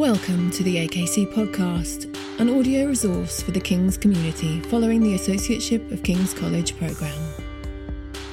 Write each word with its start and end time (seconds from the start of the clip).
Welcome 0.00 0.50
to 0.52 0.62
the 0.62 0.76
AKC 0.88 1.30
podcast, 1.34 2.06
an 2.40 2.48
audio 2.48 2.86
resource 2.86 3.42
for 3.42 3.50
the 3.50 3.60
King's 3.60 3.98
community 3.98 4.58
following 4.62 5.02
the 5.02 5.14
Associateship 5.14 5.92
of 5.92 6.02
King's 6.02 6.32
College 6.32 6.74
programme. 6.78 7.20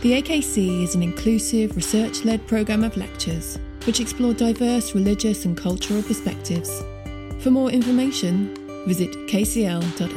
The 0.01 0.21
AKC 0.21 0.83
is 0.83 0.95
an 0.95 1.03
inclusive, 1.03 1.75
research 1.75 2.23
led 2.23 2.47
programme 2.47 2.85
of 2.85 2.95
lectures 2.95 3.59
which 3.83 3.99
explore 3.99 4.33
diverse 4.33 4.95
religious 4.95 5.43
and 5.43 5.57
cultural 5.57 6.01
perspectives. 6.01 6.71
For 7.43 7.51
more 7.51 7.69
information, 7.69 8.55
visit 8.87 9.11
kcl.ac.uk 9.27 10.07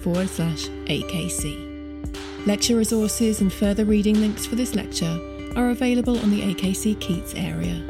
forward 0.00 0.30
slash 0.30 0.68
AKC. 0.86 2.46
Lecture 2.46 2.76
resources 2.76 3.42
and 3.42 3.52
further 3.52 3.84
reading 3.84 4.18
links 4.18 4.46
for 4.46 4.54
this 4.54 4.74
lecture 4.74 5.20
are 5.56 5.68
available 5.68 6.18
on 6.20 6.30
the 6.30 6.40
AKC 6.54 6.98
Keats 7.00 7.34
area. 7.34 7.84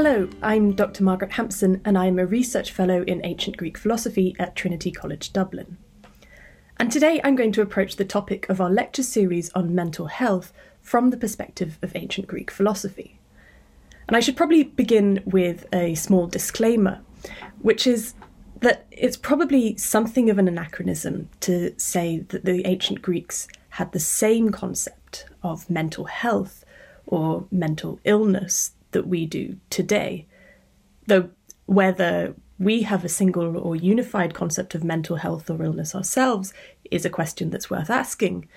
Hello, 0.00 0.28
I'm 0.42 0.74
Dr. 0.74 1.02
Margaret 1.02 1.32
Hampson, 1.32 1.80
and 1.84 1.98
I'm 1.98 2.20
a 2.20 2.24
research 2.24 2.70
fellow 2.70 3.02
in 3.02 3.20
ancient 3.26 3.56
Greek 3.56 3.76
philosophy 3.76 4.36
at 4.38 4.54
Trinity 4.54 4.92
College 4.92 5.32
Dublin. 5.32 5.76
And 6.76 6.92
today 6.92 7.20
I'm 7.24 7.34
going 7.34 7.50
to 7.50 7.62
approach 7.62 7.96
the 7.96 8.04
topic 8.04 8.48
of 8.48 8.60
our 8.60 8.70
lecture 8.70 9.02
series 9.02 9.50
on 9.56 9.74
mental 9.74 10.06
health 10.06 10.52
from 10.80 11.10
the 11.10 11.16
perspective 11.16 11.80
of 11.82 11.96
ancient 11.96 12.28
Greek 12.28 12.48
philosophy. 12.48 13.18
And 14.06 14.16
I 14.16 14.20
should 14.20 14.36
probably 14.36 14.62
begin 14.62 15.20
with 15.26 15.66
a 15.72 15.96
small 15.96 16.28
disclaimer, 16.28 17.00
which 17.60 17.84
is 17.84 18.14
that 18.60 18.86
it's 18.92 19.16
probably 19.16 19.76
something 19.78 20.30
of 20.30 20.38
an 20.38 20.46
anachronism 20.46 21.28
to 21.40 21.74
say 21.76 22.20
that 22.28 22.44
the 22.44 22.64
ancient 22.68 23.02
Greeks 23.02 23.48
had 23.70 23.90
the 23.90 23.98
same 23.98 24.50
concept 24.50 25.26
of 25.42 25.68
mental 25.68 26.04
health 26.04 26.64
or 27.04 27.48
mental 27.50 27.98
illness 28.04 28.74
that 28.92 29.06
we 29.06 29.26
do 29.26 29.56
today. 29.70 30.26
Though 31.06 31.30
whether 31.66 32.34
we 32.58 32.82
have 32.82 33.04
a 33.04 33.08
single 33.08 33.56
or 33.56 33.76
unified 33.76 34.34
concept 34.34 34.74
of 34.74 34.82
mental 34.82 35.16
health 35.16 35.48
or 35.48 35.62
illness 35.62 35.94
ourselves 35.94 36.52
is 36.90 37.04
a 37.04 37.10
question 37.10 37.50
that's 37.50 37.70
worth 37.70 37.90
asking. 37.90 38.48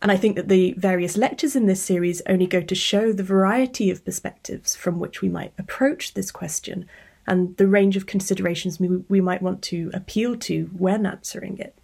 And 0.00 0.10
I 0.10 0.16
think 0.16 0.36
that 0.36 0.48
the 0.48 0.74
various 0.78 1.16
lectures 1.16 1.54
in 1.54 1.66
this 1.66 1.82
series 1.82 2.22
only 2.28 2.46
go 2.46 2.60
to 2.60 2.74
show 2.74 3.12
the 3.12 3.22
variety 3.22 3.90
of 3.90 4.04
perspectives 4.04 4.74
from 4.74 4.98
which 4.98 5.20
we 5.20 5.28
might 5.28 5.52
approach 5.58 6.14
this 6.14 6.30
question 6.30 6.86
and 7.26 7.56
the 7.56 7.68
range 7.68 7.96
of 7.96 8.06
considerations 8.06 8.80
we, 8.80 8.88
we 9.08 9.20
might 9.20 9.42
want 9.42 9.62
to 9.62 9.90
appeal 9.94 10.36
to 10.36 10.70
when 10.76 11.06
answering 11.06 11.58
it. 11.58 11.76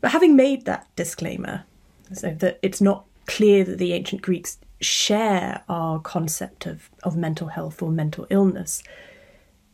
But 0.00 0.10
having 0.12 0.36
made 0.36 0.66
that 0.66 0.86
disclaimer, 0.94 1.64
so 2.12 2.30
that 2.34 2.58
it's 2.62 2.80
not 2.80 3.04
clear 3.26 3.64
that 3.64 3.78
the 3.78 3.92
ancient 3.92 4.22
Greeks 4.22 4.58
share 4.80 5.62
our 5.68 5.98
concept 6.00 6.66
of, 6.66 6.90
of 7.02 7.16
mental 7.16 7.48
health 7.48 7.82
or 7.82 7.90
mental 7.90 8.26
illness, 8.30 8.82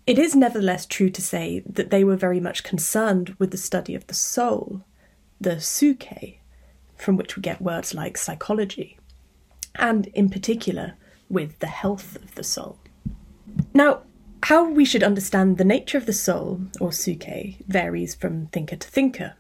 it 0.07 0.19
is 0.19 0.35
nevertheless 0.35 0.87
true 0.87 1.11
to 1.11 1.23
say 1.23 1.63
that 1.67 1.91
they 1.91 2.05
were 2.05 2.17
very 2.17 2.41
much 2.41 2.65
concerned 2.65 3.35
with 3.39 3.51
the 3.51 3.57
study 3.57 3.95
of 3.95 4.07
the 4.07 4.15
soul, 4.15 4.83
the 5.41 5.61
psyche, 5.61 6.41
from 6.97 7.17
which 7.17 7.37
we 7.37 7.43
get 7.43 7.63
words 7.63 7.95
like 7.95 8.17
psychology, 8.17 8.99
and 9.77 10.07
in 10.09 10.29
particular 10.29 10.95
with 11.29 11.59
the 11.61 11.67
health 11.69 12.17
of 12.17 12.35
the 12.35 12.45
soul. 12.45 12.79
Now, 13.73 14.03
how 14.45 14.69
we 14.69 14.85
should 14.85 15.05
understand 15.05 15.57
the 15.57 15.65
nature 15.65 15.99
of 15.99 16.07
the 16.07 16.13
soul, 16.13 16.63
or 16.81 16.93
psyche, 16.93 17.59
varies 17.69 18.15
from 18.15 18.47
thinker 18.47 18.77
to 18.77 18.89
thinker. 18.89 19.35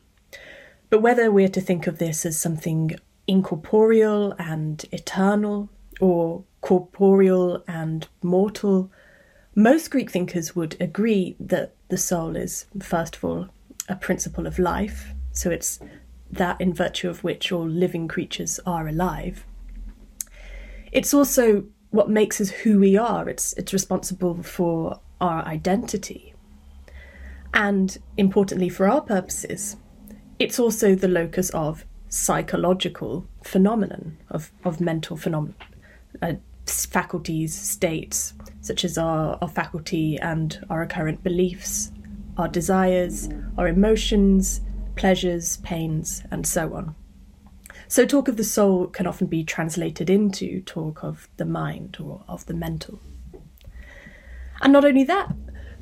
But 0.91 1.03
whether 1.03 1.31
we're 1.31 1.49
to 1.49 1.61
think 1.61 1.87
of 1.87 1.99
this 1.99 2.25
as 2.25 2.39
something 2.39 2.93
incorporeal 3.33 4.35
and 4.39 4.85
eternal, 4.93 5.71
or 6.01 6.45
corporeal 6.61 7.65
and 7.67 8.07
mortal, 8.23 8.91
most 9.55 9.91
Greek 9.91 10.11
thinkers 10.11 10.55
would 10.55 10.77
agree 10.79 11.35
that 11.41 11.75
the 11.89 11.97
soul 11.97 12.37
is, 12.37 12.67
first 12.81 13.17
of 13.17 13.25
all, 13.25 13.49
a 13.89 13.97
principle 13.97 14.47
of 14.47 14.59
life, 14.59 15.15
so 15.33 15.51
it's 15.51 15.81
that 16.31 16.61
in 16.61 16.75
virtue 16.75 17.09
of 17.09 17.25
which 17.25 17.51
all 17.51 17.67
living 17.67 18.07
creatures 18.07 18.61
are 18.67 18.87
alive. 18.87 19.47
It's 20.93 21.15
also 21.15 21.65
what 21.91 22.11
makes 22.11 22.39
us 22.39 22.51
who 22.51 22.79
we 22.79 22.99
are, 22.99 23.31
it's, 23.31 23.55
it's 23.55 23.73
responsible 23.73 24.43
for 24.43 25.01
our 25.23 25.43
identity. 25.47 26.35
And 27.55 27.97
importantly, 28.19 28.69
for 28.69 28.87
our 28.89 29.01
purposes, 29.01 29.77
it's 30.39 30.59
also 30.59 30.95
the 30.95 31.09
locus 31.09 31.49
of 31.51 31.87
psychological 32.13 33.27
phenomenon, 33.43 34.19
of, 34.29 34.53
of 34.65 34.83
mental 34.83 35.17
phenomenon, 35.17 35.57
uh, 36.21 36.35
faculties, 36.67 37.55
states, 37.55 38.35
such 38.61 38.85
as 38.85 38.99
our, 38.99 39.39
our 39.41 39.49
faculty 39.49 40.19
and 40.19 40.63
our 40.69 40.85
current 40.85 41.25
beliefs, 41.25 41.91
our 42.37 42.49
desires, 42.49 43.31
our 43.57 43.67
emotions, 43.67 44.61
pleasures, 44.95 45.57
pains, 45.59 46.23
and 46.31 46.47
so 46.47 46.75
on. 46.75 46.95
So, 47.89 48.05
talk 48.05 48.29
of 48.29 48.37
the 48.37 48.45
soul 48.45 48.89
can 48.89 49.07
often 49.07 49.27
be 49.27 49.43
translated 49.43 50.11
into 50.11 50.61
talk 50.61 51.03
of 51.03 51.31
the 51.39 51.47
mind 51.47 51.97
or 51.99 52.25
of 52.29 52.45
the 52.45 52.55
mental. 52.55 53.01
And 54.61 54.71
not 54.71 54.85
only 54.85 55.05
that, 55.05 55.35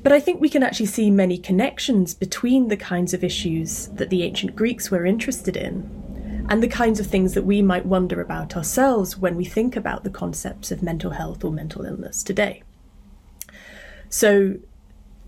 but 0.05 0.13
I 0.13 0.21
think 0.21 0.41
we 0.41 0.49
can 0.49 0.63
actually 0.63 0.87
see 0.87 1.11
many 1.11 1.39
connections 1.39 2.15
between 2.15 2.69
the 2.69 2.77
kinds 2.77 3.15
of 3.15 3.25
issues 3.25 3.89
that 3.89 4.11
the 4.11 4.23
ancient 4.23 4.55
Greeks 4.55 4.93
were 4.93 5.05
interested 5.05 5.57
in 5.57 6.01
and 6.51 6.61
the 6.61 6.69
kinds 6.69 6.99
of 6.99 7.07
things 7.07 7.35
that 7.35 7.45
we 7.45 7.63
might 7.63 7.87
wonder 7.87 8.21
about 8.21 8.57
ourselves 8.57 9.17
when 9.17 9.37
we 9.37 9.45
think 9.45 9.77
about 9.77 10.03
the 10.03 10.11
concepts 10.11 10.73
of 10.73 10.83
mental 10.83 11.13
health 11.13 11.45
or 11.45 11.53
mental 11.53 11.85
illness 11.85 12.25
today. 12.25 12.65
So 14.09 14.57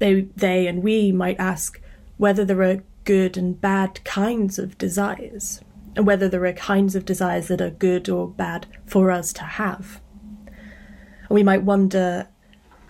they, 0.00 0.22
they 0.34 0.66
and 0.66 0.82
we 0.82 1.12
might 1.12 1.38
ask 1.38 1.80
whether 2.16 2.44
there 2.44 2.62
are 2.62 2.82
good 3.04 3.36
and 3.36 3.60
bad 3.60 4.02
kinds 4.02 4.58
of 4.58 4.76
desires, 4.78 5.60
and 5.94 6.06
whether 6.06 6.28
there 6.28 6.44
are 6.44 6.52
kinds 6.52 6.96
of 6.96 7.04
desires 7.04 7.46
that 7.48 7.60
are 7.60 7.70
good 7.70 8.08
or 8.08 8.28
bad 8.28 8.66
for 8.84 9.12
us 9.12 9.32
to 9.34 9.42
have. 9.42 10.00
And 10.46 11.30
we 11.30 11.44
might 11.44 11.62
wonder 11.62 12.26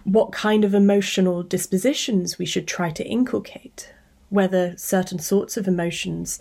what 0.05 0.33
kind 0.33 0.65
of 0.65 0.73
emotional 0.75 1.43
dispositions 1.43 2.39
we 2.39 2.47
should 2.47 2.67
try 2.67 2.91
to 2.93 3.07
inculcate, 3.07 3.93
whether 4.31 4.75
certain 4.79 5.19
sorts 5.19 5.59
of 5.59 5.69
emotions 5.69 6.41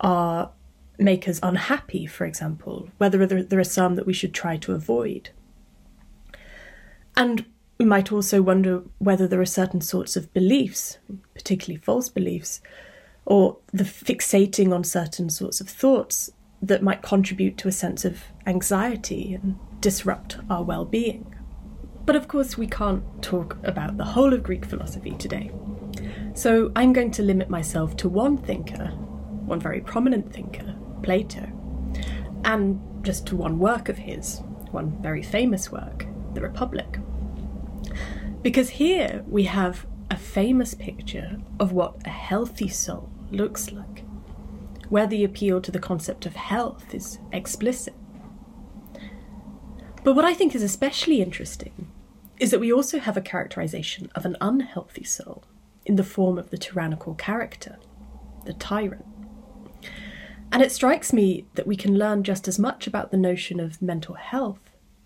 are 0.00 0.50
make 0.98 1.28
us 1.28 1.40
unhappy, 1.42 2.06
for 2.06 2.24
example, 2.24 2.88
whether 2.98 3.26
there 3.26 3.58
are 3.58 3.64
some 3.64 3.96
that 3.96 4.06
we 4.06 4.12
should 4.12 4.34
try 4.34 4.56
to 4.58 4.72
avoid. 4.72 5.30
And 7.16 7.46
we 7.78 7.84
might 7.84 8.12
also 8.12 8.42
wonder 8.42 8.82
whether 8.98 9.26
there 9.26 9.40
are 9.40 9.46
certain 9.46 9.80
sorts 9.80 10.16
of 10.16 10.32
beliefs, 10.32 10.98
particularly 11.34 11.80
false 11.80 12.08
beliefs, 12.08 12.60
or 13.26 13.58
the 13.72 13.84
fixating 13.84 14.72
on 14.72 14.84
certain 14.84 15.30
sorts 15.30 15.60
of 15.60 15.68
thoughts 15.68 16.30
that 16.62 16.82
might 16.82 17.02
contribute 17.02 17.58
to 17.58 17.68
a 17.68 17.72
sense 17.72 18.04
of 18.04 18.22
anxiety 18.46 19.34
and 19.34 19.58
disrupt 19.80 20.38
our 20.48 20.62
well 20.62 20.84
being. 20.84 21.34
But 22.06 22.16
of 22.16 22.28
course, 22.28 22.58
we 22.58 22.66
can't 22.66 23.02
talk 23.22 23.56
about 23.64 23.96
the 23.96 24.04
whole 24.04 24.32
of 24.34 24.42
Greek 24.42 24.64
philosophy 24.64 25.12
today. 25.12 25.50
So 26.34 26.70
I'm 26.76 26.92
going 26.92 27.10
to 27.12 27.22
limit 27.22 27.48
myself 27.48 27.96
to 27.98 28.08
one 28.08 28.36
thinker, 28.36 28.88
one 29.46 29.60
very 29.60 29.80
prominent 29.80 30.32
thinker, 30.32 30.73
Plato, 31.04 31.46
and 32.44 32.80
just 33.02 33.26
to 33.26 33.36
one 33.36 33.58
work 33.58 33.88
of 33.90 33.98
his, 33.98 34.40
one 34.70 35.00
very 35.02 35.22
famous 35.22 35.70
work, 35.70 36.06
The 36.32 36.40
Republic. 36.40 36.98
Because 38.42 38.70
here 38.70 39.22
we 39.28 39.44
have 39.44 39.86
a 40.10 40.16
famous 40.16 40.74
picture 40.74 41.38
of 41.60 41.72
what 41.72 42.06
a 42.06 42.10
healthy 42.10 42.68
soul 42.68 43.10
looks 43.30 43.70
like, 43.70 44.02
where 44.88 45.06
the 45.06 45.24
appeal 45.24 45.60
to 45.60 45.70
the 45.70 45.78
concept 45.78 46.24
of 46.24 46.36
health 46.36 46.94
is 46.94 47.18
explicit. 47.32 47.94
But 50.02 50.14
what 50.14 50.24
I 50.24 50.34
think 50.34 50.54
is 50.54 50.62
especially 50.62 51.20
interesting 51.20 51.90
is 52.38 52.50
that 52.50 52.60
we 52.60 52.72
also 52.72 52.98
have 52.98 53.16
a 53.16 53.22
characterization 53.22 54.10
of 54.14 54.24
an 54.24 54.36
unhealthy 54.40 55.04
soul 55.04 55.44
in 55.84 55.96
the 55.96 56.04
form 56.04 56.38
of 56.38 56.50
the 56.50 56.58
tyrannical 56.58 57.14
character, 57.14 57.76
the 58.44 58.54
tyrant. 58.54 59.04
And 60.54 60.62
it 60.62 60.70
strikes 60.70 61.12
me 61.12 61.46
that 61.56 61.66
we 61.66 61.74
can 61.74 61.98
learn 61.98 62.22
just 62.22 62.46
as 62.46 62.60
much 62.60 62.86
about 62.86 63.10
the 63.10 63.16
notion 63.16 63.58
of 63.58 63.82
mental 63.82 64.14
health 64.14 64.60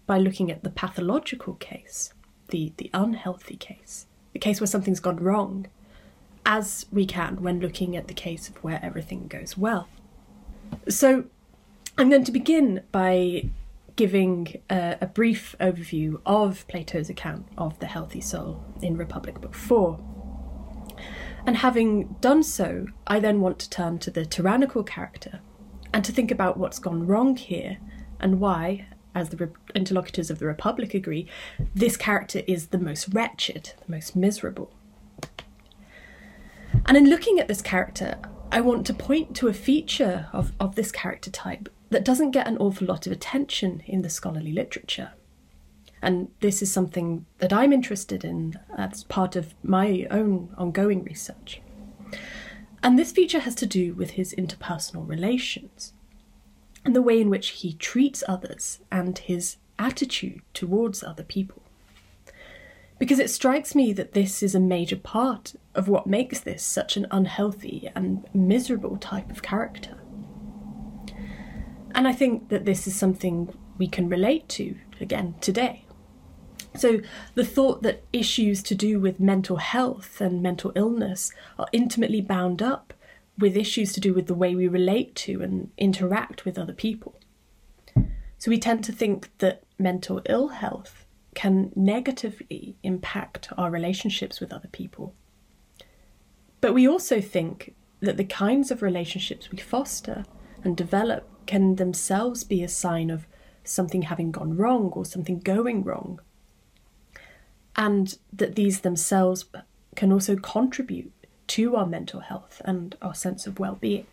by 0.06 0.19
looking 0.19 0.50
at 0.50 0.62
the 0.62 0.69
pathological 0.69 1.55
case, 1.55 2.12
the, 2.50 2.75
the 2.77 2.91
unhealthy 2.93 3.56
case, 3.56 4.05
the 4.35 4.39
case 4.39 4.61
where 4.61 4.67
something's 4.67 5.00
gone 5.00 5.17
wrong, 5.17 5.67
as 6.45 6.85
we 6.93 7.06
can 7.06 7.41
when 7.41 7.61
looking 7.61 7.97
at 7.97 8.09
the 8.09 8.15
case 8.15 8.50
of 8.50 8.62
where 8.62 8.79
everything 8.83 9.27
goes 9.27 9.56
well. 9.56 9.89
So 10.87 11.25
I'm 11.97 12.11
going 12.11 12.25
to 12.25 12.33
begin 12.33 12.83
by 12.93 13.49
giving 13.97 14.61
a, 14.69 14.99
a, 15.01 15.06
brief 15.06 15.56
overview 15.59 16.21
of 16.27 16.69
Plato's 16.69 17.09
account 17.09 17.49
of 17.56 17.79
the 17.79 17.87
healthy 17.87 18.21
soul 18.21 18.62
in 18.83 18.99
Republic 18.99 19.41
Book 19.41 19.55
4. 19.55 19.99
And 21.49 21.56
having 21.56 22.15
done 22.21 22.43
so, 22.43 22.89
I 23.06 23.21
then 23.21 23.41
want 23.41 23.59
to 23.61 23.71
turn 23.71 24.00
to 24.00 24.11
the 24.11 24.27
tyrannical 24.27 24.83
character 24.83 25.41
and 25.95 26.05
to 26.05 26.12
think 26.12 26.31
about 26.31 26.59
what's 26.59 26.79
gone 26.79 27.06
wrong 27.06 27.37
here 27.37 27.79
and 28.21 28.39
why, 28.39 28.89
as 29.15 29.31
the 29.31 29.39
re- 29.39 29.53
interlocutors 29.75 30.29
of 30.29 30.41
the 30.41 30.45
Republic 30.45 30.93
agree, 30.93 31.27
this 31.75 31.97
character 31.97 32.43
is 32.47 32.67
the 32.67 32.77
most 32.77 33.15
wretched, 33.15 33.73
the 33.87 33.91
most 33.91 34.15
miserable. 34.15 34.71
And 36.85 36.99
in 36.99 37.09
looking 37.09 37.41
at 37.41 37.49
this 37.49 37.62
character, 37.62 38.19
I 38.53 38.61
want 38.61 38.85
to 38.85 38.93
point 38.93 39.35
to 39.37 39.49
a 39.49 39.55
feature 39.55 40.29
of, 40.35 40.53
of 40.61 40.75
this 40.75 40.93
character 40.93 41.31
type 41.31 41.71
that 41.89 42.05
doesn't 42.05 42.33
get 42.33 42.47
an 42.47 42.59
awful 42.59 42.87
lot 42.87 43.06
of 43.06 43.12
attention 43.12 43.83
in 43.87 44.03
the 44.03 44.11
scholarly 44.11 44.53
literature. 44.53 45.12
And 46.00 46.31
this 46.41 46.62
is 46.62 46.73
something 46.73 47.27
that 47.39 47.53
I'm 47.53 47.73
interested 47.73 48.25
in 48.25 48.59
as 48.77 49.05
part 49.05 49.37
of 49.37 49.55
my 49.62 50.06
own 50.11 50.55
ongoing 50.56 51.05
research. 51.05 51.61
And 52.83 52.99
this 52.99 53.12
feature 53.12 53.41
has 53.41 53.55
to 53.56 53.67
do 53.67 53.95
with 53.95 54.11
his 54.11 54.35
interpersonal 54.35 55.09
relations 55.09 55.93
and 56.85 56.95
the 56.95 57.03
way 57.03 57.21
in 57.21 57.29
which 57.29 57.50
he 57.50 57.73
treats 57.75 58.23
others 58.29 58.79
and 58.91 59.19
his 59.19 59.56
attitude 59.79 60.43
towards 60.55 61.03
other 61.03 61.25
people. 61.25 61.62
Because 62.99 63.19
it 63.19 63.31
strikes 63.31 63.75
me 63.75 63.93
that 63.93 64.12
this 64.12 64.43
is 64.43 64.55
a 64.55 64.61
major 64.61 64.97
part 64.97 65.55
of 65.75 65.89
what 65.89 66.06
makes 66.06 66.41
this 66.41 66.62
such 66.62 66.97
an 66.97 67.06
unhealthy 67.11 67.91
and 67.94 68.25
miserable 68.35 68.97
type 68.97 69.31
of 69.31 69.43
character. 69.43 69.99
And 71.94 72.09
I 72.09 72.12
think 72.12 72.49
that 72.49 72.65
this 72.65 72.87
is 72.87 72.97
something 72.97 73.55
we 73.77 73.87
can 73.87 74.09
relate 74.09 74.49
to 74.51 74.77
again 75.01 75.35
today. 75.41 75.85
So, 76.79 77.01
the 77.35 77.45
thought 77.45 77.83
that 77.83 78.05
issues 78.13 78.63
to 78.63 78.75
do 78.75 79.01
with 79.01 79.19
mental 79.19 79.57
health 79.57 80.21
and 80.21 80.41
mental 80.41 80.73
illness 80.77 81.33
are 81.59 81.67
intimately 81.73 82.21
bound 82.21 82.63
up 82.63 82.95
with 83.37 83.57
issues 83.57 83.93
to 83.95 84.01
do 84.01 84.15
with 84.15 84.27
the 84.27 84.35
way 84.35 84.55
we 84.55 84.69
relate 84.69 85.15
to 85.17 85.43
and 85.43 85.71
interact 85.77 86.45
with 86.45 86.57
other 86.57 86.73
people. 86.73 87.19
So, 88.39 88.51
we 88.51 88.59
tend 88.59 88.85
to 88.85 88.93
think 88.93 89.31
that 89.39 89.65
mental 89.77 90.23
ill 90.27 90.49
health 90.49 91.05
can 91.35 91.73
negatively 91.75 92.77
impact 92.85 93.49
our 93.59 93.71
relationships 93.71 94.41
with 94.41 94.53
other 94.53 94.69
people. 94.69 95.15
But 96.61 96.75
we 96.75 96.89
also 96.89 97.21
think 97.21 97.75
that 98.01 98.17
the 98.17 98.25
kinds 98.25 98.71
of 98.71 98.83
relationships 98.83 99.51
we 99.51 99.59
foster 99.59 100.25
and 100.63 100.77
develop 100.77 101.29
can 101.47 101.77
themselves 101.77 102.45
be 102.45 102.63
a 102.63 102.69
sign 102.69 103.11
of 103.11 103.27
something 103.65 104.03
having 104.03 104.31
gone 104.31 104.57
wrong 104.57 104.91
or 104.95 105.05
something 105.05 105.41
going 105.41 105.83
wrong 105.83 106.21
and 107.79 108.19
that 108.33 108.57
these 108.57 108.81
themselves 108.81 109.45
can 109.95 110.13
also 110.13 110.37
contribute 110.37 111.13
to 111.47 111.77
our 111.77 111.87
mental 111.87 112.21
health 112.21 112.61
and 112.65 112.97
our 113.01 113.15
sense 113.15 113.47
of 113.47 113.61
well 113.61 113.77
being. 113.77 114.07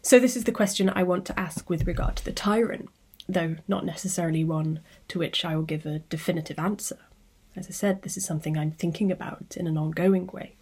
So, 0.00 0.18
this 0.18 0.34
is 0.34 0.44
the 0.44 0.52
question 0.52 0.88
I 0.88 1.02
want 1.02 1.26
to 1.26 1.38
ask 1.38 1.68
with 1.68 1.86
regard 1.86 2.16
to 2.16 2.24
the 2.24 2.32
tyrant, 2.32 2.88
though 3.28 3.56
not 3.68 3.84
necessarily 3.84 4.42
one 4.42 4.80
to 5.08 5.18
which 5.18 5.44
I 5.44 5.54
will 5.54 5.64
give 5.64 5.84
a 5.84 5.98
definitive 5.98 6.58
answer. 6.58 6.98
As 7.54 7.66
I 7.66 7.72
said, 7.72 8.02
this 8.02 8.16
is 8.16 8.24
something 8.24 8.56
I'm 8.56 8.70
thinking 8.70 9.12
about 9.12 9.56
in 9.56 9.66
an 9.66 9.76
ongoing 9.76 10.28
way. 10.28 10.54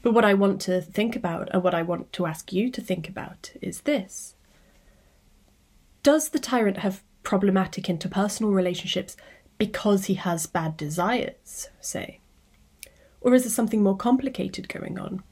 But 0.00 0.14
what 0.14 0.24
I 0.24 0.34
want 0.34 0.60
to 0.62 0.80
think 0.80 1.16
about, 1.16 1.50
and 1.52 1.62
what 1.62 1.74
I 1.74 1.82
want 1.82 2.12
to 2.14 2.26
ask 2.26 2.52
you 2.52 2.70
to 2.70 2.80
think 2.80 3.08
about, 3.08 3.50
is 3.60 3.82
this 3.82 4.34
Does 6.02 6.30
the 6.30 6.38
tyrant 6.38 6.78
have 6.78 7.02
problematic 7.26 7.86
interpersonal 7.86 8.54
relationships 8.54 9.16
because 9.58 10.06
he 10.06 10.14
has 10.14 10.46
bad 10.46 10.76
desires, 10.76 11.68
say? 11.80 12.20
Or 13.20 13.34
is 13.34 13.42
there 13.42 13.50
something 13.50 13.82
more 13.82 13.96
complicated 13.96 14.68
going 14.68 14.98
on? 14.98 15.22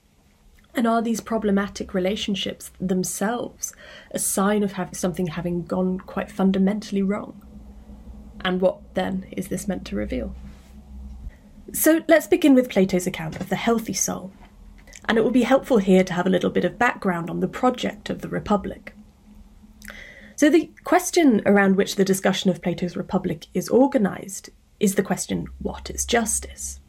And 0.74 0.86
are 0.86 1.00
these 1.00 1.20
problematic 1.20 1.94
relationships 1.94 2.72
themselves 2.80 3.72
a 4.10 4.18
sign 4.18 4.62
of 4.62 4.72
have, 4.72 4.96
something 4.96 5.28
having 5.28 5.64
gone 5.64 5.98
quite 5.98 6.30
fundamentally 6.30 7.02
wrong? 7.02 7.40
And 8.44 8.60
what 8.60 8.94
then 8.94 9.26
is 9.30 9.48
this 9.48 9.68
meant 9.68 9.86
to 9.86 9.96
reveal? 9.96 10.34
So 11.72 12.04
let's 12.08 12.26
begin 12.26 12.54
with 12.54 12.68
Plato's 12.68 13.06
account 13.06 13.40
of 13.40 13.48
the 13.48 13.56
healthy 13.56 13.92
soul. 13.92 14.32
And 15.08 15.18
it 15.18 15.22
will 15.22 15.30
be 15.30 15.42
helpful 15.42 15.78
here 15.78 16.02
to 16.02 16.12
have 16.12 16.26
a 16.26 16.30
little 16.30 16.50
bit 16.50 16.64
of 16.64 16.78
background 16.78 17.30
on 17.30 17.40
the 17.40 17.48
project 17.48 18.10
of 18.10 18.20
the 18.20 18.28
Republic. 18.28 18.94
So, 20.36 20.50
the 20.50 20.70
question 20.82 21.42
around 21.46 21.76
which 21.76 21.94
the 21.94 22.04
discussion 22.04 22.50
of 22.50 22.60
Plato's 22.60 22.96
Republic 22.96 23.46
is 23.54 23.70
organised 23.70 24.50
is 24.80 24.96
the 24.96 25.02
question 25.02 25.46
what 25.60 25.90
is 25.90 26.04
justice? 26.04 26.80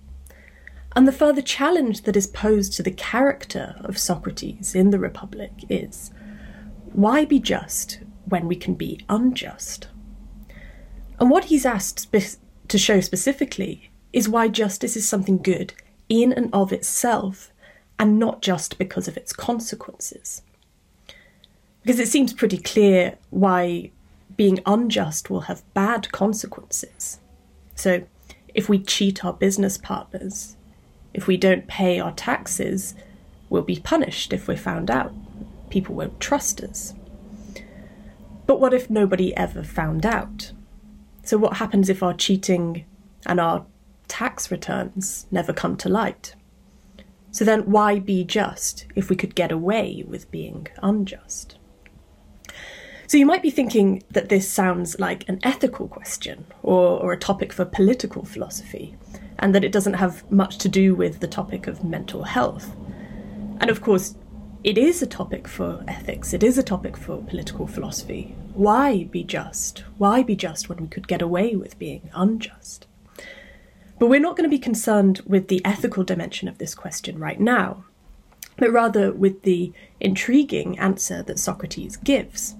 And 0.96 1.08
the 1.08 1.12
further 1.12 1.42
challenge 1.42 2.04
that 2.04 2.16
is 2.16 2.26
posed 2.26 2.74
to 2.74 2.84
the 2.84 2.92
character 2.92 3.76
of 3.84 4.00
Socrates 4.00 4.74
in 4.74 4.90
the 4.90 5.00
Republic 5.00 5.52
is 5.70 6.12
why 6.94 7.26
be 7.26 7.40
just 7.40 8.00
when 8.26 8.48
we 8.48 8.56
can 8.56 8.74
be 8.74 9.06
unjust? 9.10 9.90
And 11.20 11.30
what 11.30 11.46
he's 11.46 11.66
asked 11.66 12.00
spe- 12.00 12.40
to 12.68 12.78
show 12.78 13.00
specifically 13.00 13.92
is 14.12 14.28
why 14.28 14.48
justice 14.48 14.96
is 14.96 15.08
something 15.08 15.38
good 15.38 15.74
in 16.10 16.34
and 16.34 16.50
of 16.52 16.72
itself 16.74 17.52
and 18.00 18.18
not 18.18 18.42
just 18.42 18.78
because 18.78 19.08
of 19.08 19.18
its 19.18 19.34
consequences 19.34 20.42
because 21.86 22.00
it 22.00 22.08
seems 22.08 22.34
pretty 22.34 22.58
clear 22.58 23.16
why 23.30 23.92
being 24.36 24.60
unjust 24.66 25.30
will 25.30 25.42
have 25.42 25.62
bad 25.76 26.12
consequences. 26.12 27.20
So, 27.76 28.08
if 28.56 28.68
we 28.68 28.80
cheat 28.80 29.24
our 29.24 29.34
business 29.34 29.78
partners, 29.78 30.58
if 31.14 31.28
we 31.28 31.38
don't 31.38 31.68
pay 31.68 32.00
our 32.00 32.12
taxes, 32.14 32.96
we'll 33.50 33.62
be 33.62 33.80
punished 33.80 34.34
if 34.34 34.48
we're 34.48 34.58
found 34.58 34.90
out. 34.90 35.14
People 35.70 35.94
won't 35.94 36.20
trust 36.20 36.60
us. 36.62 36.96
But 38.48 38.60
what 38.60 38.74
if 38.74 38.90
nobody 38.90 39.36
ever 39.38 39.64
found 39.64 40.08
out? 40.08 40.54
So, 41.22 41.38
what 41.38 41.58
happens 41.58 41.88
if 41.88 42.02
our 42.02 42.16
cheating 42.16 42.86
and 43.28 43.40
our 43.40 43.64
tax 44.08 44.50
returns 44.50 45.28
never 45.30 45.54
come 45.54 45.78
to 45.78 45.90
light? 45.90 46.34
So, 47.30 47.46
then 47.46 47.70
why 47.70 48.00
be 48.00 48.24
just 48.24 48.88
if 48.96 49.12
we 49.12 49.16
could 49.16 49.36
get 49.36 49.52
away 49.52 50.04
with 50.08 50.32
being 50.32 50.68
unjust? 50.82 51.60
So 53.08 53.18
you 53.18 53.26
might 53.26 53.44
be 53.44 53.52
thinking 53.52 54.04
that 54.12 54.30
this 54.30 54.50
sounds 54.50 55.00
like 55.00 55.28
an 55.30 55.40
ethical 55.44 55.88
question 55.88 56.46
or, 56.64 57.00
or 57.00 57.14
a 57.14 57.18
topic 57.18 57.54
for 57.54 57.66
political 57.66 58.26
philosophy, 58.26 58.96
and 59.38 59.54
that 59.54 59.64
it 59.64 59.72
doesn't 59.72 59.94
have 59.94 60.30
much 60.32 60.58
to 60.60 60.70
do 60.70 60.96
with 60.96 61.20
the 61.20 61.28
topic 61.28 61.68
of 61.68 61.84
mental 61.84 62.24
health. 62.24 62.76
And 63.60 63.70
of 63.70 63.82
course, 63.82 64.16
it 64.64 64.78
is 64.80 65.04
a 65.04 65.08
topic 65.08 65.48
for 65.48 65.84
ethics, 65.88 66.34
it 66.34 66.42
is 66.42 66.58
a 66.58 66.64
topic 66.64 66.98
for 66.98 67.22
political 67.22 67.68
philosophy. 67.68 68.34
Why 68.56 69.04
be 69.04 69.24
just? 69.24 69.84
Why 69.98 70.24
be 70.24 70.36
just 70.36 70.70
when 70.70 70.80
we 70.80 70.88
could 70.88 71.08
get 71.08 71.22
away 71.22 71.56
with 71.56 71.78
being 71.78 72.10
unjust? 72.14 72.88
But 74.00 74.08
we're 74.08 74.20
not 74.20 74.36
going 74.36 74.50
to 74.50 74.56
be 74.56 74.60
concerned 74.60 75.22
with 75.28 75.48
the 75.48 75.64
ethical 75.64 76.04
dimension 76.04 76.48
of 76.48 76.58
this 76.58 76.74
question 76.74 77.20
right 77.20 77.40
now, 77.40 77.86
but 78.58 78.72
rather 78.72 79.12
with 79.12 79.44
the 79.44 79.72
intriguing 80.00 80.80
answer 80.80 81.22
that 81.24 81.40
Socrates 81.40 81.98
gives. 81.98 82.56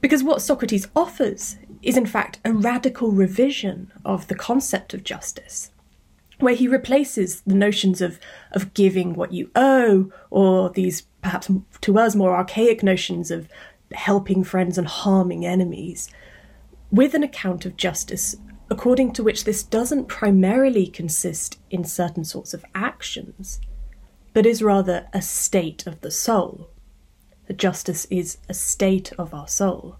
Because 0.00 0.22
what 0.22 0.42
Socrates 0.42 0.88
offers 0.96 1.56
is, 1.82 1.96
in 1.96 2.06
fact, 2.06 2.40
a 2.44 2.52
radical 2.52 3.10
revision 3.10 3.92
of 4.04 4.28
the 4.28 4.34
concept 4.34 4.94
of 4.94 5.04
justice, 5.04 5.70
where 6.38 6.54
he 6.54 6.68
replaces 6.68 7.42
the 7.42 7.54
notions 7.54 8.00
of, 8.00 8.18
of 8.52 8.72
giving 8.74 9.14
what 9.14 9.32
you 9.32 9.50
owe, 9.54 10.10
or 10.30 10.70
these 10.70 11.02
perhaps 11.22 11.50
to 11.82 11.98
us 11.98 12.14
more 12.14 12.34
archaic 12.34 12.82
notions 12.82 13.30
of 13.30 13.48
helping 13.92 14.42
friends 14.42 14.78
and 14.78 14.86
harming 14.86 15.44
enemies, 15.44 16.10
with 16.90 17.14
an 17.14 17.22
account 17.22 17.66
of 17.66 17.76
justice 17.76 18.36
according 18.70 19.12
to 19.12 19.22
which 19.22 19.44
this 19.44 19.64
doesn't 19.64 20.06
primarily 20.06 20.86
consist 20.86 21.58
in 21.70 21.84
certain 21.84 22.24
sorts 22.24 22.54
of 22.54 22.64
actions, 22.74 23.60
but 24.32 24.46
is 24.46 24.62
rather 24.62 25.08
a 25.12 25.20
state 25.20 25.86
of 25.88 26.00
the 26.00 26.10
soul 26.10 26.69
that 27.50 27.56
justice 27.56 28.06
is 28.10 28.38
a 28.48 28.54
state 28.54 29.12
of 29.18 29.34
our 29.34 29.48
soul. 29.48 29.96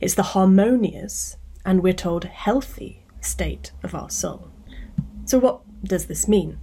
It's 0.00 0.16
the 0.16 0.34
harmonious, 0.34 1.36
and 1.64 1.80
we're 1.80 1.92
told 1.92 2.24
healthy, 2.24 3.04
state 3.20 3.70
of 3.84 3.94
our 3.94 4.10
soul. 4.10 4.50
So, 5.24 5.38
what 5.38 5.60
does 5.84 6.06
this 6.06 6.26
mean? 6.26 6.58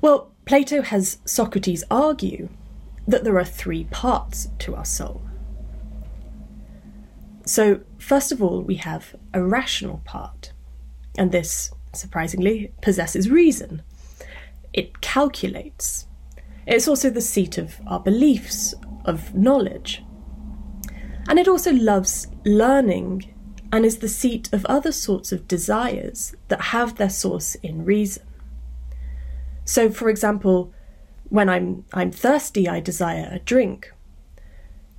Well, 0.00 0.32
Plato 0.46 0.80
has 0.80 1.18
Socrates 1.26 1.84
argue 1.90 2.48
that 3.06 3.22
there 3.22 3.36
are 3.36 3.44
three 3.44 3.84
parts 3.84 4.48
to 4.60 4.74
our 4.74 4.86
soul. 4.86 5.20
So, 7.44 7.80
first 7.98 8.32
of 8.32 8.42
all, 8.42 8.62
we 8.62 8.76
have 8.76 9.14
a 9.34 9.42
rational 9.42 10.00
part, 10.06 10.54
and 11.18 11.32
this, 11.32 11.70
surprisingly, 11.92 12.72
possesses 12.80 13.28
reason. 13.28 13.82
It 14.72 15.02
calculates, 15.02 16.06
it's 16.70 16.88
also 16.88 17.10
the 17.10 17.20
seat 17.20 17.58
of 17.58 17.80
our 17.86 18.00
beliefs, 18.00 18.74
of 19.04 19.34
knowledge. 19.34 20.04
And 21.28 21.38
it 21.38 21.48
also 21.48 21.72
loves 21.72 22.28
learning 22.44 23.34
and 23.72 23.84
is 23.84 23.98
the 23.98 24.08
seat 24.08 24.48
of 24.52 24.64
other 24.66 24.92
sorts 24.92 25.32
of 25.32 25.48
desires 25.48 26.34
that 26.48 26.60
have 26.60 26.96
their 26.96 27.10
source 27.10 27.56
in 27.56 27.84
reason. 27.84 28.24
So, 29.64 29.90
for 29.90 30.08
example, 30.08 30.72
when 31.28 31.48
I'm 31.48 31.84
I'm 31.92 32.10
thirsty, 32.10 32.68
I 32.68 32.80
desire 32.80 33.28
a 33.30 33.38
drink. 33.38 33.92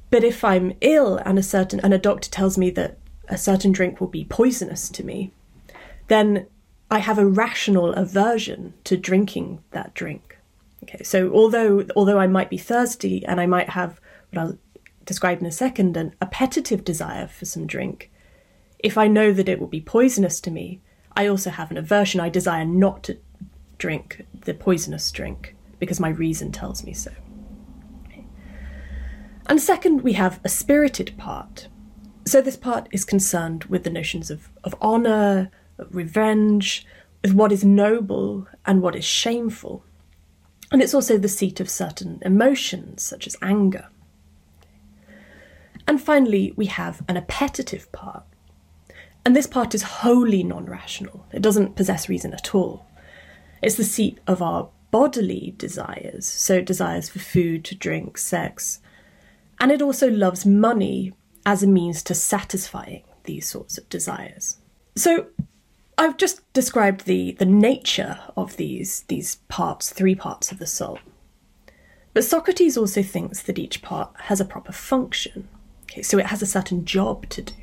But 0.09 0.23
if 0.23 0.43
I'm 0.43 0.73
ill 0.81 1.17
and 1.17 1.39
a 1.39 1.43
certain 1.43 1.79
and 1.81 1.93
a 1.93 1.97
doctor 1.97 2.29
tells 2.29 2.57
me 2.57 2.69
that 2.71 2.97
a 3.27 3.37
certain 3.37 3.71
drink 3.71 3.99
will 3.99 4.07
be 4.07 4.25
poisonous 4.25 4.89
to 4.89 5.05
me, 5.05 5.31
then 6.07 6.47
I 6.89 6.99
have 6.99 7.17
a 7.17 7.25
rational 7.25 7.93
aversion 7.93 8.73
to 8.83 8.97
drinking 8.97 9.63
that 9.71 9.93
drink. 9.93 10.30
Okay, 10.83 11.03
so 11.03 11.31
although 11.33 11.85
although 11.95 12.19
I 12.19 12.27
might 12.27 12.49
be 12.49 12.57
thirsty 12.57 13.25
and 13.25 13.39
I 13.39 13.45
might 13.45 13.69
have 13.69 13.99
what 14.31 14.41
I'll 14.41 14.57
describe 15.05 15.39
in 15.39 15.45
a 15.45 15.51
second 15.51 15.95
an 15.97 16.15
appetitive 16.21 16.83
desire 16.83 17.27
for 17.27 17.45
some 17.45 17.67
drink, 17.67 18.11
if 18.79 18.97
I 18.97 19.07
know 19.07 19.31
that 19.31 19.49
it 19.49 19.59
will 19.59 19.67
be 19.67 19.81
poisonous 19.81 20.39
to 20.41 20.51
me, 20.51 20.81
I 21.15 21.27
also 21.27 21.49
have 21.49 21.71
an 21.71 21.77
aversion. 21.77 22.19
I 22.19 22.29
desire 22.29 22.65
not 22.65 23.03
to 23.03 23.17
drink 23.77 24.25
the 24.45 24.53
poisonous 24.53 25.11
drink 25.11 25.55
because 25.79 25.99
my 25.99 26.09
reason 26.09 26.51
tells 26.51 26.83
me 26.83 26.93
so. 26.93 27.11
And 29.47 29.59
second, 29.59 30.01
we 30.01 30.13
have 30.13 30.39
a 30.43 30.49
spirited 30.49 31.17
part. 31.17 31.67
So 32.25 32.41
this 32.41 32.55
part 32.55 32.87
is 32.91 33.03
concerned 33.03 33.65
with 33.65 33.83
the 33.83 33.89
notions 33.89 34.31
of, 34.31 34.49
of 34.63 34.75
honour, 34.81 35.51
of 35.77 35.93
revenge, 35.93 36.85
with 37.21 37.33
what 37.33 37.51
is 37.51 37.63
noble 37.63 38.47
and 38.65 38.81
what 38.81 38.95
is 38.95 39.03
shameful. 39.03 39.83
And 40.71 40.81
it's 40.81 40.93
also 40.93 41.17
the 41.17 41.27
seat 41.27 41.59
of 41.59 41.69
certain 41.69 42.19
emotions, 42.23 43.03
such 43.03 43.27
as 43.27 43.35
anger. 43.41 43.89
And 45.87 46.01
finally, 46.01 46.53
we 46.55 46.67
have 46.67 47.03
an 47.09 47.17
appetitive 47.17 47.91
part. 47.91 48.23
And 49.25 49.35
this 49.35 49.47
part 49.47 49.75
is 49.75 49.83
wholly 49.83 50.43
non 50.43 50.65
rational, 50.65 51.25
it 51.31 51.41
doesn't 51.41 51.75
possess 51.75 52.09
reason 52.09 52.33
at 52.33 52.55
all. 52.55 52.85
It's 53.61 53.75
the 53.75 53.83
seat 53.83 54.19
of 54.25 54.41
our 54.41 54.69
bodily 54.89 55.53
desires, 55.57 56.25
so 56.25 56.61
desires 56.61 57.09
for 57.09 57.19
food, 57.19 57.63
to 57.65 57.75
drink, 57.75 58.17
sex, 58.17 58.79
and 59.59 59.71
it 59.71 59.81
also 59.81 60.09
loves 60.09 60.45
money 60.45 61.13
as 61.45 61.61
a 61.61 61.67
means 61.67 62.01
to 62.03 62.15
satisfying 62.15 63.03
these 63.25 63.47
sorts 63.47 63.77
of 63.77 63.87
desires. 63.89 64.57
So 64.95 65.27
I've 65.97 66.17
just 66.17 66.51
described 66.53 67.05
the, 67.05 67.33
the 67.33 67.45
nature 67.45 68.19
of 68.35 68.57
these, 68.57 69.03
these 69.07 69.35
parts, 69.47 69.91
three 69.91 70.15
parts 70.15 70.51
of 70.51 70.59
the 70.59 70.65
soul. 70.65 70.99
But 72.13 72.23
Socrates 72.23 72.77
also 72.77 73.03
thinks 73.03 73.43
that 73.43 73.59
each 73.59 73.81
part 73.81 74.09
has 74.21 74.41
a 74.41 74.45
proper 74.45 74.71
function. 74.71 75.47
Okay, 75.83 76.01
so 76.01 76.17
it 76.17 76.27
has 76.27 76.41
a 76.41 76.47
certain 76.47 76.85
job 76.85 77.29
to 77.29 77.41
do. 77.43 77.53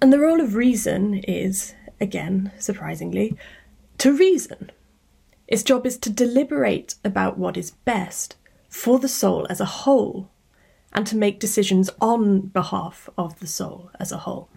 And 0.00 0.12
the 0.12 0.20
role 0.20 0.40
of 0.40 0.54
reason 0.54 1.14
is, 1.14 1.74
again, 2.00 2.52
surprisingly, 2.58 3.36
to 3.98 4.16
reason. 4.16 4.70
Its 5.48 5.62
job 5.62 5.86
is 5.86 5.96
to 5.98 6.10
deliberate 6.10 6.96
about 7.04 7.38
what 7.38 7.56
is 7.56 7.70
best 7.70 8.36
for 8.68 8.98
the 8.98 9.08
soul 9.08 9.46
as 9.48 9.60
a 9.60 9.64
whole 9.64 10.28
and 10.92 11.06
to 11.06 11.16
make 11.16 11.38
decisions 11.38 11.88
on 12.00 12.40
behalf 12.40 13.08
of 13.16 13.38
the 13.40 13.46
soul 13.46 13.90
as 14.00 14.12
a 14.12 14.18
whole. 14.18 14.48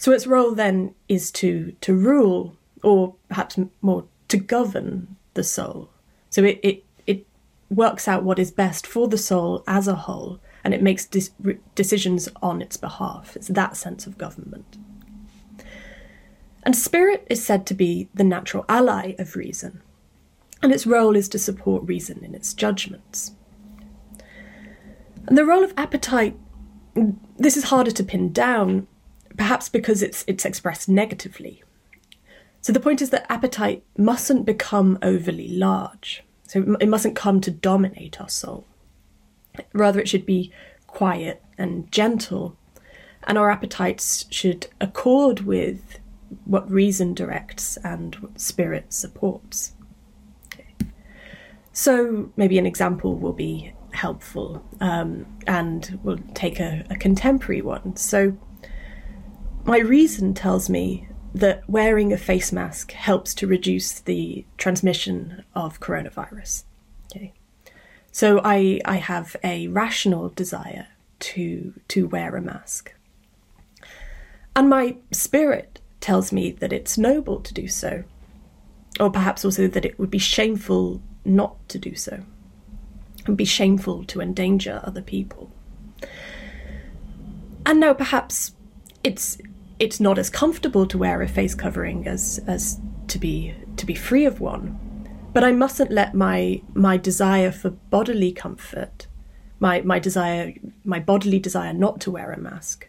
So 0.00 0.12
its 0.12 0.26
role 0.26 0.54
then 0.54 0.94
is 1.10 1.30
to, 1.32 1.72
to 1.82 1.94
rule, 1.94 2.56
or 2.82 3.16
perhaps 3.28 3.58
more 3.82 4.06
to 4.28 4.38
govern 4.38 5.14
the 5.34 5.44
soul. 5.44 5.90
So 6.30 6.42
it, 6.42 6.58
it, 6.62 6.84
it 7.06 7.26
works 7.68 8.08
out 8.08 8.24
what 8.24 8.38
is 8.38 8.50
best 8.50 8.86
for 8.86 9.08
the 9.08 9.18
soul 9.18 9.62
as 9.66 9.86
a 9.86 9.94
whole 9.94 10.40
and 10.64 10.72
it 10.72 10.82
makes 10.82 11.06
decisions 11.74 12.30
on 12.40 12.62
its 12.62 12.78
behalf. 12.78 13.36
It's 13.36 13.48
that 13.48 13.76
sense 13.76 14.06
of 14.06 14.16
government. 14.16 14.78
And 16.62 16.74
spirit 16.74 17.26
is 17.28 17.44
said 17.44 17.66
to 17.66 17.74
be 17.74 18.08
the 18.14 18.24
natural 18.24 18.64
ally 18.70 19.14
of 19.18 19.36
reason 19.36 19.82
and 20.62 20.72
its 20.72 20.86
role 20.86 21.14
is 21.14 21.28
to 21.28 21.38
support 21.38 21.86
reason 21.86 22.24
in 22.24 22.34
its 22.34 22.54
judgments. 22.54 23.32
And 25.26 25.36
the 25.36 25.44
role 25.44 25.62
of 25.62 25.74
appetite, 25.76 26.38
this 27.36 27.58
is 27.58 27.64
harder 27.64 27.90
to 27.90 28.02
pin 28.02 28.32
down, 28.32 28.86
perhaps 29.40 29.70
because 29.70 30.02
it's, 30.02 30.22
it's 30.26 30.44
expressed 30.44 30.86
negatively. 30.86 31.62
So 32.60 32.74
the 32.74 32.78
point 32.78 33.00
is 33.00 33.08
that 33.08 33.24
appetite 33.32 33.82
mustn't 33.96 34.44
become 34.44 34.98
overly 35.00 35.48
large. 35.48 36.22
So 36.42 36.76
it 36.78 36.90
mustn't 36.90 37.16
come 37.16 37.40
to 37.40 37.50
dominate 37.50 38.20
our 38.20 38.28
soul. 38.28 38.66
Rather, 39.72 39.98
it 39.98 40.10
should 40.10 40.26
be 40.26 40.52
quiet 40.86 41.42
and 41.56 41.90
gentle, 41.90 42.54
and 43.24 43.38
our 43.38 43.50
appetites 43.50 44.26
should 44.28 44.66
accord 44.78 45.40
with 45.40 45.98
what 46.44 46.70
reason 46.70 47.14
directs 47.14 47.78
and 47.78 48.16
what 48.16 48.38
spirit 48.38 48.92
supports. 48.92 49.72
So 51.72 52.30
maybe 52.36 52.58
an 52.58 52.66
example 52.66 53.16
will 53.16 53.32
be 53.32 53.72
helpful, 53.92 54.62
um, 54.80 55.24
and 55.46 55.98
we'll 56.02 56.20
take 56.34 56.60
a, 56.60 56.84
a 56.90 56.96
contemporary 56.96 57.62
one. 57.62 57.96
So 57.96 58.36
my 59.64 59.78
reason 59.78 60.34
tells 60.34 60.68
me 60.68 61.08
that 61.34 61.68
wearing 61.68 62.12
a 62.12 62.16
face 62.16 62.52
mask 62.52 62.92
helps 62.92 63.34
to 63.34 63.46
reduce 63.46 64.00
the 64.00 64.44
transmission 64.58 65.44
of 65.54 65.80
coronavirus. 65.80 66.64
Okay. 67.14 67.32
So 68.10 68.40
I, 68.42 68.80
I 68.84 68.96
have 68.96 69.36
a 69.44 69.68
rational 69.68 70.28
desire 70.30 70.88
to 71.20 71.74
to 71.88 72.08
wear 72.08 72.34
a 72.34 72.40
mask. 72.40 72.94
And 74.56 74.68
my 74.68 74.96
spirit 75.12 75.80
tells 76.00 76.32
me 76.32 76.50
that 76.50 76.72
it's 76.72 76.98
noble 76.98 77.40
to 77.40 77.54
do 77.54 77.68
so. 77.68 78.04
Or 78.98 79.10
perhaps 79.10 79.44
also 79.44 79.68
that 79.68 79.84
it 79.84 79.98
would 79.98 80.10
be 80.10 80.18
shameful 80.18 81.00
not 81.24 81.68
to 81.68 81.78
do 81.78 81.94
so 81.94 82.24
and 83.26 83.36
be 83.36 83.44
shameful 83.44 84.04
to 84.04 84.20
endanger 84.20 84.80
other 84.82 85.02
people. 85.02 85.52
And 87.64 87.78
now 87.78 87.94
perhaps 87.94 88.52
it's 89.04 89.38
it's 89.80 89.98
not 89.98 90.18
as 90.18 90.30
comfortable 90.30 90.86
to 90.86 90.98
wear 90.98 91.22
a 91.22 91.28
face 91.28 91.54
covering 91.54 92.06
as 92.06 92.38
as 92.46 92.78
to 93.08 93.18
be 93.18 93.54
to 93.76 93.86
be 93.86 93.94
free 93.94 94.26
of 94.26 94.40
one. 94.40 94.78
But 95.32 95.42
I 95.42 95.52
mustn't 95.52 95.90
let 95.90 96.14
my 96.14 96.62
my 96.74 96.96
desire 96.96 97.50
for 97.50 97.70
bodily 97.70 98.30
comfort, 98.30 99.08
my 99.58 99.80
my 99.80 99.98
desire 99.98 100.54
my 100.84 101.00
bodily 101.00 101.40
desire 101.40 101.72
not 101.72 102.00
to 102.02 102.10
wear 102.10 102.30
a 102.30 102.38
mask, 102.38 102.88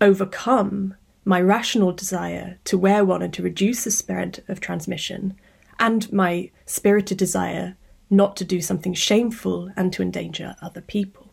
overcome 0.00 0.96
my 1.24 1.40
rational 1.40 1.92
desire 1.92 2.58
to 2.64 2.76
wear 2.76 3.04
one 3.04 3.22
and 3.22 3.32
to 3.34 3.42
reduce 3.42 3.84
the 3.84 3.90
spread 3.90 4.42
of 4.48 4.58
transmission 4.58 5.34
and 5.78 6.12
my 6.12 6.50
spirited 6.66 7.18
desire 7.18 7.76
not 8.10 8.36
to 8.36 8.44
do 8.44 8.60
something 8.60 8.94
shameful 8.94 9.70
and 9.76 9.92
to 9.92 10.02
endanger 10.02 10.54
other 10.60 10.80
people. 10.80 11.28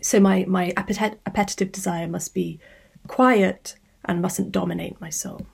So 0.00 0.20
my, 0.20 0.44
my 0.46 0.72
appet- 0.76 1.18
appetitive 1.26 1.72
desire 1.72 2.06
must 2.06 2.34
be 2.34 2.60
quiet 3.08 3.76
and 4.04 4.22
mustn't 4.22 4.52
dominate 4.52 5.00
my 5.00 5.10
soul. 5.10 5.46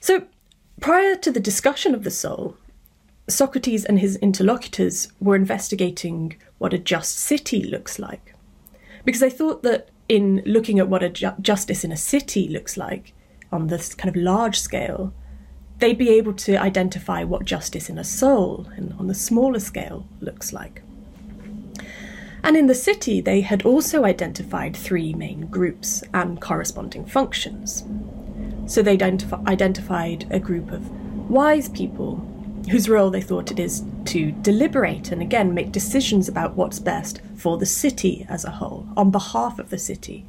So 0.00 0.24
prior 0.80 1.16
to 1.16 1.30
the 1.30 1.40
discussion 1.40 1.94
of 1.94 2.04
the 2.04 2.10
soul, 2.10 2.56
Socrates 3.28 3.84
and 3.84 4.00
his 4.00 4.16
interlocutors 4.16 5.12
were 5.20 5.36
investigating 5.36 6.36
what 6.58 6.72
a 6.72 6.78
just 6.78 7.18
city 7.18 7.62
looks 7.62 7.98
like. 7.98 8.34
Because 9.04 9.20
they 9.20 9.30
thought 9.30 9.62
that 9.62 9.90
in 10.08 10.42
looking 10.46 10.78
at 10.78 10.88
what 10.88 11.02
a 11.02 11.10
ju- 11.10 11.34
justice 11.40 11.84
in 11.84 11.92
a 11.92 11.96
city 11.96 12.48
looks 12.48 12.76
like 12.76 13.12
on 13.52 13.66
this 13.66 13.94
kind 13.94 14.14
of 14.14 14.20
large 14.20 14.58
scale, 14.58 15.12
they'd 15.78 15.98
be 15.98 16.10
able 16.10 16.32
to 16.32 16.56
identify 16.56 17.22
what 17.22 17.44
justice 17.44 17.88
in 17.88 17.98
a 17.98 18.04
soul, 18.04 18.66
and 18.76 18.94
on 18.98 19.06
the 19.06 19.14
smaller 19.14 19.60
scale, 19.60 20.06
looks 20.20 20.52
like. 20.52 20.82
And 22.42 22.56
in 22.56 22.66
the 22.66 22.74
city, 22.74 23.20
they 23.20 23.40
had 23.40 23.62
also 23.64 24.04
identified 24.04 24.76
three 24.76 25.12
main 25.12 25.46
groups 25.46 26.02
and 26.14 26.40
corresponding 26.40 27.04
functions. 27.04 27.84
So 28.66 28.82
they 28.82 28.96
identif- 28.96 29.46
identified 29.46 30.26
a 30.30 30.38
group 30.38 30.70
of 30.70 30.90
wise 31.30 31.68
people 31.68 32.16
whose 32.70 32.88
role 32.88 33.10
they 33.10 33.20
thought 33.20 33.50
it 33.50 33.58
is 33.58 33.82
to 34.04 34.32
deliberate 34.32 35.10
and 35.10 35.22
again 35.22 35.54
make 35.54 35.72
decisions 35.72 36.28
about 36.28 36.54
what's 36.54 36.78
best 36.78 37.20
for 37.34 37.56
the 37.56 37.66
city 37.66 38.26
as 38.28 38.44
a 38.44 38.50
whole, 38.50 38.86
on 38.96 39.10
behalf 39.10 39.58
of 39.58 39.70
the 39.70 39.78
city. 39.78 40.26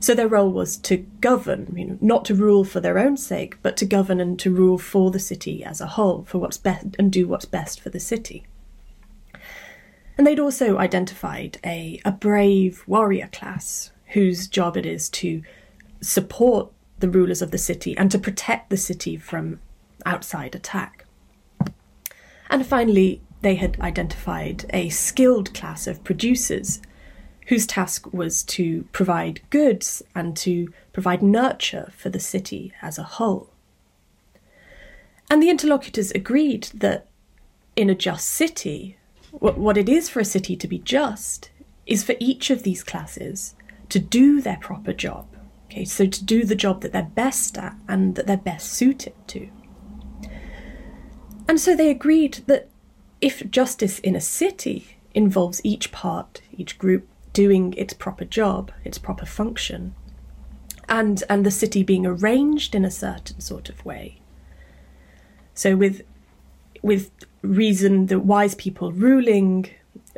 So 0.00 0.14
their 0.14 0.28
role 0.28 0.50
was 0.50 0.76
to 0.78 0.96
govern, 1.20 1.72
you 1.76 1.84
know, 1.84 1.98
not 2.00 2.24
to 2.24 2.34
rule 2.34 2.64
for 2.64 2.80
their 2.80 2.98
own 2.98 3.16
sake, 3.16 3.56
but 3.62 3.76
to 3.76 3.86
govern 3.86 4.20
and 4.20 4.36
to 4.40 4.52
rule 4.52 4.76
for 4.76 5.12
the 5.12 5.20
city 5.20 5.62
as 5.62 5.80
a 5.80 5.86
whole, 5.86 6.24
for 6.24 6.38
what's 6.38 6.58
best 6.58 6.96
and 6.98 7.12
do 7.12 7.28
what's 7.28 7.44
best 7.44 7.80
for 7.80 7.90
the 7.90 8.00
city. 8.00 8.44
And 10.16 10.26
they'd 10.26 10.40
also 10.40 10.78
identified 10.78 11.58
a, 11.64 12.00
a 12.04 12.12
brave 12.12 12.84
warrior 12.86 13.28
class 13.32 13.92
whose 14.08 14.46
job 14.46 14.76
it 14.76 14.84
is 14.84 15.08
to 15.08 15.42
support 16.00 16.70
the 16.98 17.08
rulers 17.08 17.42
of 17.42 17.50
the 17.50 17.58
city 17.58 17.96
and 17.96 18.10
to 18.10 18.18
protect 18.18 18.70
the 18.70 18.76
city 18.76 19.16
from 19.16 19.60
outside 20.04 20.54
attack. 20.54 21.06
And 22.50 22.66
finally, 22.66 23.22
they 23.40 23.54
had 23.56 23.80
identified 23.80 24.66
a 24.70 24.88
skilled 24.90 25.52
class 25.54 25.86
of 25.86 26.04
producers 26.04 26.80
whose 27.48 27.66
task 27.66 28.12
was 28.12 28.42
to 28.44 28.84
provide 28.92 29.40
goods 29.50 30.02
and 30.14 30.36
to 30.36 30.72
provide 30.92 31.22
nurture 31.22 31.90
for 31.96 32.08
the 32.08 32.20
city 32.20 32.72
as 32.80 32.98
a 32.98 33.02
whole. 33.02 33.50
And 35.28 35.42
the 35.42 35.50
interlocutors 35.50 36.12
agreed 36.12 36.68
that 36.74 37.08
in 37.74 37.90
a 37.90 37.94
just 37.94 38.28
city, 38.28 38.96
what, 39.32 39.58
what 39.58 39.76
it 39.76 39.88
is 39.88 40.08
for 40.08 40.20
a 40.20 40.24
city 40.24 40.56
to 40.56 40.68
be 40.68 40.78
just 40.78 41.50
is 41.86 42.04
for 42.04 42.14
each 42.20 42.50
of 42.50 42.62
these 42.62 42.84
classes 42.84 43.54
to 43.88 43.98
do 43.98 44.40
their 44.40 44.58
proper 44.58 44.92
job. 44.92 45.26
Okay, 45.66 45.84
so 45.84 46.06
to 46.06 46.24
do 46.24 46.44
the 46.44 46.54
job 46.54 46.82
that 46.82 46.92
they're 46.92 47.02
best 47.02 47.56
at 47.58 47.74
and 47.88 48.14
that 48.14 48.26
they're 48.26 48.36
best 48.36 48.72
suited 48.72 49.14
to. 49.28 49.48
And 51.48 51.58
so 51.58 51.74
they 51.74 51.90
agreed 51.90 52.40
that 52.46 52.68
if 53.20 53.50
justice 53.50 53.98
in 53.98 54.14
a 54.14 54.20
city 54.20 54.98
involves 55.14 55.60
each 55.64 55.90
part, 55.92 56.42
each 56.56 56.78
group 56.78 57.08
doing 57.32 57.72
its 57.74 57.94
proper 57.94 58.24
job, 58.24 58.70
its 58.84 58.98
proper 58.98 59.26
function, 59.26 59.94
and 60.88 61.22
and 61.30 61.46
the 61.46 61.50
city 61.50 61.82
being 61.82 62.04
arranged 62.04 62.74
in 62.74 62.84
a 62.84 62.90
certain 62.90 63.40
sort 63.40 63.68
of 63.68 63.84
way. 63.84 64.20
So 65.54 65.76
with 65.76 66.02
with 66.82 67.10
reason 67.42 68.06
the 68.06 68.18
wise 68.18 68.54
people 68.54 68.92
ruling, 68.92 69.68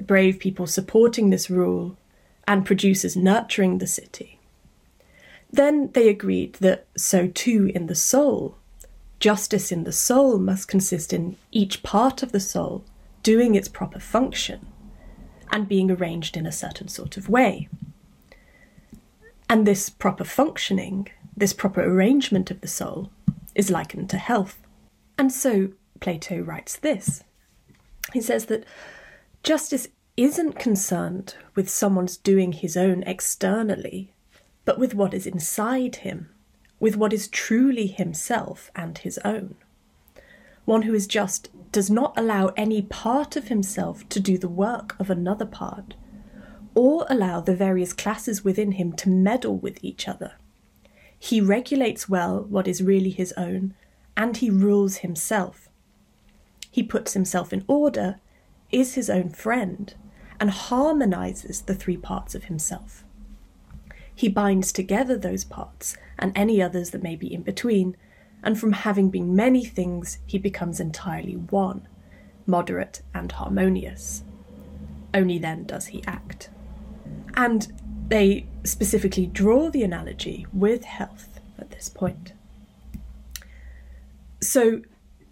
brave 0.02 0.38
people 0.38 0.66
supporting 0.66 1.30
this 1.30 1.50
rule, 1.50 1.96
and 2.46 2.66
producers 2.66 3.16
nurturing 3.16 3.78
the 3.78 3.86
city. 3.86 4.38
Then 5.50 5.90
they 5.92 6.08
agreed 6.08 6.54
that 6.54 6.86
so 6.96 7.28
too 7.28 7.70
in 7.74 7.86
the 7.86 7.94
soul, 7.94 8.56
justice 9.20 9.72
in 9.72 9.84
the 9.84 9.92
soul 9.92 10.38
must 10.38 10.68
consist 10.68 11.12
in 11.12 11.36
each 11.50 11.82
part 11.82 12.22
of 12.22 12.32
the 12.32 12.40
soul 12.40 12.84
doing 13.22 13.54
its 13.54 13.68
proper 13.68 13.98
function 13.98 14.66
and 15.50 15.68
being 15.68 15.90
arranged 15.90 16.36
in 16.36 16.46
a 16.46 16.52
certain 16.52 16.88
sort 16.88 17.16
of 17.16 17.28
way. 17.28 17.68
And 19.48 19.66
this 19.66 19.88
proper 19.88 20.24
functioning, 20.24 21.08
this 21.36 21.52
proper 21.52 21.82
arrangement 21.82 22.50
of 22.50 22.60
the 22.60 22.68
soul, 22.68 23.10
is 23.54 23.70
likened 23.70 24.10
to 24.10 24.18
health. 24.18 24.60
And 25.16 25.32
so 25.32 25.70
Plato 26.00 26.40
writes 26.40 26.76
this. 26.76 27.24
He 28.12 28.20
says 28.20 28.46
that 28.46 28.64
justice 29.42 29.88
isn't 30.16 30.58
concerned 30.58 31.34
with 31.54 31.68
someone's 31.68 32.16
doing 32.16 32.52
his 32.52 32.76
own 32.76 33.02
externally, 33.04 34.12
but 34.64 34.78
with 34.78 34.94
what 34.94 35.14
is 35.14 35.26
inside 35.26 35.96
him, 35.96 36.30
with 36.78 36.96
what 36.96 37.12
is 37.12 37.28
truly 37.28 37.86
himself 37.86 38.70
and 38.76 38.98
his 38.98 39.18
own. 39.24 39.56
One 40.64 40.82
who 40.82 40.94
is 40.94 41.06
just 41.06 41.50
does 41.72 41.90
not 41.90 42.14
allow 42.16 42.48
any 42.56 42.80
part 42.82 43.36
of 43.36 43.48
himself 43.48 44.08
to 44.10 44.20
do 44.20 44.38
the 44.38 44.48
work 44.48 44.94
of 44.98 45.10
another 45.10 45.46
part, 45.46 45.94
or 46.74 47.06
allow 47.08 47.40
the 47.40 47.54
various 47.54 47.92
classes 47.92 48.44
within 48.44 48.72
him 48.72 48.92
to 48.92 49.08
meddle 49.08 49.56
with 49.56 49.78
each 49.82 50.08
other. 50.08 50.34
He 51.18 51.40
regulates 51.40 52.08
well 52.08 52.44
what 52.48 52.68
is 52.68 52.82
really 52.82 53.10
his 53.10 53.32
own, 53.36 53.74
and 54.16 54.36
he 54.36 54.50
rules 54.50 54.98
himself. 54.98 55.68
He 56.74 56.82
puts 56.82 57.12
himself 57.12 57.52
in 57.52 57.64
order, 57.68 58.16
is 58.72 58.96
his 58.96 59.08
own 59.08 59.28
friend, 59.28 59.94
and 60.40 60.50
harmonizes 60.50 61.62
the 61.62 61.74
three 61.76 61.96
parts 61.96 62.34
of 62.34 62.46
himself. 62.46 63.04
He 64.12 64.28
binds 64.28 64.72
together 64.72 65.16
those 65.16 65.44
parts 65.44 65.96
and 66.18 66.32
any 66.34 66.60
others 66.60 66.90
that 66.90 67.00
may 67.00 67.14
be 67.14 67.32
in 67.32 67.42
between, 67.42 67.96
and 68.42 68.58
from 68.58 68.72
having 68.72 69.08
been 69.08 69.36
many 69.36 69.64
things, 69.64 70.18
he 70.26 70.36
becomes 70.36 70.80
entirely 70.80 71.36
one, 71.36 71.86
moderate 72.44 73.02
and 73.14 73.30
harmonious. 73.30 74.24
Only 75.14 75.38
then 75.38 75.66
does 75.66 75.86
he 75.86 76.02
act. 76.08 76.50
And 77.34 77.72
they 78.08 78.46
specifically 78.64 79.26
draw 79.26 79.70
the 79.70 79.84
analogy 79.84 80.44
with 80.52 80.82
health 80.82 81.38
at 81.56 81.70
this 81.70 81.88
point. 81.88 82.32
So 84.40 84.82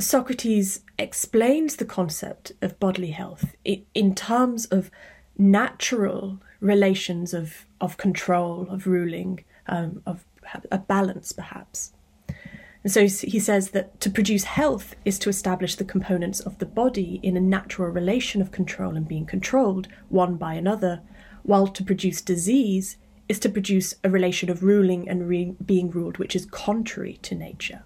Socrates 0.02 0.80
explains 0.98 1.76
the 1.76 1.84
concept 1.84 2.52
of 2.60 2.78
bodily 2.78 3.10
health 3.10 3.54
in 3.64 4.14
terms 4.14 4.66
of 4.66 4.90
natural 5.38 6.40
relations 6.60 7.34
of, 7.34 7.66
of 7.80 7.96
control, 7.96 8.68
of 8.70 8.86
ruling, 8.86 9.44
um, 9.66 10.02
of 10.06 10.24
a 10.70 10.78
balance 10.78 11.32
perhaps. 11.32 11.92
And 12.84 12.92
so 12.92 13.02
he 13.06 13.38
says 13.38 13.70
that 13.70 14.00
to 14.00 14.10
produce 14.10 14.44
health 14.44 14.96
is 15.04 15.18
to 15.20 15.28
establish 15.28 15.76
the 15.76 15.84
components 15.84 16.40
of 16.40 16.58
the 16.58 16.66
body 16.66 17.20
in 17.22 17.36
a 17.36 17.40
natural 17.40 17.88
relation 17.88 18.42
of 18.42 18.50
control 18.50 18.96
and 18.96 19.06
being 19.06 19.24
controlled, 19.24 19.88
one 20.08 20.36
by 20.36 20.54
another, 20.54 21.00
while 21.44 21.68
to 21.68 21.84
produce 21.84 22.20
disease 22.20 22.96
is 23.28 23.38
to 23.38 23.48
produce 23.48 23.94
a 24.02 24.10
relation 24.10 24.50
of 24.50 24.64
ruling 24.64 25.08
and 25.08 25.28
re- 25.28 25.54
being 25.64 25.90
ruled 25.90 26.18
which 26.18 26.34
is 26.34 26.44
contrary 26.46 27.18
to 27.22 27.34
nature. 27.34 27.82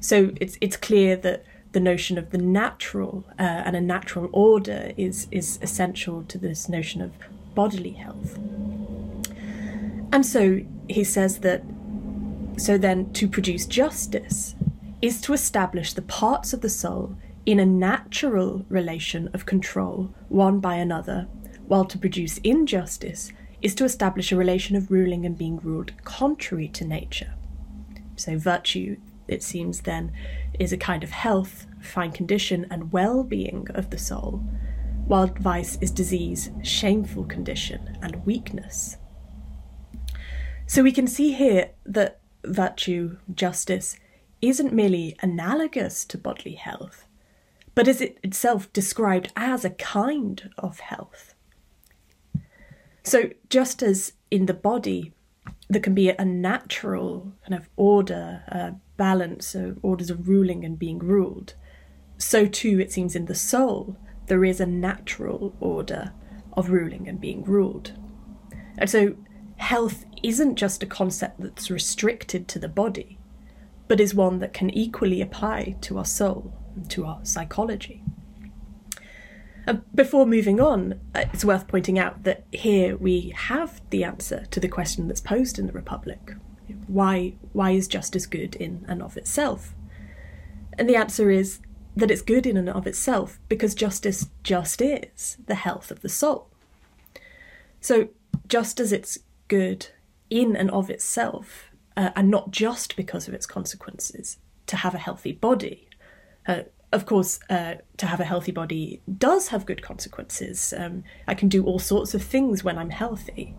So 0.00 0.32
it's 0.40 0.56
it's 0.60 0.76
clear 0.76 1.16
that 1.16 1.44
the 1.72 1.80
notion 1.80 2.18
of 2.18 2.30
the 2.30 2.38
natural 2.38 3.24
uh, 3.38 3.42
and 3.42 3.76
a 3.76 3.80
natural 3.80 4.28
order 4.32 4.92
is 4.96 5.26
is 5.30 5.58
essential 5.62 6.24
to 6.24 6.38
this 6.38 6.68
notion 6.68 7.02
of 7.02 7.12
bodily 7.54 7.92
health. 7.92 8.38
And 10.12 10.24
so 10.24 10.60
he 10.88 11.04
says 11.04 11.40
that 11.40 11.62
so 12.56 12.78
then 12.78 13.12
to 13.12 13.28
produce 13.28 13.66
justice 13.66 14.54
is 15.00 15.20
to 15.20 15.32
establish 15.32 15.92
the 15.92 16.02
parts 16.02 16.52
of 16.52 16.60
the 16.60 16.70
soul 16.70 17.16
in 17.46 17.60
a 17.60 17.66
natural 17.66 18.64
relation 18.68 19.30
of 19.32 19.46
control 19.46 20.12
one 20.28 20.58
by 20.60 20.74
another 20.74 21.28
while 21.66 21.84
to 21.84 21.98
produce 21.98 22.38
injustice 22.38 23.32
is 23.60 23.74
to 23.74 23.84
establish 23.84 24.32
a 24.32 24.36
relation 24.36 24.76
of 24.76 24.90
ruling 24.90 25.26
and 25.26 25.36
being 25.36 25.58
ruled 25.58 25.92
contrary 26.04 26.68
to 26.68 26.84
nature. 26.84 27.34
So, 28.16 28.38
virtue, 28.38 28.96
it 29.28 29.42
seems 29.42 29.82
then, 29.82 30.12
is 30.58 30.72
a 30.72 30.76
kind 30.76 31.04
of 31.04 31.10
health, 31.10 31.66
fine 31.80 32.12
condition, 32.12 32.66
and 32.70 32.92
well 32.92 33.22
being 33.22 33.66
of 33.74 33.90
the 33.90 33.98
soul, 33.98 34.42
while 35.06 35.26
vice 35.26 35.78
is 35.80 35.90
disease, 35.90 36.50
shameful 36.62 37.24
condition, 37.24 37.98
and 38.02 38.24
weakness. 38.26 38.96
So, 40.66 40.82
we 40.82 40.92
can 40.92 41.06
see 41.06 41.32
here 41.32 41.70
that 41.86 42.20
virtue, 42.44 43.18
justice, 43.34 43.96
isn't 44.40 44.72
merely 44.72 45.16
analogous 45.20 46.04
to 46.06 46.18
bodily 46.18 46.54
health, 46.54 47.06
but 47.74 47.88
is 47.88 48.00
it 48.00 48.18
itself 48.22 48.72
described 48.72 49.32
as 49.36 49.64
a 49.64 49.70
kind 49.70 50.50
of 50.58 50.80
health. 50.80 51.34
So, 53.02 53.30
just 53.48 53.82
as 53.82 54.12
in 54.30 54.46
the 54.46 54.54
body, 54.54 55.12
there 55.68 55.80
can 55.80 55.94
be 55.94 56.10
a 56.10 56.24
natural 56.24 57.32
kind 57.42 57.54
of 57.54 57.68
order, 57.76 58.42
uh, 58.50 58.70
balance, 58.98 59.54
uh, 59.54 59.72
orders 59.80 60.10
of 60.10 60.28
ruling 60.28 60.62
and 60.62 60.78
being 60.78 60.98
ruled, 60.98 61.54
so 62.18 62.44
too 62.44 62.78
it 62.78 62.92
seems 62.92 63.16
in 63.16 63.24
the 63.24 63.34
soul 63.34 63.96
there 64.26 64.44
is 64.44 64.60
a 64.60 64.66
natural 64.66 65.54
order 65.60 66.12
of 66.52 66.70
ruling 66.70 67.08
and 67.08 67.20
being 67.20 67.42
ruled. 67.44 67.92
And 68.76 68.90
so, 68.90 69.16
health 69.56 70.04
isn't 70.22 70.56
just 70.56 70.82
a 70.82 70.86
concept 70.86 71.40
that's 71.40 71.70
restricted 71.70 72.46
to 72.48 72.58
the 72.58 72.68
body, 72.68 73.18
but 73.88 74.00
is 74.00 74.14
one 74.14 74.38
that 74.40 74.52
can 74.52 74.70
equally 74.70 75.20
apply 75.22 75.76
to 75.80 75.98
our 75.98 76.04
soul, 76.04 76.52
to 76.88 77.06
our 77.06 77.20
psychology. 77.24 78.02
Before 79.94 80.26
moving 80.26 80.60
on, 80.60 81.00
uh, 81.14 81.24
it's 81.32 81.44
worth 81.44 81.68
pointing 81.68 81.98
out 81.98 82.22
that 82.24 82.44
here 82.52 82.96
we 82.96 83.34
have 83.36 83.82
the 83.90 84.02
answer 84.02 84.46
to 84.50 84.60
the 84.60 84.68
question 84.68 85.08
that's 85.08 85.20
posed 85.20 85.58
in 85.58 85.66
the 85.66 85.72
Republic. 85.72 86.34
Why, 86.86 87.34
why 87.52 87.72
is 87.72 87.88
justice 87.88 88.26
good 88.26 88.54
in 88.56 88.84
and 88.88 89.02
of 89.02 89.16
itself? 89.16 89.74
And 90.78 90.88
the 90.88 90.96
answer 90.96 91.30
is 91.30 91.60
that 91.96 92.10
it's 92.10 92.22
good 92.22 92.46
in 92.46 92.56
and 92.56 92.68
of 92.68 92.86
itself 92.86 93.38
because 93.48 93.74
justice 93.74 94.28
just 94.42 94.80
is 94.80 95.36
the 95.46 95.56
health 95.56 95.90
of 95.90 96.00
the 96.00 96.08
soul. 96.08 96.48
So, 97.80 98.08
just 98.46 98.80
as 98.80 98.92
it's 98.92 99.18
good 99.48 99.88
in 100.30 100.56
and 100.56 100.70
of 100.70 100.90
itself, 100.90 101.70
uh, 101.96 102.10
and 102.14 102.30
not 102.30 102.50
just 102.50 102.96
because 102.96 103.28
of 103.28 103.34
its 103.34 103.46
consequences, 103.46 104.38
to 104.66 104.76
have 104.76 104.94
a 104.94 104.98
healthy 104.98 105.32
body, 105.32 105.88
uh, 106.46 106.62
of 106.92 107.04
course, 107.04 107.40
uh, 107.50 107.74
to 107.96 108.06
have 108.06 108.20
a 108.20 108.24
healthy 108.24 108.52
body 108.52 109.02
does 109.18 109.48
have 109.48 109.66
good 109.66 109.82
consequences. 109.82 110.72
Um, 110.76 111.04
I 111.26 111.34
can 111.34 111.48
do 111.48 111.64
all 111.64 111.78
sorts 111.78 112.14
of 112.14 112.22
things 112.22 112.64
when 112.64 112.78
I'm 112.78 112.90
healthy. 112.90 113.54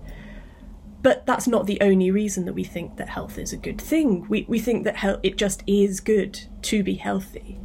But 1.02 1.26
that's 1.26 1.48
not 1.48 1.66
the 1.66 1.80
only 1.82 2.12
reason 2.12 2.46
that 2.46 2.54
we 2.54 2.64
think 2.64 2.98
that 2.98 3.10
health 3.10 3.38
is 3.38 3.54
a 3.54 3.58
good 3.58 3.80
thing. 3.80 4.28
We, 4.28 4.46
we 4.50 4.60
think 4.60 4.84
that 4.84 4.98
he- 5.00 5.30
it 5.30 5.38
just 5.38 5.64
is 5.66 6.02
good 6.02 6.40
to 6.64 6.84
be 6.84 6.96
healthy. 6.96 7.60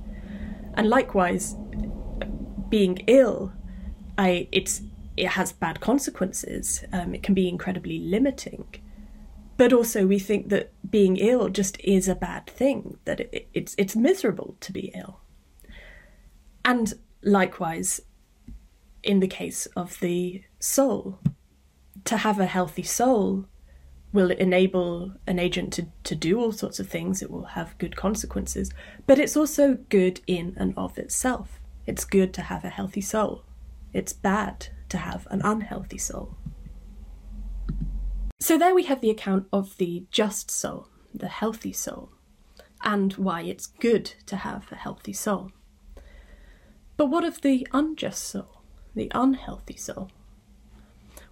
And 0.74 0.88
likewise, 0.88 1.56
being 2.68 2.98
ill, 3.06 3.52
I, 4.16 4.48
it's, 4.52 4.82
it 5.16 5.28
has 5.28 5.52
bad 5.52 5.80
consequences. 5.80 6.84
Um, 6.92 7.14
it 7.14 7.22
can 7.22 7.34
be 7.34 7.48
incredibly 7.48 7.98
limiting. 7.98 8.66
But 9.56 9.72
also, 9.72 10.06
we 10.06 10.18
think 10.18 10.48
that 10.48 10.72
being 10.88 11.16
ill 11.16 11.48
just 11.48 11.80
is 11.80 12.08
a 12.08 12.14
bad 12.14 12.46
thing, 12.46 12.98
that 13.04 13.20
it, 13.20 13.48
it's, 13.52 13.74
it's 13.78 13.94
miserable 13.96 14.56
to 14.60 14.72
be 14.72 14.92
ill. 14.94 15.20
And 16.64 16.94
likewise, 17.22 18.00
in 19.02 19.20
the 19.20 19.28
case 19.28 19.66
of 19.76 20.00
the 20.00 20.42
soul, 20.58 21.18
to 22.04 22.18
have 22.18 22.38
a 22.38 22.46
healthy 22.46 22.82
soul 22.82 23.46
will 24.12 24.30
enable 24.30 25.12
an 25.26 25.40
agent 25.40 25.72
to, 25.72 25.88
to 26.04 26.14
do 26.14 26.38
all 26.38 26.52
sorts 26.52 26.78
of 26.78 26.88
things, 26.88 27.20
it 27.20 27.30
will 27.30 27.46
have 27.46 27.76
good 27.78 27.96
consequences, 27.96 28.70
but 29.06 29.18
it's 29.18 29.36
also 29.36 29.78
good 29.88 30.20
in 30.28 30.54
and 30.56 30.72
of 30.76 30.96
itself. 30.98 31.60
It's 31.84 32.04
good 32.04 32.32
to 32.34 32.42
have 32.42 32.64
a 32.64 32.68
healthy 32.68 33.00
soul. 33.00 33.44
It's 33.92 34.12
bad 34.12 34.68
to 34.88 34.98
have 34.98 35.26
an 35.30 35.42
unhealthy 35.42 35.98
soul. 35.98 36.36
So 38.40 38.56
there 38.56 38.74
we 38.74 38.84
have 38.84 39.00
the 39.00 39.10
account 39.10 39.48
of 39.52 39.76
the 39.78 40.06
just 40.12 40.50
soul, 40.50 40.88
the 41.12 41.28
healthy 41.28 41.72
soul, 41.72 42.10
and 42.84 43.14
why 43.14 43.42
it's 43.42 43.66
good 43.66 44.14
to 44.26 44.36
have 44.36 44.70
a 44.70 44.76
healthy 44.76 45.12
soul. 45.12 45.50
But 46.96 47.06
what 47.06 47.24
of 47.24 47.40
the 47.40 47.66
unjust 47.72 48.22
soul, 48.22 48.62
the 48.94 49.10
unhealthy 49.12 49.76
soul? 49.76 50.10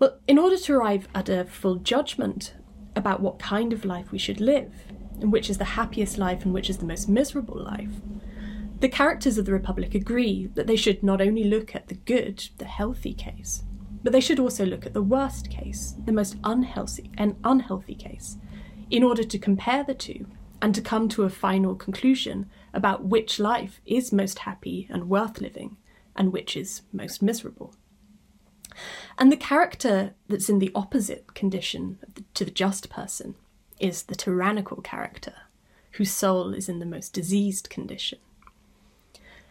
Well, 0.03 0.19
in 0.27 0.37
order 0.37 0.57
to 0.57 0.75
arrive 0.75 1.07
at 1.15 1.29
a 1.29 1.45
full 1.45 1.77
judgment 1.77 2.55
about 2.97 3.21
what 3.21 3.39
kind 3.39 3.73
of 3.73 3.85
life 3.85 4.11
we 4.11 4.19
should 4.19 4.41
live, 4.41 4.75
and 5.21 5.31
which 5.31 5.49
is 5.49 5.59
the 5.59 5.77
happiest 5.79 6.19
life 6.19 6.45
and 6.45 6.53
which 6.53 6.69
is 6.69 6.79
the 6.79 6.87
most 6.87 7.09
miserable 7.09 7.63
life, 7.63 8.01
the 8.81 8.89
characters 8.89 9.39
of 9.39 9.45
the 9.45 9.53
Republic 9.53 9.95
agree 9.95 10.51
that 10.55 10.67
they 10.67 10.75
should 10.75 11.05
not 11.05 11.21
only 11.21 11.45
look 11.45 11.77
at 11.77 11.87
the 11.87 11.95
good, 11.95 12.49
the 12.59 12.65
healthy 12.65 13.15
case, 13.15 13.63
but 14.03 14.13
they 14.13 14.21
should 14.21 14.41
also 14.41 14.67
look 14.67 14.85
at 14.87 14.93
the 14.93 15.01
worst 15.01 15.51
case, 15.51 15.95
the 16.05 16.11
most 16.11 16.35
unhealthy 16.43 17.13
and 17.17 17.37
unhealthy 17.45 17.95
case, 17.95 18.39
in 18.91 19.05
order 19.05 19.23
to 19.23 19.39
compare 19.39 19.85
the 19.85 19.95
two 19.95 20.27
and 20.61 20.75
to 20.75 20.81
come 20.81 21.09
to 21.11 21.23
a 21.23 21.31
final 21.31 21.77
conclusion 21.77 22.51
about 22.75 23.05
which 23.05 23.39
life 23.39 23.81
is 23.87 24.11
most 24.11 24.41
happy 24.41 24.89
and 24.91 25.09
worth 25.09 25.41
living 25.41 25.77
and 26.17 26.33
which 26.33 26.57
is 26.57 26.83
most 26.93 27.23
miserable. 27.23 27.77
And 29.19 29.31
the 29.31 29.37
character 29.37 30.15
that's 30.29 30.49
in 30.49 30.59
the 30.59 30.73
opposite 30.75 31.35
condition 31.35 31.99
to 32.35 32.45
the 32.45 32.51
just 32.51 32.91
person 32.91 33.35
is 33.79 34.05
the 34.05 34.15
tyrannical 34.15 34.81
character, 34.81 35.35
whose 35.93 36.11
soul 36.11 36.55
is 36.55 36.69
in 36.69 36.79
the 36.79 36.87
most 36.87 37.13
diseased 37.13 37.69
condition. 37.69 38.19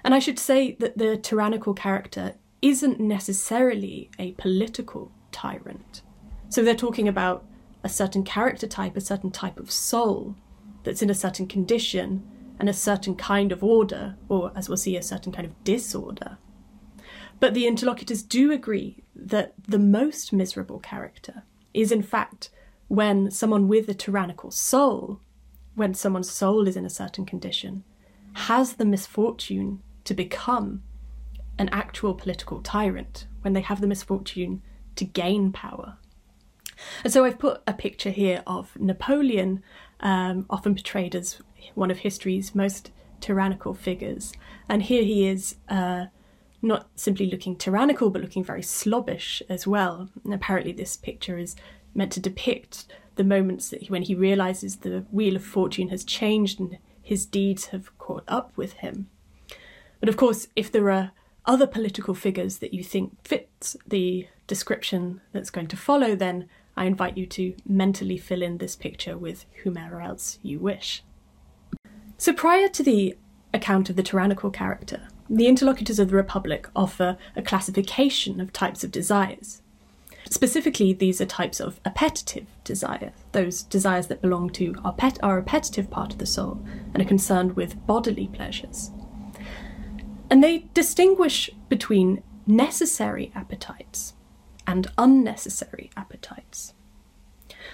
And 0.04 0.16
I 0.16 0.20
should 0.20 0.40
say 0.40 0.76
that 0.80 0.98
the 0.98 1.18
tyrannical 1.18 1.74
character 1.74 2.36
isn't 2.62 3.00
necessarily 3.00 4.10
a 4.18 4.32
political 4.34 5.12
tyrant. 5.32 6.02
So 6.50 6.64
they're 6.64 6.76
talking 6.76 7.08
about 7.08 7.46
a 7.84 7.90
certain 7.90 8.24
character 8.24 8.68
type, 8.68 8.96
a 8.96 9.02
certain 9.02 9.32
type 9.32 9.60
of 9.60 9.72
soul 9.72 10.36
that's 10.84 11.02
in 11.02 11.10
a 11.10 11.16
certain 11.16 11.48
condition 11.48 12.24
and 12.60 12.70
a 12.70 12.74
certain 12.74 13.16
kind 13.16 13.52
of 13.52 13.64
order, 13.64 14.16
or 14.30 14.52
as 14.56 14.70
we'll 14.70 14.78
see, 14.78 14.96
a 14.96 15.02
certain 15.02 15.32
kind 15.32 15.46
of 15.46 15.64
disorder. 15.64 16.38
But 17.40 17.54
the 17.56 17.66
interlocutors 17.66 18.22
do 18.22 18.52
agree 18.52 19.01
that 19.16 19.54
the 19.68 19.80
most 19.80 20.34
miserable 20.34 20.80
character 20.80 21.44
is, 21.74 21.92
in 21.92 22.02
fact, 22.02 22.50
when 22.88 23.32
someone 23.32 23.68
with 23.68 23.88
a 23.90 23.94
tyrannical 23.94 24.52
soul, 24.52 25.20
when 25.76 25.94
someone's 25.94 26.30
soul 26.30 26.68
is 26.68 26.76
in 26.76 26.86
a 26.86 26.90
certain 26.90 27.26
condition, 27.26 27.84
has 28.34 28.74
the 28.74 28.86
misfortune 28.86 29.82
to 30.04 30.14
become 30.14 30.84
an 31.58 31.70
actual 31.70 32.14
political 32.14 32.62
tyrant, 32.62 33.28
when 33.42 33.54
they 33.54 33.62
have 33.62 33.82
the 33.82 33.88
misfortune 33.88 34.62
to 34.96 35.06
gain 35.06 35.52
power. 35.52 35.98
And 37.04 37.14
so 37.14 37.24
I've 37.26 37.40
put 37.40 37.62
a 37.68 37.74
picture 37.74 38.10
here 38.10 38.44
of 38.48 38.76
Napoleon, 38.80 39.64
um, 40.00 40.46
often 40.50 40.74
portrayed 40.74 41.16
as 41.16 41.40
one 41.76 41.92
of 41.92 42.00
history's 42.00 42.56
most 42.56 42.92
tyrannical 43.20 43.74
figures. 43.74 44.34
And 44.68 44.82
here 44.82 45.04
he 45.04 45.28
is, 45.28 45.56
uh, 45.70 46.06
not 46.62 46.88
simply 46.96 47.26
looking 47.26 47.56
tyrannical, 47.56 48.10
but 48.10 48.22
looking 48.22 48.44
very 48.44 48.62
slobbish 48.62 49.42
as 49.50 49.66
well. 49.66 50.10
And 50.24 50.34
apparently, 50.34 50.72
this 50.72 50.96
picture 50.96 51.38
is 51.38 51.56
meant 51.94 52.12
to 52.14 52.20
depict 52.20 52.86
the 53.16 53.24
moments 53.24 53.70
that 53.70 53.84
he, 53.84 53.88
when 53.90 54.04
he 54.04 54.16
realizes 54.16 54.78
the 54.78 55.06
wheel 55.12 55.36
of 55.36 55.44
fortune 55.44 55.90
has 55.90 56.04
changed 56.04 56.60
and 56.60 56.78
his 57.02 57.26
deeds 57.26 57.68
have 57.68 57.98
caught 57.98 58.24
up 58.28 58.52
with 58.56 58.74
him. 58.74 59.10
But 60.00 60.10
of 60.10 60.18
course, 60.18 60.48
if 60.56 60.72
there 60.72 60.90
are 60.90 61.12
other 61.46 61.68
political 61.68 62.14
figures 62.14 62.60
that 62.60 62.74
you 62.74 62.84
think 62.84 63.18
fits 63.28 63.76
the 63.86 64.28
description 64.48 65.22
that's 65.32 65.50
going 65.50 65.68
to 65.68 65.78
follow, 65.78 66.16
then 66.16 66.48
I 66.78 66.86
invite 66.86 67.18
you 67.18 67.26
to 67.28 67.54
mentally 67.68 68.18
fill 68.18 68.42
in 68.42 68.58
this 68.58 68.76
picture 68.76 69.18
with 69.18 69.46
whomever 69.64 70.02
else 70.02 70.40
you 70.42 70.60
wish. 70.60 71.04
So, 72.18 72.34
prior 72.34 72.68
to 72.70 72.84
the 72.84 73.18
account 73.54 73.90
of 73.90 73.96
the 73.96 74.04
tyrannical 74.04 74.52
character, 74.52 75.08
the 75.32 75.48
interlocutors 75.48 75.98
of 75.98 76.10
the 76.10 76.16
Republic 76.18 76.68
offer 76.76 77.18
a 77.38 77.42
classification 77.42 78.42
of 78.42 78.52
types 78.52 78.84
of 78.84 78.92
desires. 78.92 79.62
Specifically, 80.30 80.92
these 80.92 81.22
are 81.22 81.26
types 81.26 81.62
of 81.62 81.80
appetitive 81.86 82.48
desire, 82.66 83.14
those 83.32 83.64
desires 83.64 84.08
that 84.08 84.22
belong 84.22 84.50
to 84.52 84.76
our, 84.84 84.92
pet, 84.92 85.18
our 85.24 85.40
appetitive 85.40 85.90
part 85.90 86.12
of 86.12 86.20
the 86.20 86.26
soul 86.26 86.62
and 86.94 87.02
are 87.02 87.08
concerned 87.08 87.56
with 87.56 87.86
bodily 87.88 88.28
pleasures. 88.28 88.92
And 90.30 90.44
they 90.44 90.66
distinguish 90.74 91.50
between 91.70 92.24
necessary 92.46 93.32
appetites 93.34 94.14
and 94.68 94.88
unnecessary 94.98 95.92
appetites. 95.96 96.74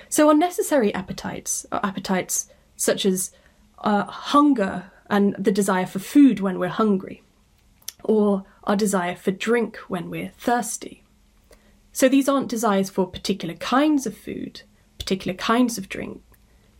So, 0.10 0.30
unnecessary 0.30 0.94
appetites 0.94 1.66
are 1.72 1.84
appetites 1.84 2.50
such 2.76 3.06
as 3.06 3.32
uh, 3.80 4.06
hunger 4.06 4.92
and 5.10 5.36
the 5.38 5.52
desire 5.52 5.86
for 5.86 6.00
food 6.00 6.40
when 6.40 6.60
we're 6.60 6.68
hungry, 6.70 7.24
or 8.08 8.46
our 8.64 8.76
desire 8.76 9.16
for 9.16 9.32
drink 9.32 9.78
when 9.88 10.10
we're 10.10 10.32
thirsty. 10.38 11.04
So, 11.92 12.08
these 12.08 12.30
aren't 12.30 12.50
desires 12.50 12.90
for 12.90 13.08
particular 13.08 13.56
kinds 13.56 14.06
of 14.06 14.18
food, 14.18 14.62
particular 14.98 15.36
kinds 15.36 15.78
of 15.78 15.90
drink. 15.90 16.22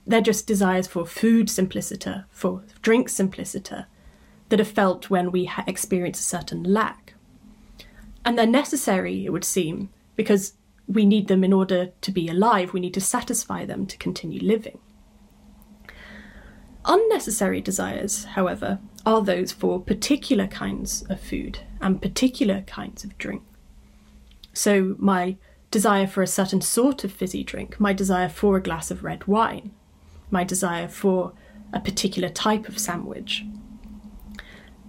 They're 0.06 0.22
just 0.22 0.48
desires 0.48 0.88
for 0.88 1.06
food 1.06 1.50
simpliciter, 1.50 2.26
for 2.30 2.64
drink 2.82 3.10
simpliciter, 3.10 3.88
that 4.50 4.62
are 4.62 4.66
felt 4.66 5.10
when 5.10 5.32
we 5.32 5.46
ha- 5.46 5.64
experience 5.68 6.20
a 6.20 6.24
certain 6.24 6.64
lack. 6.64 7.14
And 8.24 8.38
they're 8.38 8.46
necessary, 8.48 9.26
it 9.26 9.32
would 9.32 9.44
seem, 9.44 9.90
because 10.16 10.54
we 10.88 11.06
need 11.06 11.28
them 11.28 11.44
in 11.44 11.52
order 11.52 11.92
to 12.02 12.12
be 12.12 12.30
alive, 12.30 12.72
we 12.72 12.80
need 12.80 12.94
to 12.94 13.02
satisfy 13.02 13.66
them 13.66 13.86
to 13.88 13.98
continue 13.98 14.40
living. 14.40 14.80
Unnecessary 16.86 17.60
desires, 17.60 18.24
however, 18.24 18.80
are 19.08 19.22
those 19.22 19.54
for 19.54 19.80
particular 19.80 20.48
kinds 20.48 21.02
of 21.04 21.18
food 21.18 21.60
and 21.80 22.02
particular 22.02 22.60
kinds 22.68 23.06
of 23.06 23.18
drink. 23.18 23.42
So, 24.52 24.98
my 25.00 25.38
desire 25.72 26.08
for 26.08 26.22
a 26.22 26.28
certain 26.28 26.60
sort 26.60 27.06
of 27.06 27.14
fizzy 27.14 27.42
drink, 27.42 27.80
my 27.80 27.94
desire 27.94 28.28
for 28.28 28.58
a 28.58 28.62
glass 28.62 28.92
of 28.92 29.06
red 29.06 29.26
wine, 29.26 29.72
my 30.30 30.44
desire 30.44 30.90
for 30.90 31.32
a 31.72 31.80
particular 31.80 32.28
type 32.28 32.68
of 32.68 32.78
sandwich, 32.78 33.46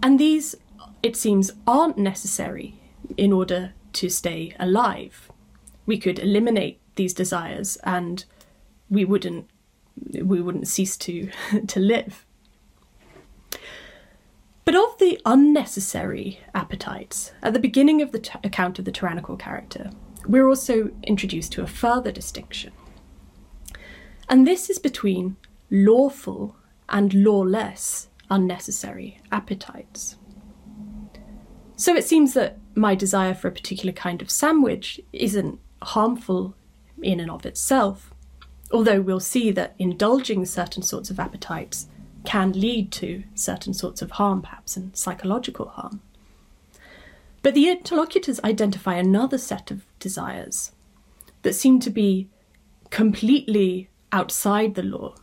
and 0.03 0.19
these, 0.19 0.57
it 1.01 1.17
seems, 1.17 1.53
aren't 1.65 1.97
necessary 1.97 2.75
in 3.17 3.33
order 3.33 3.73
to 3.93 4.09
stay 4.09 4.53
alive. 4.59 5.31
We 5.87 5.97
could 5.97 6.19
eliminate 6.19 6.81
these 6.97 7.15
desires 7.15 7.79
and 7.85 8.25
we 8.91 9.05
wouldn't 9.05 9.49
we 10.23 10.41
wouldn't 10.41 10.67
cease 10.67 10.97
to 10.97 11.31
to 11.69 11.79
live. 11.79 12.25
But 14.69 14.77
of 14.77 14.99
the 14.99 15.19
unnecessary 15.25 16.41
appetites, 16.55 17.33
at 17.43 17.55
the 17.55 17.59
beginning 17.59 18.03
of 18.03 18.13
the 18.13 18.19
t- 18.19 18.39
account 18.45 18.79
of 18.79 18.85
the 18.85 18.93
tyrannical 18.93 19.35
character, 19.35 19.89
we're 20.27 20.47
also 20.47 20.91
introduced 21.05 21.53
to 21.53 21.63
a 21.63 21.67
further 21.67 22.13
distinction. 22.13 22.75
And 24.29 24.47
this 24.47 24.69
is 24.69 24.79
between 24.79 25.37
lawful 25.71 26.55
and 26.87 27.15
lawless 27.15 28.09
unnecessary 28.31 29.23
appetites. 29.33 30.17
So 31.77 31.97
it 31.97 32.05
seems 32.05 32.35
that 32.35 32.59
my 32.75 32.95
desire 32.95 33.33
for 33.33 33.49
a 33.49 33.53
particular 33.53 33.95
kind 33.95 34.21
of 34.21 34.31
sandwich 34.31 35.01
isn't 35.15 35.59
harmful 35.81 36.55
in 37.03 37.21
and 37.21 37.31
of 37.31 37.47
itself, 37.47 38.13
although 38.71 39.01
we'll 39.01 39.19
see 39.19 39.51
that 39.51 39.75
indulging 39.79 40.45
certain 40.45 40.83
sorts 40.83 41.09
of 41.09 41.19
appetites 41.19 41.87
can 42.29 42.53
lead 42.53 42.93
to 42.93 43.25
certain 43.35 43.73
sorts 43.73 44.03
of 44.03 44.11
harm, 44.11 44.43
perhaps, 44.43 44.77
and 44.77 44.95
psychological 44.95 45.71
harm. 45.71 46.03
But 47.41 47.55
the 47.55 47.71
interlocutors 47.71 48.39
identify 48.45 48.97
another 48.97 49.39
set 49.39 49.71
of 49.71 49.87
desires 49.99 50.73
that 51.41 51.55
seem 51.55 51.81
to 51.81 51.89
be 51.89 52.29
completely 52.91 53.89
outside 54.13 54.75
the 54.75 54.83
law. 54.83 55.15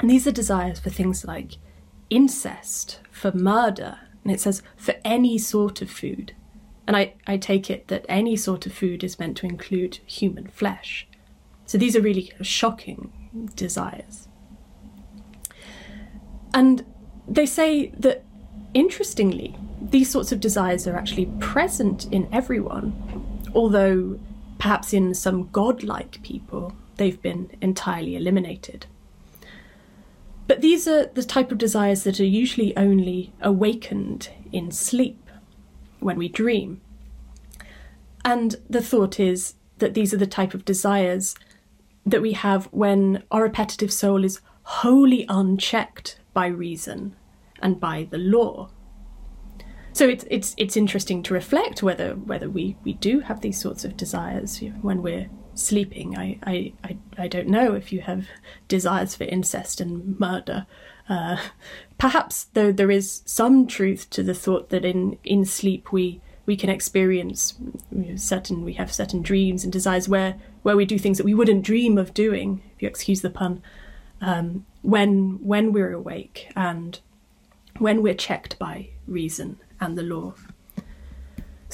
And 0.00 0.10
these 0.10 0.26
are 0.26 0.30
desires 0.30 0.78
for 0.78 0.90
things 0.90 1.24
like 1.24 1.52
incest, 2.10 3.00
for 3.10 3.32
murder, 3.32 3.96
and 4.22 4.30
it 4.30 4.42
says 4.42 4.62
for 4.76 4.96
any 5.06 5.38
sort 5.38 5.80
of 5.80 5.90
food. 5.90 6.34
And 6.86 6.94
I, 6.94 7.14
I 7.26 7.38
take 7.38 7.70
it 7.70 7.88
that 7.88 8.04
any 8.06 8.36
sort 8.36 8.66
of 8.66 8.74
food 8.74 9.02
is 9.02 9.18
meant 9.18 9.38
to 9.38 9.46
include 9.46 10.00
human 10.04 10.48
flesh. 10.48 11.08
So 11.64 11.78
these 11.78 11.96
are 11.96 12.02
really 12.02 12.32
shocking 12.42 13.50
desires. 13.54 14.27
And 16.54 16.84
they 17.28 17.46
say 17.46 17.92
that, 17.98 18.24
interestingly, 18.74 19.56
these 19.80 20.10
sorts 20.10 20.32
of 20.32 20.40
desires 20.40 20.86
are 20.86 20.96
actually 20.96 21.26
present 21.38 22.06
in 22.12 22.28
everyone, 22.32 22.92
although 23.54 24.18
perhaps 24.58 24.92
in 24.92 25.14
some 25.14 25.48
godlike 25.52 26.22
people, 26.22 26.72
they've 26.96 27.20
been 27.22 27.50
entirely 27.60 28.16
eliminated. 28.16 28.86
But 30.46 30.62
these 30.62 30.88
are 30.88 31.06
the 31.06 31.22
type 31.22 31.52
of 31.52 31.58
desires 31.58 32.04
that 32.04 32.18
are 32.18 32.24
usually 32.24 32.76
only 32.76 33.32
awakened 33.40 34.30
in 34.50 34.70
sleep, 34.70 35.28
when 36.00 36.16
we 36.16 36.28
dream. 36.28 36.80
And 38.24 38.56
the 38.68 38.82
thought 38.82 39.20
is 39.20 39.54
that 39.78 39.94
these 39.94 40.12
are 40.12 40.18
the 40.18 40.26
type 40.26 40.54
of 40.54 40.64
desires 40.64 41.34
that 42.04 42.22
we 42.22 42.32
have 42.32 42.66
when 42.66 43.22
our 43.30 43.46
appetitive 43.46 43.92
soul 43.92 44.24
is 44.24 44.40
wholly 44.62 45.24
unchecked 45.28 46.18
by 46.38 46.46
reason 46.46 47.16
and 47.60 47.80
by 47.80 48.06
the 48.12 48.22
law. 48.36 48.70
So 49.92 50.06
it's 50.06 50.24
it's 50.30 50.54
it's 50.56 50.76
interesting 50.76 51.20
to 51.24 51.34
reflect 51.34 51.82
whether 51.82 52.10
whether 52.30 52.48
we, 52.48 52.76
we 52.84 52.92
do 53.08 53.18
have 53.28 53.40
these 53.40 53.60
sorts 53.60 53.84
of 53.84 53.96
desires 53.96 54.62
when 54.80 55.02
we're 55.02 55.28
sleeping. 55.54 56.16
I, 56.16 56.38
I, 56.44 56.72
I, 56.84 56.96
I 57.24 57.26
don't 57.26 57.48
know 57.48 57.74
if 57.74 57.92
you 57.92 58.02
have 58.02 58.28
desires 58.68 59.16
for 59.16 59.24
incest 59.24 59.80
and 59.80 60.20
murder. 60.20 60.66
Uh, 61.08 61.38
perhaps, 61.98 62.44
though, 62.52 62.70
there 62.70 62.92
is 62.92 63.22
some 63.24 63.66
truth 63.66 64.08
to 64.10 64.22
the 64.22 64.38
thought 64.44 64.68
that 64.68 64.84
in, 64.84 65.18
in 65.24 65.44
sleep 65.44 65.90
we 65.90 66.20
we 66.46 66.56
can 66.56 66.70
experience 66.70 67.40
certain 68.14 68.64
we 68.64 68.74
have 68.74 68.92
certain 69.00 69.22
dreams 69.22 69.64
and 69.64 69.72
desires 69.72 70.08
where 70.08 70.36
where 70.62 70.76
we 70.76 70.86
do 70.86 70.98
things 70.98 71.18
that 71.18 71.30
we 71.30 71.34
wouldn't 71.34 71.64
dream 71.64 71.98
of 71.98 72.14
doing 72.14 72.62
if 72.76 72.82
you 72.82 72.88
excuse 72.88 73.22
the 73.22 73.36
pun 73.40 73.60
um, 74.20 74.66
when 74.82 75.38
when 75.42 75.72
we're 75.72 75.92
awake 75.92 76.50
and 76.56 77.00
when 77.78 78.02
we're 78.02 78.14
checked 78.14 78.58
by 78.58 78.90
reason 79.06 79.58
and 79.80 79.96
the 79.96 80.02
law 80.02 80.34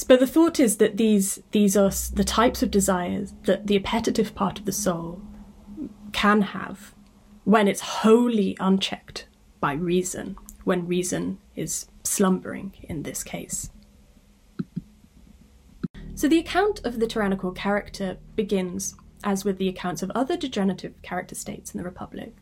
but 0.09 0.19
the 0.19 0.27
thought 0.27 0.59
is 0.59 0.79
that 0.79 0.97
these 0.97 1.41
these 1.53 1.77
are 1.77 1.91
the 2.13 2.25
types 2.25 2.63
of 2.63 2.71
desires 2.71 3.35
that 3.45 3.67
the 3.69 3.77
appetitive 3.77 4.35
part 4.35 4.59
of 4.59 4.65
the 4.65 4.73
soul 4.73 5.23
can 6.13 6.43
have 6.43 6.95
when 7.45 7.69
it's 7.69 7.81
wholly 7.81 8.57
unchecked 8.59 9.27
by 9.61 9.75
reason, 9.75 10.37
when 10.65 10.87
reason 10.87 11.39
is 11.55 11.87
slumbering 12.03 12.73
in 12.83 13.03
this 13.03 13.23
case. 13.23 13.71
So 16.15 16.29
the 16.29 16.39
account 16.39 16.81
of 16.85 17.01
the 17.01 17.07
tyrannical 17.07 17.53
character 17.53 18.19
begins, 18.37 18.95
as 19.25 19.45
with 19.45 19.59
the 19.59 19.69
accounts 19.69 20.03
of 20.03 20.13
other 20.15 20.37
degenerative 20.37 21.01
character 21.03 21.35
states 21.35 21.75
in 21.75 21.79
the 21.79 21.85
Republic, 21.85 22.37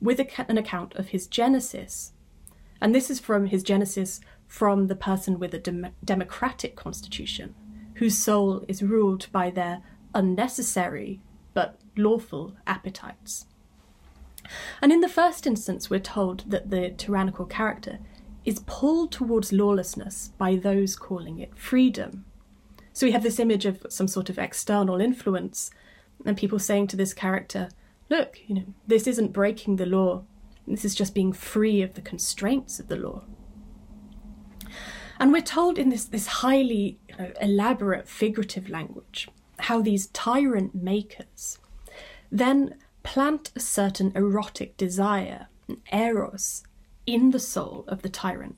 with 0.00 0.18
an 0.18 0.58
account 0.58 0.94
of 0.94 1.08
his 1.08 1.28
genesis. 1.28 2.12
And 2.80 2.92
this 2.94 3.10
is 3.10 3.20
from 3.20 3.46
his 3.46 3.62
genesis 3.62 4.20
from 4.48 4.88
the 4.88 4.96
person 4.96 5.38
with 5.38 5.54
a 5.54 5.58
dem- 5.58 5.94
democratic 6.04 6.74
constitution, 6.74 7.54
whose 7.94 8.18
soul 8.18 8.64
is 8.66 8.82
ruled 8.82 9.28
by 9.30 9.50
their 9.50 9.82
unnecessary 10.14 11.20
but 11.52 11.78
lawful 11.96 12.54
appetites. 12.66 13.46
And 14.82 14.92
in 14.92 15.00
the 15.00 15.08
first 15.08 15.46
instance, 15.46 15.88
we're 15.88 16.00
told 16.00 16.50
that 16.50 16.70
the 16.70 16.90
tyrannical 16.90 17.46
character 17.46 17.98
is 18.44 18.60
pulled 18.66 19.10
towards 19.10 19.52
lawlessness 19.52 20.32
by 20.36 20.56
those 20.56 20.96
calling 20.96 21.38
it 21.38 21.56
freedom. 21.56 22.24
So 22.92 23.06
we 23.06 23.12
have 23.12 23.22
this 23.22 23.40
image 23.40 23.64
of 23.64 23.86
some 23.88 24.06
sort 24.06 24.28
of 24.28 24.38
external 24.38 25.00
influence, 25.00 25.70
and 26.24 26.36
people 26.36 26.58
saying 26.58 26.88
to 26.88 26.96
this 26.96 27.14
character, 27.14 27.68
Look, 28.10 28.38
you 28.46 28.54
know, 28.54 28.64
this 28.86 29.06
isn't 29.06 29.32
breaking 29.32 29.76
the 29.76 29.86
law, 29.86 30.24
this 30.66 30.84
is 30.84 30.94
just 30.94 31.14
being 31.14 31.32
free 31.32 31.82
of 31.82 31.94
the 31.94 32.02
constraints 32.02 32.78
of 32.78 32.88
the 32.88 32.96
law. 32.96 33.24
And 35.18 35.32
we're 35.32 35.42
told 35.42 35.78
in 35.78 35.90
this, 35.90 36.04
this 36.04 36.26
highly 36.26 36.98
you 37.08 37.16
know, 37.18 37.32
elaborate 37.40 38.08
figurative 38.08 38.68
language 38.68 39.28
how 39.60 39.80
these 39.80 40.08
tyrant 40.08 40.74
makers 40.74 41.58
then 42.30 42.74
plant 43.04 43.52
a 43.54 43.60
certain 43.60 44.10
erotic 44.14 44.76
desire, 44.76 45.46
eros, 45.92 46.64
in 47.06 47.30
the 47.30 47.38
soul 47.38 47.84
of 47.86 48.02
the 48.02 48.08
tyrant 48.08 48.56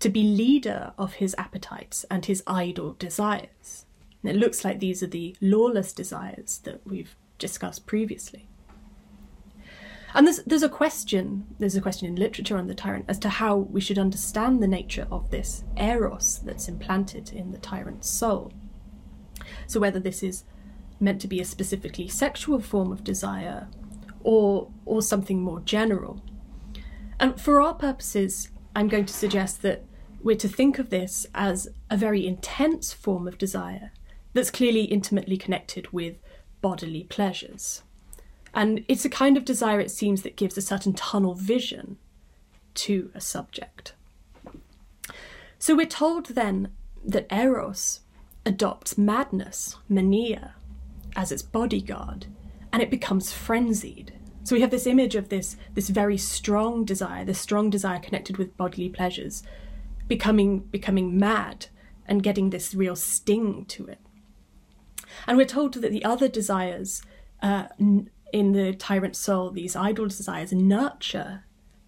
to 0.00 0.08
be 0.08 0.22
leader 0.22 0.92
of 0.98 1.14
his 1.14 1.34
appetites 1.38 2.04
and 2.10 2.26
his 2.26 2.42
idle 2.46 2.94
desires. 2.94 3.81
And 4.22 4.30
it 4.30 4.38
looks 4.38 4.64
like 4.64 4.78
these 4.78 5.02
are 5.02 5.08
the 5.08 5.36
lawless 5.40 5.92
desires 5.92 6.60
that 6.64 6.80
we've 6.86 7.16
discussed 7.38 7.86
previously. 7.86 8.48
And 10.14 10.26
there's, 10.26 10.42
there's 10.44 10.62
a 10.62 10.68
question, 10.68 11.46
there's 11.58 11.74
a 11.74 11.80
question 11.80 12.06
in 12.06 12.16
literature 12.16 12.58
on 12.58 12.66
the 12.66 12.74
tyrant 12.74 13.06
as 13.08 13.18
to 13.20 13.28
how 13.30 13.56
we 13.56 13.80
should 13.80 13.98
understand 13.98 14.62
the 14.62 14.68
nature 14.68 15.08
of 15.10 15.30
this 15.30 15.64
eros 15.76 16.40
that's 16.44 16.68
implanted 16.68 17.32
in 17.32 17.50
the 17.50 17.58
tyrant's 17.58 18.10
soul. 18.10 18.52
So 19.66 19.80
whether 19.80 19.98
this 19.98 20.22
is 20.22 20.44
meant 21.00 21.20
to 21.22 21.28
be 21.28 21.40
a 21.40 21.44
specifically 21.44 22.08
sexual 22.08 22.60
form 22.60 22.92
of 22.92 23.02
desire 23.02 23.68
or, 24.22 24.70
or 24.84 25.02
something 25.02 25.40
more 25.40 25.60
general. 25.60 26.22
And 27.18 27.40
for 27.40 27.60
our 27.60 27.74
purposes, 27.74 28.50
I'm 28.76 28.88
going 28.88 29.06
to 29.06 29.14
suggest 29.14 29.62
that 29.62 29.84
we're 30.22 30.36
to 30.36 30.48
think 30.48 30.78
of 30.78 30.90
this 30.90 31.26
as 31.34 31.68
a 31.90 31.96
very 31.96 32.26
intense 32.26 32.92
form 32.92 33.26
of 33.26 33.38
desire 33.38 33.92
that's 34.32 34.50
clearly 34.50 34.84
intimately 34.84 35.36
connected 35.36 35.92
with 35.92 36.16
bodily 36.60 37.04
pleasures. 37.04 37.82
And 38.54 38.84
it's 38.88 39.04
a 39.04 39.10
kind 39.10 39.36
of 39.36 39.44
desire, 39.44 39.80
it 39.80 39.90
seems, 39.90 40.22
that 40.22 40.36
gives 40.36 40.56
a 40.56 40.62
certain 40.62 40.92
tunnel 40.92 41.34
vision 41.34 41.96
to 42.74 43.10
a 43.14 43.20
subject. 43.20 43.94
So 45.58 45.76
we're 45.76 45.86
told 45.86 46.26
then 46.26 46.72
that 47.04 47.32
Eros 47.32 48.00
adopts 48.44 48.98
madness, 48.98 49.76
mania, 49.88 50.54
as 51.14 51.30
its 51.32 51.42
bodyguard, 51.42 52.26
and 52.72 52.82
it 52.82 52.90
becomes 52.90 53.32
frenzied. 53.32 54.12
So 54.44 54.56
we 54.56 54.60
have 54.62 54.70
this 54.70 54.86
image 54.86 55.14
of 55.14 55.28
this, 55.28 55.56
this 55.74 55.88
very 55.88 56.18
strong 56.18 56.84
desire, 56.84 57.24
this 57.24 57.38
strong 57.38 57.70
desire 57.70 58.00
connected 58.00 58.38
with 58.38 58.56
bodily 58.56 58.88
pleasures, 58.88 59.42
becoming 60.08 60.60
becoming 60.60 61.16
mad 61.16 61.66
and 62.06 62.22
getting 62.22 62.50
this 62.50 62.74
real 62.74 62.96
sting 62.96 63.64
to 63.66 63.86
it. 63.86 64.00
And 65.26 65.36
we're 65.36 65.46
told 65.46 65.74
that 65.74 65.90
the 65.90 66.04
other 66.04 66.28
desires 66.28 67.02
uh, 67.42 67.64
in 67.78 68.52
the 68.52 68.72
tyrant 68.74 69.16
soul, 69.16 69.50
these 69.50 69.76
idle 69.76 70.06
desires 70.06 70.52
nurture 70.52 71.44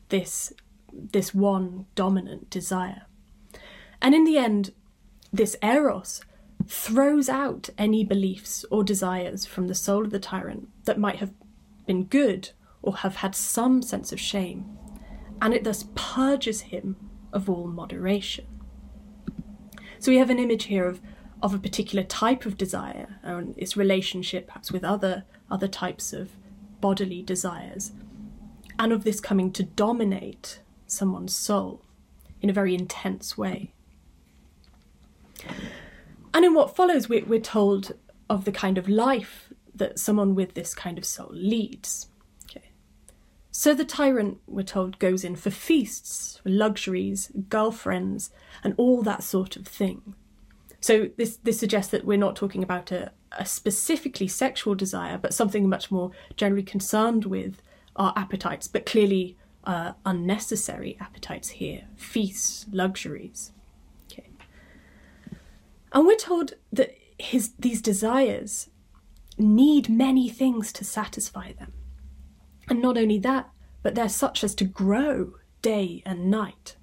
this, 0.08 0.52
this 0.92 1.34
one 1.34 1.86
dominant 1.94 2.50
desire. 2.50 3.02
And 4.02 4.14
in 4.14 4.24
the 4.24 4.38
end, 4.38 4.72
this 5.32 5.56
eros 5.62 6.22
throws 6.66 7.28
out 7.28 7.68
any 7.76 8.04
beliefs 8.04 8.64
or 8.70 8.84
desires 8.84 9.44
from 9.44 9.66
the 9.66 9.74
soul 9.74 10.04
of 10.04 10.10
the 10.10 10.18
tyrant 10.18 10.68
that 10.84 10.98
might 10.98 11.16
have 11.16 11.32
been 11.86 12.04
good 12.04 12.50
or 12.82 12.96
have 12.98 13.16
had 13.16 13.34
some 13.34 13.82
sense 13.82 14.12
of 14.12 14.20
shame, 14.20 14.78
and 15.40 15.54
it 15.54 15.64
thus 15.64 15.86
purges 15.94 16.62
him 16.62 16.96
of 17.32 17.48
all 17.48 17.66
moderation. 17.66 18.46
So 19.98 20.12
we 20.12 20.18
have 20.18 20.30
an 20.30 20.38
image 20.38 20.64
here 20.64 20.86
of, 20.86 21.00
of 21.44 21.52
a 21.52 21.58
particular 21.58 22.02
type 22.02 22.46
of 22.46 22.56
desire 22.56 23.20
and 23.22 23.56
its 23.58 23.76
relationship 23.76 24.46
perhaps 24.46 24.72
with 24.72 24.82
other 24.82 25.24
other 25.50 25.68
types 25.68 26.14
of 26.14 26.30
bodily 26.80 27.22
desires, 27.22 27.92
and 28.78 28.92
of 28.92 29.04
this 29.04 29.20
coming 29.20 29.52
to 29.52 29.62
dominate 29.62 30.60
someone's 30.86 31.36
soul 31.36 31.82
in 32.40 32.48
a 32.48 32.52
very 32.52 32.74
intense 32.74 33.36
way. 33.36 33.72
And 36.32 36.44
in 36.44 36.54
what 36.54 36.74
follows, 36.74 37.08
we're, 37.08 37.24
we're 37.26 37.40
told 37.40 37.92
of 38.28 38.46
the 38.46 38.52
kind 38.52 38.78
of 38.78 38.88
life 38.88 39.52
that 39.74 39.98
someone 39.98 40.34
with 40.34 40.54
this 40.54 40.74
kind 40.74 40.96
of 40.96 41.04
soul 41.04 41.30
leads. 41.30 42.08
Okay. 42.50 42.70
So 43.50 43.74
the 43.74 43.84
tyrant, 43.84 44.38
we're 44.46 44.62
told, 44.62 44.98
goes 44.98 45.24
in 45.24 45.36
for 45.36 45.50
feasts, 45.50 46.40
luxuries, 46.44 47.30
girlfriends, 47.48 48.30
and 48.62 48.74
all 48.78 49.02
that 49.02 49.22
sort 49.22 49.56
of 49.56 49.66
thing. 49.66 50.14
So 50.84 51.08
this 51.16 51.38
this 51.38 51.58
suggests 51.58 51.90
that 51.92 52.04
we're 52.04 52.18
not 52.18 52.36
talking 52.36 52.62
about 52.62 52.92
a, 52.92 53.10
a 53.32 53.46
specifically 53.46 54.28
sexual 54.28 54.74
desire, 54.74 55.16
but 55.16 55.32
something 55.32 55.66
much 55.66 55.90
more 55.90 56.10
generally 56.36 56.62
concerned 56.62 57.24
with 57.24 57.62
our 57.96 58.12
appetites, 58.16 58.68
but 58.68 58.84
clearly 58.84 59.38
uh, 59.64 59.92
unnecessary 60.04 60.98
appetites 61.00 61.48
here 61.48 61.86
feasts, 61.96 62.66
luxuries. 62.70 63.52
Okay. 64.12 64.28
And 65.94 66.06
we're 66.06 66.16
told 66.16 66.52
that 66.70 66.94
his 67.18 67.52
these 67.58 67.80
desires 67.80 68.68
need 69.38 69.88
many 69.88 70.28
things 70.28 70.70
to 70.74 70.84
satisfy 70.84 71.52
them. 71.54 71.72
And 72.68 72.82
not 72.82 72.98
only 72.98 73.18
that, 73.20 73.48
but 73.82 73.94
they're 73.94 74.10
such 74.10 74.44
as 74.44 74.54
to 74.56 74.66
grow 74.66 75.32
day 75.62 76.02
and 76.04 76.30
night. 76.30 76.76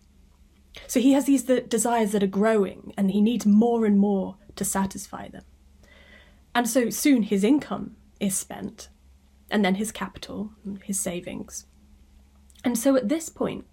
So 0.87 0.99
he 0.99 1.13
has 1.13 1.25
these 1.25 1.43
desires 1.43 2.11
that 2.11 2.23
are 2.23 2.27
growing, 2.27 2.93
and 2.97 3.11
he 3.11 3.21
needs 3.21 3.45
more 3.45 3.85
and 3.85 3.99
more 3.99 4.37
to 4.55 4.65
satisfy 4.65 5.27
them. 5.27 5.43
And 6.53 6.67
so 6.67 6.89
soon 6.89 7.23
his 7.23 7.43
income 7.43 7.95
is 8.19 8.37
spent, 8.37 8.89
and 9.49 9.63
then 9.63 9.75
his 9.75 9.91
capital, 9.91 10.51
his 10.83 10.99
savings. 10.99 11.65
And 12.63 12.77
so 12.77 12.95
at 12.95 13.09
this 13.09 13.29
point, 13.29 13.65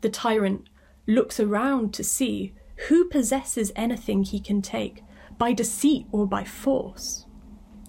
the 0.00 0.08
tyrant 0.08 0.68
looks 1.06 1.38
around 1.38 1.92
to 1.94 2.04
see 2.04 2.54
who 2.88 3.08
possesses 3.08 3.72
anything 3.76 4.24
he 4.24 4.40
can 4.40 4.62
take 4.62 5.02
by 5.38 5.52
deceit 5.52 6.06
or 6.12 6.26
by 6.26 6.44
force. 6.44 7.26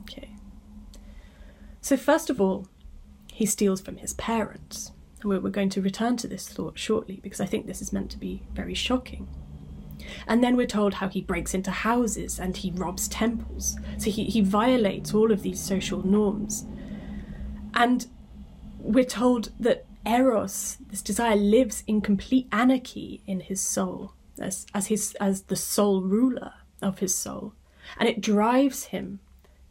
Okay. 0.01 0.35
So, 1.81 1.97
first 1.97 2.29
of 2.29 2.41
all, 2.41 2.67
he 3.31 3.45
steals 3.45 3.81
from 3.81 3.97
his 3.97 4.13
parents. 4.13 4.91
We're 5.25 5.49
going 5.49 5.69
to 5.69 5.81
return 5.81 6.17
to 6.17 6.27
this 6.27 6.47
thought 6.47 6.77
shortly 6.77 7.19
because 7.21 7.41
I 7.41 7.45
think 7.45 7.65
this 7.65 7.81
is 7.81 7.91
meant 7.91 8.11
to 8.11 8.17
be 8.17 8.43
very 8.53 8.73
shocking. 8.73 9.27
And 10.27 10.43
then 10.43 10.55
we're 10.55 10.67
told 10.67 10.95
how 10.95 11.09
he 11.09 11.21
breaks 11.21 11.53
into 11.53 11.71
houses 11.71 12.39
and 12.39 12.55
he 12.55 12.71
robs 12.71 13.07
temples. 13.07 13.77
So 13.97 14.09
he, 14.09 14.25
he 14.25 14.41
violates 14.41 15.13
all 15.13 15.31
of 15.31 15.41
these 15.41 15.59
social 15.59 16.05
norms. 16.05 16.65
And 17.73 18.07
we're 18.79 19.03
told 19.03 19.51
that 19.59 19.85
Eros, 20.05 20.77
this 20.89 21.01
desire, 21.01 21.35
lives 21.35 21.83
in 21.87 22.01
complete 22.01 22.47
anarchy 22.51 23.21
in 23.25 23.39
his 23.39 23.59
soul, 23.59 24.13
as, 24.39 24.67
as, 24.73 24.87
his, 24.87 25.15
as 25.19 25.43
the 25.43 25.55
sole 25.55 26.01
ruler 26.01 26.53
of 26.81 26.99
his 26.99 27.15
soul. 27.15 27.53
And 27.97 28.07
it 28.07 28.21
drives 28.21 28.85
him 28.85 29.19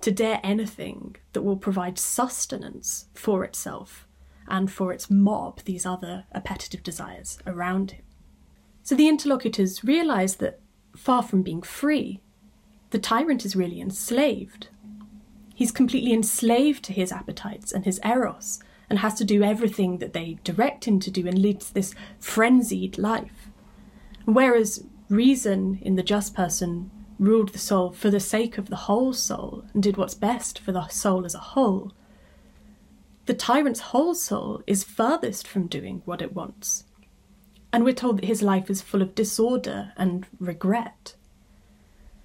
to 0.01 0.11
dare 0.11 0.41
anything 0.43 1.17
that 1.33 1.43
will 1.43 1.57
provide 1.57 1.99
sustenance 1.99 3.07
for 3.15 3.45
itself 3.45 4.04
and 4.49 4.71
for 4.71 4.93
its 4.93 5.11
mob, 5.11 5.61
these 5.65 5.87
other 5.87 6.25
appetitive 6.33 6.83
desires 6.83 7.39
around 7.47 7.93
him. 7.93 8.05
So 8.83 8.95
the 8.95 9.09
interlocutors 9.09 9.85
realize 9.85 10.37
that 10.37 10.61
far 10.95 11.23
from 11.23 11.43
being 11.43 11.63
free, 11.63 12.21
the 12.91 12.99
tyrant 12.99 13.45
is 13.45 13.57
really 13.57 13.81
enslaved. 13.81 14.69
He's 15.55 15.73
completely 15.73 16.13
enslaved 16.13 16.85
to 16.85 16.93
his 16.93 17.13
appetites 17.13 17.73
and 17.73 17.85
his 17.85 18.01
eros, 18.05 18.61
and 18.91 18.99
has 18.99 19.15
to 19.15 19.25
do 19.25 19.43
everything 19.43 19.99
that 19.99 20.13
they 20.13 20.39
direct 20.45 20.87
him 20.87 21.01
to 21.01 21.11
do 21.11 21.27
and 21.27 21.39
leads 21.39 21.71
this 21.71 21.95
frenzied 22.21 22.99
life. 22.99 23.49
Whereas 24.27 24.85
reason 25.09 25.79
in 25.83 25.97
the 25.97 26.03
just 26.03 26.35
person 26.35 26.91
ruled 27.19 27.51
the 27.51 27.59
soul 27.59 27.93
for 27.93 28.11
the 28.11 28.21
sake 28.21 28.59
of 28.59 28.69
the 28.69 28.77
whole 28.77 29.13
soul 29.13 29.65
and 29.73 29.83
did 29.83 29.97
what's 29.97 30.15
best 30.15 30.59
for 30.59 30.73
the 30.73 30.87
soul 30.89 31.25
as 31.25 31.35
a 31.35 31.39
whole, 31.39 31.93
the 33.27 33.35
tyrant's 33.35 33.81
whole 33.81 34.15
soul 34.15 34.63
is 34.67 34.85
furthest 34.85 35.47
from 35.47 35.67
doing 35.67 36.03
what 36.05 36.23
it 36.23 36.35
wants 36.35 36.85
and 37.75 37.83
we're 37.83 37.93
told 37.93 38.19
that 38.19 38.27
his 38.27 38.41
life 38.41 38.71
is 38.71 38.81
full 38.81 39.03
of 39.03 39.17
disorder 39.17 39.93
and 39.97 40.29
regret. 40.39 41.17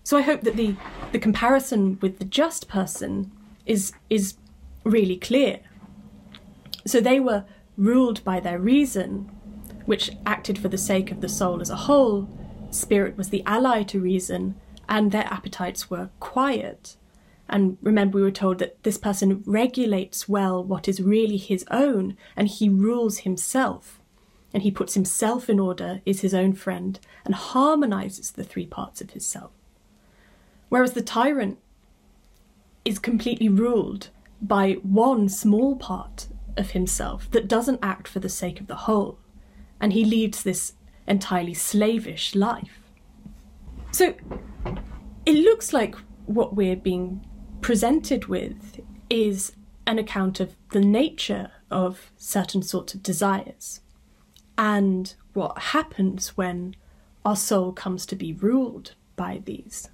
So 0.03 0.15
I 0.15 0.21
hope 0.21 0.41
that 0.41 0.55
the, 0.55 0.75
the 1.11 1.17
comparison 1.17 1.97
with 2.03 2.19
the 2.19 2.25
just 2.25 2.67
person 2.67 3.31
is, 3.65 3.91
is 4.11 4.35
really 4.83 5.17
clear. 5.17 5.61
So 6.85 7.01
they 7.01 7.19
were 7.19 7.45
ruled 7.77 8.23
by 8.23 8.39
their 8.39 8.59
reason, 8.59 9.31
which 9.87 10.11
acted 10.23 10.59
for 10.59 10.67
the 10.67 10.77
sake 10.77 11.11
of 11.11 11.19
the 11.19 11.27
soul 11.27 11.61
as 11.61 11.71
a 11.71 11.75
whole. 11.87 12.29
Spirit 12.69 13.17
was 13.17 13.29
the 13.29 13.41
ally 13.47 13.81
to 13.81 13.99
reason, 13.99 14.53
and 14.87 15.11
their 15.11 15.25
appetites 15.33 15.89
were 15.89 16.11
quiet. 16.19 16.95
And 17.49 17.77
remember, 17.81 18.17
we 18.17 18.23
were 18.23 18.31
told 18.31 18.59
that 18.59 18.83
this 18.83 18.97
person 18.97 19.43
regulates 19.45 20.29
well 20.29 20.63
what 20.63 20.87
is 20.87 21.01
really 21.01 21.37
his 21.37 21.65
own, 21.71 22.15
and 22.35 22.47
he 22.47 22.69
rules 22.69 23.19
himself 23.19 23.99
and 24.53 24.63
he 24.63 24.71
puts 24.71 24.95
himself 24.95 25.49
in 25.49 25.59
order, 25.59 26.01
is 26.05 26.21
his 26.21 26.33
own 26.33 26.53
friend, 26.53 26.99
and 27.23 27.35
harmonizes 27.35 28.31
the 28.31 28.43
three 28.43 28.65
parts 28.65 28.99
of 28.99 29.11
his 29.11 29.25
self. 29.25 29.51
Whereas 30.69 30.93
the 30.93 31.01
tyrant 31.01 31.59
is 32.83 32.99
completely 32.99 33.49
ruled 33.49 34.09
by 34.41 34.73
one 34.81 35.29
small 35.29 35.75
part 35.75 36.27
of 36.57 36.71
himself 36.71 37.29
that 37.31 37.47
doesn't 37.47 37.79
act 37.83 38.07
for 38.07 38.19
the 38.19 38.29
sake 38.29 38.59
of 38.59 38.67
the 38.67 38.75
whole, 38.75 39.19
and 39.79 39.93
he 39.93 40.03
leads 40.03 40.41
this 40.43 40.73
entirely 41.07 41.53
slavish 41.53 42.33
life. 42.33 42.79
So 43.91 44.15
it 45.25 45.33
looks 45.33 45.73
like 45.73 45.95
what 46.25 46.55
we're 46.55 46.75
being 46.75 47.25
presented 47.61 48.25
with 48.25 48.79
is 49.09 49.53
an 49.85 49.99
account 49.99 50.39
of 50.39 50.55
the 50.71 50.79
nature 50.79 51.51
of 51.71 52.11
certain 52.17 52.61
sorts 52.61 52.93
of 52.93 53.03
desires 53.03 53.81
and 54.57 55.15
what 55.33 55.57
happens 55.57 56.35
when 56.37 56.75
our 57.25 57.35
soul 57.35 57.71
comes 57.71 58.05
to 58.05 58.15
be 58.15 58.33
ruled 58.33 58.95
by 59.15 59.41
these. 59.45 59.89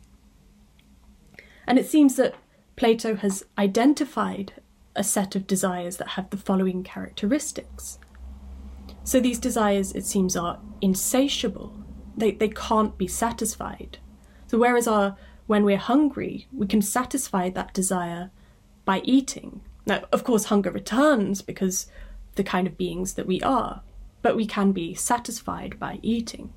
And 1.67 1.80
it 1.80 1.88
seems 1.88 2.15
that 2.15 2.36
Plato 2.75 3.15
has 3.15 3.43
identified 3.58 4.54
a 4.95 5.04
set 5.04 5.36
of 5.36 5.47
desires 5.47 5.97
that 5.97 6.10
have 6.10 6.30
the 6.30 6.38
following 6.38 6.84
characteristics. 6.84 7.99
So 9.04 9.19
these 9.19 9.39
desires, 9.39 9.91
it 9.93 10.06
seems, 10.06 10.36
are 10.36 10.60
insatiable. 10.82 11.78
They, 12.17 12.32
they 12.32 12.49
can't 12.49 12.97
be 12.97 13.08
satisfied. 13.08 13.99
So 14.47 14.58
whereas 14.58 14.88
our, 14.88 15.17
when 15.47 15.63
we're 15.63 15.77
hungry, 15.77 16.47
we 16.51 16.67
can 16.67 16.81
satisfy 16.81 17.49
that 17.49 17.73
desire 17.73 18.31
by 18.84 18.99
eating. 19.03 19.62
Now, 19.86 20.03
of 20.12 20.23
course, 20.23 20.45
hunger 20.45 20.71
returns 20.71 21.41
because 21.41 21.88
the 22.36 22.43
kind 22.43 22.67
of 22.67 22.77
beings 22.77 23.13
that 23.13 23.27
we 23.27 23.41
are 23.41 23.81
but 24.25 24.36
we 24.36 24.47
can 24.47 24.71
be 24.71 24.95
satisfied 24.95 25.77
by 25.77 25.99
eating. 26.01 26.51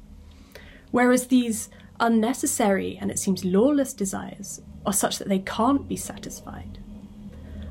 Whereas 0.90 1.27
these 1.27 1.68
unnecessary 2.01 2.96
and 2.98 3.11
it 3.11 3.18
seems 3.18 3.44
lawless 3.44 3.92
desires 3.92 4.62
are 4.87 4.92
such 4.94 5.18
that 5.18 5.29
they 5.29 5.40
can't 5.40 5.87
be 5.87 5.94
satisfied. 5.94 6.79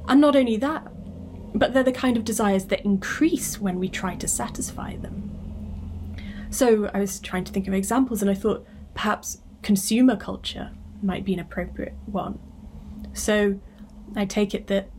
And 0.08 0.22
not 0.22 0.36
only 0.36 0.56
that, 0.58 0.88
but 1.56 1.74
they're 1.74 1.82
the 1.82 1.92
kind 1.92 2.16
of 2.16 2.26
desires 2.26 2.66
that 2.66 2.86
increase 2.86 3.60
when 3.60 3.80
we 3.80 3.90
try 3.90 4.14
to 4.18 4.28
satisfy 4.28 4.98
them. 4.98 5.32
So 6.52 6.92
I 6.94 7.00
was 7.00 7.20
trying 7.20 7.46
to 7.46 7.52
think 7.52 7.68
of 7.68 7.74
examples 7.74 8.22
and 8.22 8.30
I 8.30 8.36
thought 8.36 8.68
perhaps 8.94 9.40
consumer 9.64 10.16
culture 10.16 10.70
might 11.02 11.26
be 11.26 11.34
an 11.34 11.40
appropriate 11.40 11.96
one. 12.06 12.40
So 13.14 13.60
I 14.16 14.26
take 14.26 14.54
it 14.54 14.68
that 14.68 14.90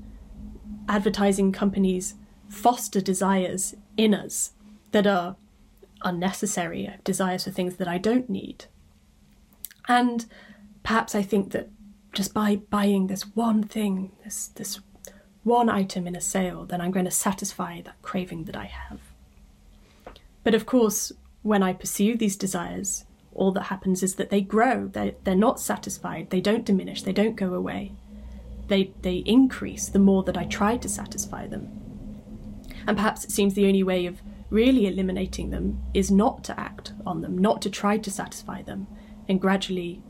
advertising 0.88 1.52
companies 1.52 2.14
foster 2.48 3.00
desires 3.00 3.74
in 3.96 4.14
us 4.14 4.52
that 4.92 5.06
are 5.06 5.36
unnecessary, 6.02 6.90
desires 7.04 7.44
for 7.44 7.50
things 7.50 7.76
that 7.76 7.88
I 7.88 7.98
don't 7.98 8.30
need. 8.30 8.66
And 9.86 10.26
perhaps 10.82 11.14
I 11.14 11.22
think 11.22 11.52
that 11.52 11.68
just 12.12 12.32
by 12.32 12.56
buying 12.56 13.06
this 13.06 13.22
one 13.34 13.62
thing, 13.62 14.12
this 14.24 14.48
this 14.48 14.80
one 15.44 15.68
item 15.68 16.06
in 16.06 16.16
a 16.16 16.20
sale, 16.20 16.64
then 16.64 16.80
I'm 16.80 16.90
going 16.90 17.04
to 17.04 17.10
satisfy 17.10 17.80
that 17.82 18.00
craving 18.02 18.44
that 18.44 18.56
I 18.56 18.64
have. 18.64 19.00
But 20.44 20.54
of 20.54 20.66
course, 20.66 21.12
when 21.42 21.62
I 21.62 21.72
pursue 21.72 22.16
these 22.16 22.36
desires, 22.36 23.04
all 23.38 23.52
that 23.52 23.64
happens 23.64 24.02
is 24.02 24.16
that 24.16 24.30
they 24.30 24.40
grow. 24.40 24.88
They're, 24.88 25.14
they're 25.24 25.34
not 25.34 25.60
satisfied, 25.60 26.30
they 26.30 26.40
don't 26.40 26.64
diminish, 26.64 27.02
they 27.02 27.12
don't 27.12 27.36
go 27.36 27.54
away. 27.54 27.92
They, 28.66 28.92
they 29.00 29.18
increase 29.18 29.88
the 29.88 29.98
more 29.98 30.24
that 30.24 30.36
I 30.36 30.44
try 30.44 30.76
to 30.76 30.88
satisfy 30.88 31.46
them. 31.46 31.70
And 32.86 32.96
perhaps 32.96 33.24
it 33.24 33.30
seems 33.30 33.54
the 33.54 33.66
only 33.66 33.82
way 33.82 34.06
of 34.06 34.20
really 34.50 34.86
eliminating 34.86 35.50
them 35.50 35.80
is 35.94 36.10
not 36.10 36.42
to 36.44 36.58
act 36.58 36.92
on 37.06 37.20
them, 37.20 37.38
not 37.38 37.62
to 37.62 37.70
try 37.70 37.96
to 37.96 38.10
satisfy 38.10 38.62
them, 38.62 38.86
and 39.28 39.40
gradually 39.40 40.02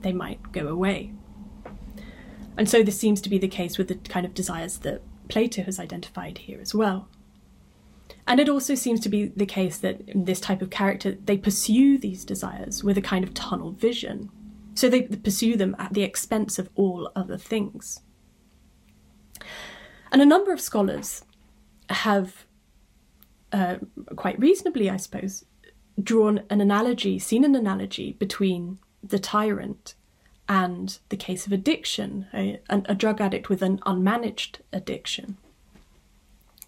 they 0.00 0.12
might 0.12 0.52
go 0.52 0.68
away. 0.68 1.12
And 2.56 2.68
so 2.68 2.82
this 2.82 2.98
seems 2.98 3.20
to 3.20 3.28
be 3.28 3.38
the 3.38 3.48
case 3.48 3.76
with 3.78 3.88
the 3.88 3.96
kind 3.96 4.24
of 4.24 4.34
desires 4.34 4.78
that 4.78 5.02
Plato 5.28 5.62
has 5.62 5.78
identified 5.78 6.38
here 6.38 6.60
as 6.60 6.74
well. 6.74 7.08
And 8.30 8.38
it 8.38 8.48
also 8.48 8.76
seems 8.76 9.00
to 9.00 9.08
be 9.08 9.26
the 9.26 9.44
case 9.44 9.78
that 9.78 10.02
in 10.06 10.24
this 10.24 10.38
type 10.38 10.62
of 10.62 10.70
character, 10.70 11.16
they 11.24 11.36
pursue 11.36 11.98
these 11.98 12.24
desires 12.24 12.84
with 12.84 12.96
a 12.96 13.02
kind 13.02 13.24
of 13.24 13.34
tunnel 13.34 13.72
vision. 13.72 14.30
So 14.74 14.88
they 14.88 15.02
pursue 15.02 15.56
them 15.56 15.74
at 15.80 15.94
the 15.94 16.04
expense 16.04 16.56
of 16.56 16.70
all 16.76 17.10
other 17.16 17.36
things. 17.36 18.02
And 20.12 20.22
a 20.22 20.26
number 20.26 20.52
of 20.52 20.60
scholars 20.60 21.24
have 21.88 22.46
uh, 23.50 23.78
quite 24.14 24.38
reasonably, 24.38 24.88
I 24.88 24.96
suppose, 24.96 25.44
drawn 26.00 26.44
an 26.50 26.60
analogy, 26.60 27.18
seen 27.18 27.44
an 27.44 27.56
analogy 27.56 28.12
between 28.12 28.78
the 29.02 29.18
tyrant 29.18 29.96
and 30.48 31.00
the 31.08 31.16
case 31.16 31.46
of 31.46 31.52
addiction, 31.52 32.28
a, 32.32 32.60
a 32.68 32.94
drug 32.94 33.20
addict 33.20 33.48
with 33.48 33.60
an 33.60 33.78
unmanaged 33.78 34.60
addiction. 34.72 35.36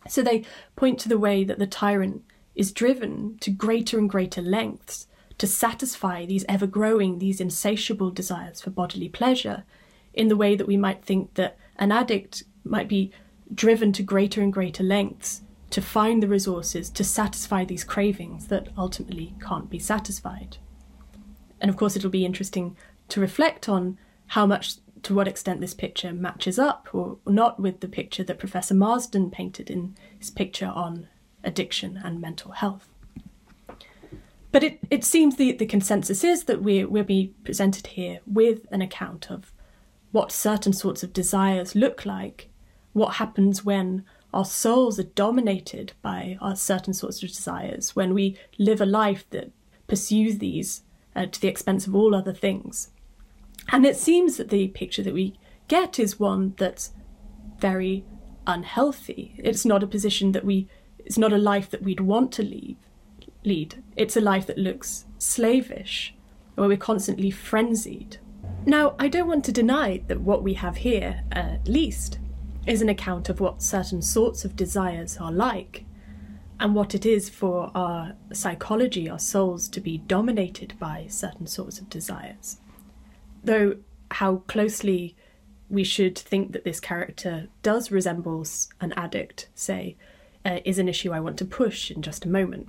So 0.09 0.22
they 0.22 0.44
point 0.76 0.98
to 1.00 1.09
the 1.09 1.18
way 1.18 1.44
that 1.44 1.59
the 1.59 1.66
tyrant 1.66 2.22
is 2.55 2.72
driven 2.72 3.38
to 3.38 3.50
greater 3.50 3.98
and 3.98 4.11
greater 4.11 4.42
lengths 4.42 5.07
to 5.38 5.46
satisfy 5.46 6.26
these 6.26 6.44
ever 6.48 6.66
growing, 6.66 7.18
these 7.18 7.40
insatiable 7.40 8.11
desires 8.11 8.61
for 8.61 8.70
bodily 8.70 9.09
pleasure, 9.09 9.64
in 10.12 10.28
the 10.28 10.36
way 10.36 10.55
that 10.55 10.66
we 10.66 10.76
might 10.76 11.05
think 11.05 11.34
that 11.34 11.57
an 11.76 11.90
addict 11.90 12.44
might 12.64 12.88
be 12.88 13.11
driven 13.55 13.92
to 13.92 14.03
greater 14.03 14.40
and 14.42 14.53
greater 14.53 14.82
lengths 14.82 15.42
to 15.70 15.80
find 15.80 16.22
the 16.22 16.28
resources 16.28 16.90
to 16.90 17.03
satisfy 17.03 17.64
these 17.64 17.82
cravings 17.84 18.48
that 18.48 18.68
ultimately 18.76 19.34
can't 19.40 19.70
be 19.70 19.78
satisfied. 19.78 20.59
And 21.61 21.70
of 21.70 21.76
course, 21.76 21.96
it'll 21.96 22.11
be 22.11 22.26
interesting 22.26 22.76
to 23.09 23.20
reflect 23.20 23.68
on 23.68 23.98
how 24.28 24.46
much, 24.46 24.74
to 25.03 25.14
what 25.14 25.28
extent 25.28 25.61
this 25.61 25.74
picture 25.74 26.12
matches 26.12 26.59
up 26.59 26.88
or 26.92 27.18
not 27.26 27.59
with 27.59 27.80
the 27.80 27.88
picture 27.88 28.22
that 28.24 28.38
Professor 28.38 28.74
Marsden 28.74 29.30
painted 29.30 29.70
in 29.70 29.96
his 30.18 30.30
picture 30.30 30.72
on 30.74 31.09
addiction 31.44 32.00
and 32.03 32.20
mental 32.20 32.53
health. 32.53 32.88
But 34.53 34.62
it, 34.62 34.78
it 34.90 35.05
seems 35.05 35.36
the, 35.36 35.53
the 35.53 35.66
consensus 35.66 36.22
is 36.22 36.44
that 36.44 36.62
we, 36.62 36.84
we'll 36.84 37.05
be 37.05 37.34
presented 37.42 37.88
here 37.88 38.20
with 38.26 38.66
an 38.70 38.82
account 38.82 39.30
of 39.30 39.53
what 40.12 40.30
certain 40.30 40.74
sorts 40.74 41.03
of 41.03 41.12
desires 41.12 41.74
look 41.74 42.05
like 42.05 42.50
what 42.92 43.14
happens 43.14 43.64
when 43.64 44.05
our 44.32 44.44
souls 44.44 44.98
are 44.98 45.05
dominated 45.05 45.92
by 46.00 46.38
our 46.40 46.57
certain 46.57 46.94
sorts 46.94 47.22
of 47.22 47.28
desires, 47.28 47.94
when 47.94 48.14
we 48.14 48.36
live 48.59 48.80
a 48.80 48.86
life 48.86 49.28
that 49.30 49.50
pursues 49.86 50.38
these 50.38 50.82
uh, 51.14 51.26
to 51.26 51.40
the 51.40 51.48
expense 51.48 51.86
of 51.86 51.94
all 51.94 52.14
other 52.14 52.32
things. 52.32 52.90
And 53.70 53.86
it 53.86 53.96
seems 53.96 54.36
that 54.36 54.50
the 54.50 54.68
picture 54.68 55.02
that 55.02 55.14
we 55.14 55.38
get 55.68 55.98
is 55.98 56.20
one 56.20 56.54
that's 56.58 56.92
very 57.58 58.04
unhealthy. 58.46 59.34
It's 59.38 59.64
not 59.64 59.82
a 59.82 59.86
position 59.86 60.32
that 60.32 60.44
we, 60.44 60.68
it's 60.98 61.18
not 61.18 61.32
a 61.32 61.38
life 61.38 61.70
that 61.70 61.82
we'd 61.82 62.00
want 62.00 62.32
to 62.32 62.42
leave, 62.42 62.76
lead. 63.44 63.82
It's 63.96 64.16
a 64.16 64.20
life 64.20 64.46
that 64.46 64.58
looks 64.58 65.06
slavish, 65.18 66.14
where 66.56 66.68
we're 66.68 66.76
constantly 66.76 67.30
frenzied. 67.30 68.18
Now, 68.66 68.94
I 68.98 69.08
don't 69.08 69.28
want 69.28 69.44
to 69.46 69.52
deny 69.52 70.02
that 70.08 70.20
what 70.20 70.42
we 70.42 70.54
have 70.54 70.78
here, 70.78 71.22
at 71.32 71.66
least, 71.66 72.18
is 72.66 72.82
an 72.82 72.88
account 72.88 73.28
of 73.28 73.40
what 73.40 73.62
certain 73.62 74.02
sorts 74.02 74.44
of 74.44 74.56
desires 74.56 75.16
are 75.18 75.32
like, 75.32 75.84
and 76.60 76.74
what 76.74 76.94
it 76.94 77.04
is 77.04 77.28
for 77.28 77.70
our 77.74 78.14
psychology, 78.32 79.08
our 79.08 79.18
souls, 79.18 79.68
to 79.68 79.80
be 79.80 79.98
dominated 79.98 80.78
by 80.78 81.06
certain 81.08 81.46
sorts 81.46 81.80
of 81.80 81.88
desires. 81.88 82.60
Though, 83.45 83.76
how 84.11 84.36
closely 84.47 85.16
we 85.68 85.84
should 85.84 86.18
think 86.18 86.53
that 86.53 86.64
this 86.64 86.80
character 86.80 87.49
does 87.62 87.90
resemble 87.90 88.45
an 88.80 88.93
addict, 88.93 89.49
say, 89.55 89.97
uh, 90.45 90.61
is 90.64 90.78
an 90.78 90.88
issue 90.88 91.12
I 91.12 91.20
want 91.20 91.38
to 91.38 91.45
push 91.45 91.90
in 91.90 92.03
just 92.03 92.24
a 92.24 92.28
moment. 92.28 92.68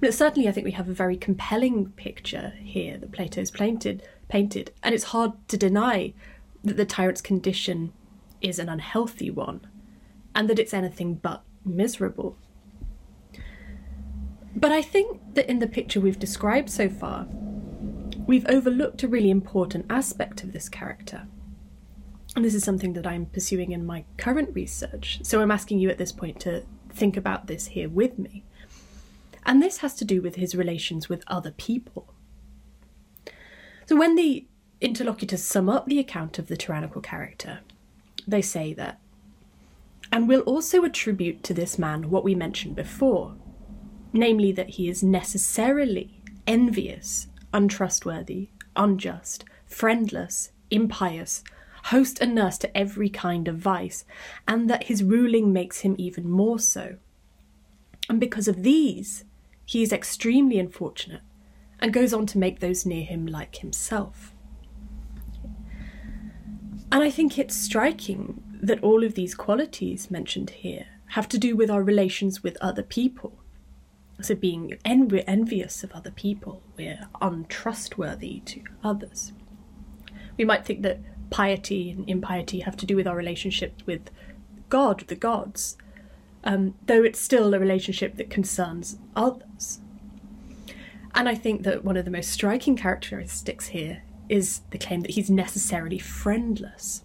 But 0.00 0.14
certainly, 0.14 0.48
I 0.48 0.52
think 0.52 0.64
we 0.64 0.72
have 0.72 0.88
a 0.88 0.94
very 0.94 1.16
compelling 1.16 1.90
picture 1.92 2.54
here 2.62 2.96
that 2.98 3.12
Plato's 3.12 3.50
painted, 3.50 4.02
painted, 4.28 4.72
and 4.82 4.94
it's 4.94 5.04
hard 5.04 5.32
to 5.48 5.56
deny 5.56 6.12
that 6.62 6.76
the 6.76 6.84
tyrant's 6.84 7.20
condition 7.20 7.92
is 8.40 8.58
an 8.58 8.68
unhealthy 8.68 9.30
one, 9.30 9.66
and 10.34 10.48
that 10.48 10.58
it's 10.58 10.74
anything 10.74 11.14
but 11.14 11.42
miserable. 11.64 12.36
But 14.54 14.72
I 14.72 14.82
think 14.82 15.34
that 15.34 15.48
in 15.48 15.58
the 15.58 15.66
picture 15.66 16.00
we've 16.00 16.18
described 16.18 16.70
so 16.70 16.88
far, 16.88 17.26
we've 18.30 18.46
overlooked 18.46 19.02
a 19.02 19.08
really 19.08 19.28
important 19.28 19.84
aspect 19.90 20.44
of 20.44 20.52
this 20.52 20.68
character. 20.68 21.26
And 22.36 22.44
this 22.44 22.54
is 22.54 22.62
something 22.62 22.92
that 22.92 23.04
I'm 23.04 23.26
pursuing 23.26 23.72
in 23.72 23.84
my 23.84 24.04
current 24.18 24.54
research, 24.54 25.18
so 25.24 25.40
I'm 25.40 25.50
asking 25.50 25.80
you 25.80 25.90
at 25.90 25.98
this 25.98 26.12
point 26.12 26.38
to 26.42 26.62
think 26.90 27.16
about 27.16 27.48
this 27.48 27.66
here 27.66 27.88
with 27.88 28.20
me. 28.20 28.44
And 29.44 29.60
this 29.60 29.78
has 29.78 29.96
to 29.96 30.04
do 30.04 30.22
with 30.22 30.36
his 30.36 30.54
relations 30.54 31.08
with 31.08 31.24
other 31.26 31.50
people. 31.50 32.14
So 33.86 33.96
when 33.96 34.14
the 34.14 34.46
interlocutors 34.80 35.42
sum 35.42 35.68
up 35.68 35.86
the 35.86 35.98
account 35.98 36.38
of 36.38 36.46
the 36.46 36.56
tyrannical 36.56 37.02
character, 37.02 37.58
they 38.28 38.42
say 38.42 38.72
that. 38.74 39.00
And 40.12 40.28
we'll 40.28 40.42
also 40.42 40.84
attribute 40.84 41.42
to 41.42 41.52
this 41.52 41.80
man 41.80 42.10
what 42.10 42.22
we 42.22 42.36
mentioned 42.36 42.76
before, 42.76 43.34
namely 44.12 44.52
that 44.52 44.70
he 44.70 44.88
is 44.88 45.02
necessarily 45.02 46.22
envious, 46.46 47.26
untrustworthy, 47.52 48.50
unjust, 48.76 49.44
friendless, 49.66 50.52
impious, 50.70 51.42
host 51.84 52.18
and 52.20 52.34
nurse 52.34 52.58
to 52.58 52.76
every 52.76 53.08
kind 53.08 53.48
of 53.48 53.56
vice, 53.56 54.04
and 54.46 54.68
that 54.68 54.84
his 54.84 55.02
ruling 55.02 55.52
makes 55.52 55.80
him 55.80 55.94
even 55.98 56.28
more 56.28 56.58
so. 56.58 56.96
And 58.08 58.20
because 58.20 58.48
of 58.48 58.62
these, 58.62 59.24
he 59.64 59.82
is 59.82 59.92
extremely 59.92 60.58
unfortunate 60.58 61.22
and 61.78 61.92
goes 61.92 62.12
on 62.12 62.26
to 62.26 62.38
make 62.38 62.60
those 62.60 62.84
near 62.84 63.04
him 63.04 63.26
like 63.26 63.56
himself. 63.56 64.34
And 66.92 67.02
I 67.02 67.10
think 67.10 67.38
it's 67.38 67.56
striking 67.56 68.42
that 68.62 68.82
all 68.82 69.04
of 69.04 69.14
these 69.14 69.34
qualities 69.34 70.10
mentioned 70.10 70.50
here 70.50 70.86
have 71.10 71.28
to 71.28 71.38
do 71.38 71.56
with 71.56 71.70
our 71.70 71.82
relations 71.82 72.42
with 72.42 72.58
other 72.60 72.82
people. 72.82 73.39
So, 74.22 74.34
being 74.34 74.76
envi- 74.84 75.24
envious 75.26 75.82
of 75.82 75.92
other 75.92 76.10
people, 76.10 76.62
we're 76.76 77.08
untrustworthy 77.20 78.40
to 78.40 78.62
others. 78.84 79.32
We 80.36 80.44
might 80.44 80.64
think 80.64 80.82
that 80.82 81.00
piety 81.30 81.90
and 81.90 82.08
impiety 82.08 82.60
have 82.60 82.76
to 82.78 82.86
do 82.86 82.96
with 82.96 83.06
our 83.06 83.16
relationship 83.16 83.82
with 83.86 84.10
God, 84.68 85.00
the 85.06 85.14
gods, 85.14 85.76
um, 86.44 86.74
though 86.86 87.02
it's 87.02 87.20
still 87.20 87.54
a 87.54 87.58
relationship 87.58 88.16
that 88.16 88.30
concerns 88.30 88.98
others. 89.14 89.80
And 91.14 91.28
I 91.28 91.34
think 91.34 91.62
that 91.64 91.84
one 91.84 91.96
of 91.96 92.04
the 92.04 92.10
most 92.10 92.30
striking 92.30 92.76
characteristics 92.76 93.68
here 93.68 94.02
is 94.28 94.60
the 94.70 94.78
claim 94.78 95.00
that 95.00 95.12
he's 95.12 95.28
necessarily 95.28 95.98
friendless, 95.98 97.02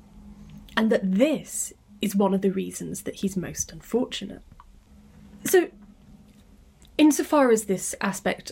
and 0.77 0.91
that 0.91 1.11
this 1.11 1.73
is 2.01 2.15
one 2.15 2.33
of 2.33 2.41
the 2.41 2.51
reasons 2.51 3.03
that 3.03 3.15
he's 3.15 3.35
most 3.35 3.71
unfortunate. 3.71 4.41
So, 5.43 5.69
insofar 6.97 7.51
as 7.51 7.65
this 7.65 7.95
aspect 8.01 8.51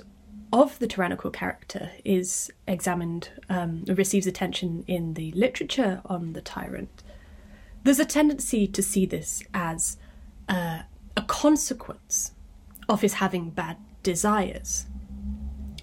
of 0.52 0.78
the 0.80 0.88
tyrannical 0.88 1.32
character 1.32 1.92
is 2.06 2.52
examined, 2.68 3.30
um, 3.50 3.84
receives 3.88 4.28
attention 4.28 4.84
in 4.88 5.16
the 5.16 5.32
literature 5.32 6.02
on 6.06 6.34
the 6.34 6.42
tyrant, 6.42 7.04
there's 7.84 8.00
a 8.00 8.06
tendency 8.06 8.68
to 8.68 8.82
see 8.82 9.06
this 9.06 9.44
as 9.54 9.98
uh, 10.48 10.84
a 11.18 11.22
consequence 11.24 12.34
of 12.88 13.02
his 13.02 13.16
having 13.16 13.50
bad 13.50 13.78
desires. 14.04 14.86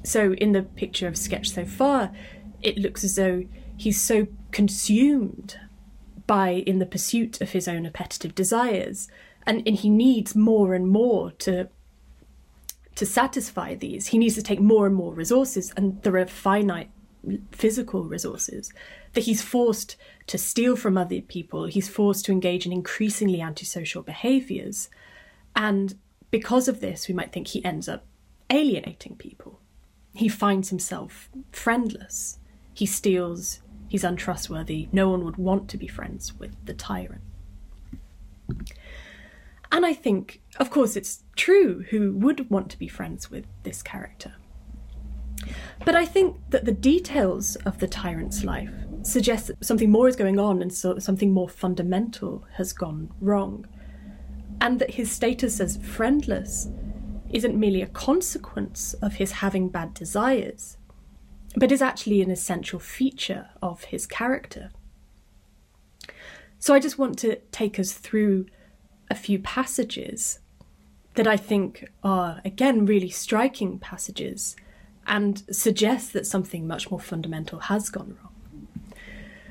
So, 0.05 0.33
in 0.35 0.53
the 0.53 0.63
picture 0.63 1.09
of 1.09 1.19
sketch 1.19 1.51
so 1.51 1.65
far, 1.65 2.13
it 2.63 2.79
looks 2.79 3.05
as 3.05 3.17
though 3.17 3.45
he's 3.77 4.01
so 4.01 4.29
consumed 4.51 5.59
by 6.27 6.51
in 6.51 6.79
the 6.79 6.87
pursuit 6.87 7.41
of 7.41 7.51
his 7.51 7.67
own 7.67 7.87
appetitive 7.87 8.35
desires 8.35 9.09
and, 9.47 9.67
and 9.67 9.77
he 9.77 9.89
needs 9.89 10.37
more 10.37 10.75
and 10.75 10.89
more 10.89 11.33
to 11.33 11.69
to 12.95 13.07
satisfy 13.07 13.75
these 13.75 14.09
he 14.09 14.19
needs 14.19 14.35
to 14.35 14.43
take 14.43 14.61
more 14.61 14.87
and 14.87 14.95
more 14.95 15.15
resources 15.15 15.73
and 15.77 16.03
there 16.03 16.17
are 16.17 16.27
finite 16.27 16.91
physical 17.53 18.05
resources 18.05 18.73
that 19.13 19.25
he's 19.25 19.43
forced 19.43 19.97
to 20.27 20.39
steal 20.39 20.77
from 20.77 20.97
other 20.97 21.21
people. 21.21 21.67
He's 21.67 21.89
forced 21.89 22.25
to 22.27 22.33
engage 22.33 22.67
in 22.67 22.73
increasingly 22.73 23.41
antisocial 23.41 24.03
behaviors. 24.03 24.89
And 25.57 25.97
because 26.31 26.69
of 26.69 26.81
this 26.81 27.09
we 27.09 27.15
might 27.15 27.33
think 27.33 27.49
he 27.49 27.65
ends 27.65 27.89
up 27.89 28.07
alienating 28.49 29.17
people. 29.17 29.61
He 30.15 30.29
finds 30.29 30.71
himself 30.71 31.29
friendless. 31.53 32.39
He 32.73 32.87
steals, 32.87 33.61
he's 33.89 34.05
untrustworthy, 34.05 34.89
no 34.93 35.09
one 35.11 35.25
would 35.25 35.37
want 35.37 35.69
to 35.71 35.77
be 35.77 35.87
friends 35.87 36.39
with 36.39 36.55
the 36.65 36.75
tyrant. 36.75 37.23
And 39.73 39.87
I 39.87 39.95
think, 39.95 40.41
of 40.59 40.71
course, 40.71 40.97
it's 40.97 41.23
true 41.37 41.85
who 41.91 42.13
would 42.15 42.51
want 42.51 42.71
to 42.71 42.79
be 42.79 42.89
friends 42.89 43.31
with 43.31 43.47
this 43.63 43.83
character. 43.83 44.35
But 45.85 45.95
I 45.95 46.05
think 46.05 46.37
that 46.51 46.65
the 46.65 46.73
details 46.73 47.57
of 47.57 47.79
the 47.79 47.89
tyrant's 47.89 48.45
life 48.45 48.73
suggest 49.03 49.47
that 49.47 49.65
something 49.65 49.91
more 49.91 50.09
is 50.09 50.17
going 50.17 50.39
on 50.39 50.61
and 50.61 50.73
so 50.73 50.99
something 50.99 51.33
more 51.33 51.49
fundamental 51.49 52.45
has 52.55 52.73
gone 52.73 53.11
wrong. 53.21 53.67
And 54.61 54.79
that 54.79 54.95
his 54.95 55.11
status 55.11 55.61
as 55.61 55.79
friendless 55.79 56.69
isn't 57.31 57.59
merely 57.59 57.81
a 57.81 57.87
consequence 57.87 58.95
of 58.95 59.15
his 59.15 59.33
having 59.33 59.69
bad 59.69 59.95
desires, 59.95 60.77
but 61.57 61.73
is 61.73 61.81
actually 61.81 62.21
an 62.21 62.31
essential 62.31 62.79
feature 62.79 63.49
of 63.63 63.85
his 63.85 64.07
character. 64.07 64.71
So 66.59 66.75
I 66.75 66.81
just 66.81 66.99
want 66.99 67.19
to 67.21 67.37
take 67.53 67.79
us 67.79 67.93
through 67.93 68.47
a 69.11 69.15
few 69.15 69.39
passages 69.39 70.39
that 71.15 71.27
I 71.27 71.37
think 71.37 71.91
are, 72.05 72.41
again, 72.45 72.87
really 72.87 73.11
striking 73.11 73.79
passages 73.79 74.57
and 75.07 75.43
suggest 75.51 76.13
that 76.13 76.27
something 76.27 76.67
much 76.67 76.91
more 76.91 77.01
fundamental 77.01 77.59
has 77.61 77.91
gone 77.91 78.17
wrong. 78.23 78.69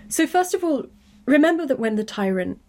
So, 0.07 0.25
first 0.25 0.53
of 0.53 0.63
all, 0.63 0.85
remember 1.25 1.65
that 1.65 1.79
when 1.79 1.95
the 1.95 2.03
tyrant 2.03 2.59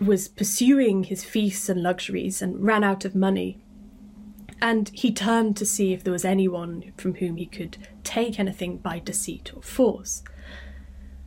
was 0.00 0.28
pursuing 0.28 1.04
his 1.04 1.22
feasts 1.22 1.68
and 1.68 1.82
luxuries 1.82 2.40
and 2.40 2.64
ran 2.64 2.82
out 2.82 3.04
of 3.04 3.14
money, 3.14 3.58
and 4.60 4.90
he 4.92 5.12
turned 5.12 5.56
to 5.56 5.66
see 5.66 5.92
if 5.92 6.02
there 6.02 6.12
was 6.12 6.24
anyone 6.24 6.92
from 6.96 7.14
whom 7.14 7.36
he 7.36 7.46
could 7.46 7.76
take 8.02 8.40
anything 8.40 8.78
by 8.78 8.98
deceit 8.98 9.52
or 9.54 9.62
force. 9.62 10.22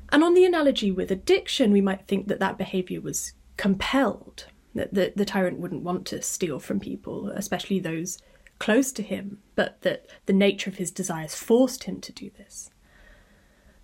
And 0.09 0.23
on 0.23 0.33
the 0.33 0.45
analogy 0.45 0.91
with 0.91 1.11
addiction, 1.11 1.71
we 1.71 1.79
might 1.79 2.07
think 2.07 2.27
that 2.27 2.39
that 2.39 2.57
behaviour 2.57 2.99
was 2.99 3.33
compelled, 3.55 4.47
that 4.73 4.93
the, 4.93 5.13
the 5.15 5.25
tyrant 5.25 5.59
wouldn't 5.59 5.83
want 5.83 6.05
to 6.07 6.21
steal 6.21 6.59
from 6.59 6.79
people, 6.79 7.29
especially 7.29 7.79
those 7.79 8.17
close 8.59 8.91
to 8.93 9.03
him, 9.03 9.39
but 9.55 9.81
that 9.81 10.05
the 10.25 10.33
nature 10.33 10.69
of 10.69 10.77
his 10.77 10.91
desires 10.91 11.35
forced 11.35 11.85
him 11.85 11.99
to 12.01 12.11
do 12.11 12.29
this. 12.37 12.69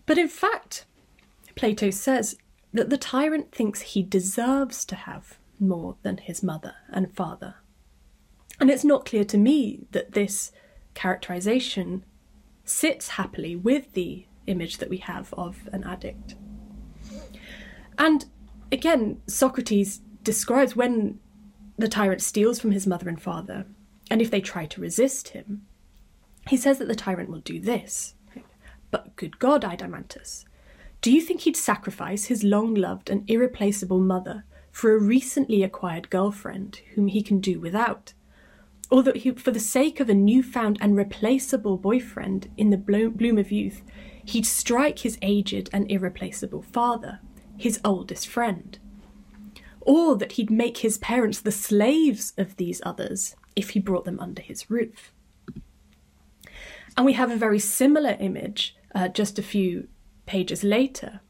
But 0.06 0.18
in 0.18 0.28
fact, 0.28 0.86
Plato 1.56 1.90
says 1.90 2.38
that 2.74 2.90
the 2.90 2.98
tyrant 2.98 3.52
thinks 3.52 3.82
he 3.82 4.04
deserves 4.04 4.86
to 4.86 4.96
have 4.96 5.38
more 5.60 5.98
than 6.04 6.18
his 6.18 6.44
mother 6.44 6.76
and 6.90 7.14
father 7.16 7.56
and 8.60 8.70
it's 8.70 8.84
not 8.84 9.06
clear 9.06 9.24
to 9.26 9.38
me 9.38 9.86
that 9.92 10.14
this 10.14 10.52
characterization 10.94 12.04
sits 12.64 13.10
happily 13.10 13.56
with 13.56 13.94
the 13.94 14.26
image 14.48 14.78
that 14.78 14.90
we 14.90 14.98
have 14.98 15.34
of 15.36 15.70
an 15.72 15.84
addict. 15.84 16.36
And 17.98 18.26
again, 18.72 19.22
Socrates 19.28 20.02
describes 20.28 20.76
when 20.76 21.20
the 21.78 21.88
tyrant 21.88 22.22
steals 22.22 22.60
from 22.60 22.72
his 22.72 22.86
mother 22.86 23.08
and 23.08 23.22
father, 23.22 23.66
and 24.12 24.22
if 24.22 24.30
they 24.30 24.42
try 24.42 24.66
to 24.66 24.82
resist 24.82 25.30
him, 25.30 25.66
he 26.50 26.58
says 26.58 26.80
that 26.80 26.90
the 26.90 26.96
tyrant 26.96 27.30
will 27.30 27.40
do 27.40 27.62
this. 27.62 28.14
But 28.92 29.16
good 29.16 29.40
God, 29.40 29.64
Adeimantus, 29.64 30.44
do 31.02 31.14
you 31.14 31.22
think 31.22 31.42
he'd 31.42 31.56
sacrifice 31.56 32.26
his 32.26 32.44
long 32.44 32.74
loved 32.74 33.10
and 33.10 33.24
irreplaceable 33.30 34.02
mother 34.02 34.44
for 34.70 34.94
a 34.94 35.00
recently 35.00 35.64
acquired 35.64 36.10
girlfriend 36.10 36.82
whom 36.96 37.08
he 37.08 37.22
can 37.22 37.40
do 37.40 37.62
without? 37.62 38.12
Or 38.92 39.04
that 39.04 39.18
he, 39.18 39.32
for 39.32 39.52
the 39.52 39.62
sake 39.62 40.02
of 40.02 40.10
a 40.10 40.14
newfound 40.14 40.78
and 40.82 40.98
replaceable 40.98 41.78
boyfriend 41.78 42.52
in 42.58 42.70
the 42.70 42.78
bloom 42.78 43.38
of 43.38 43.50
youth, 43.50 43.82
he'd 44.26 44.46
strike 44.46 45.00
his 45.00 45.18
aged 45.22 45.70
and 45.72 45.90
irreplaceable 45.90 46.64
father, 46.64 47.22
his 47.58 47.80
oldest 47.86 48.28
friend? 48.28 48.78
Or 49.88 50.18
that 50.18 50.34
he'd 50.34 50.52
make 50.52 50.80
his 50.80 50.98
parents 50.98 51.40
the 51.40 51.52
slaves 51.52 52.34
of 52.38 52.58
these 52.58 52.82
others 52.86 53.38
if 53.56 53.70
he 53.70 53.80
brought 53.80 54.04
them 54.04 54.20
under 54.20 54.42
his 54.42 54.70
roof? 54.70 55.14
And 56.98 57.06
we 57.06 57.14
have 57.14 57.32
a 57.32 57.38
very 57.38 57.58
similar 57.58 58.18
image 58.20 58.76
uh, 58.94 59.08
just 59.08 59.40
a 59.40 59.44
few 59.44 59.88
pages 60.26 60.62
later, 60.64 61.22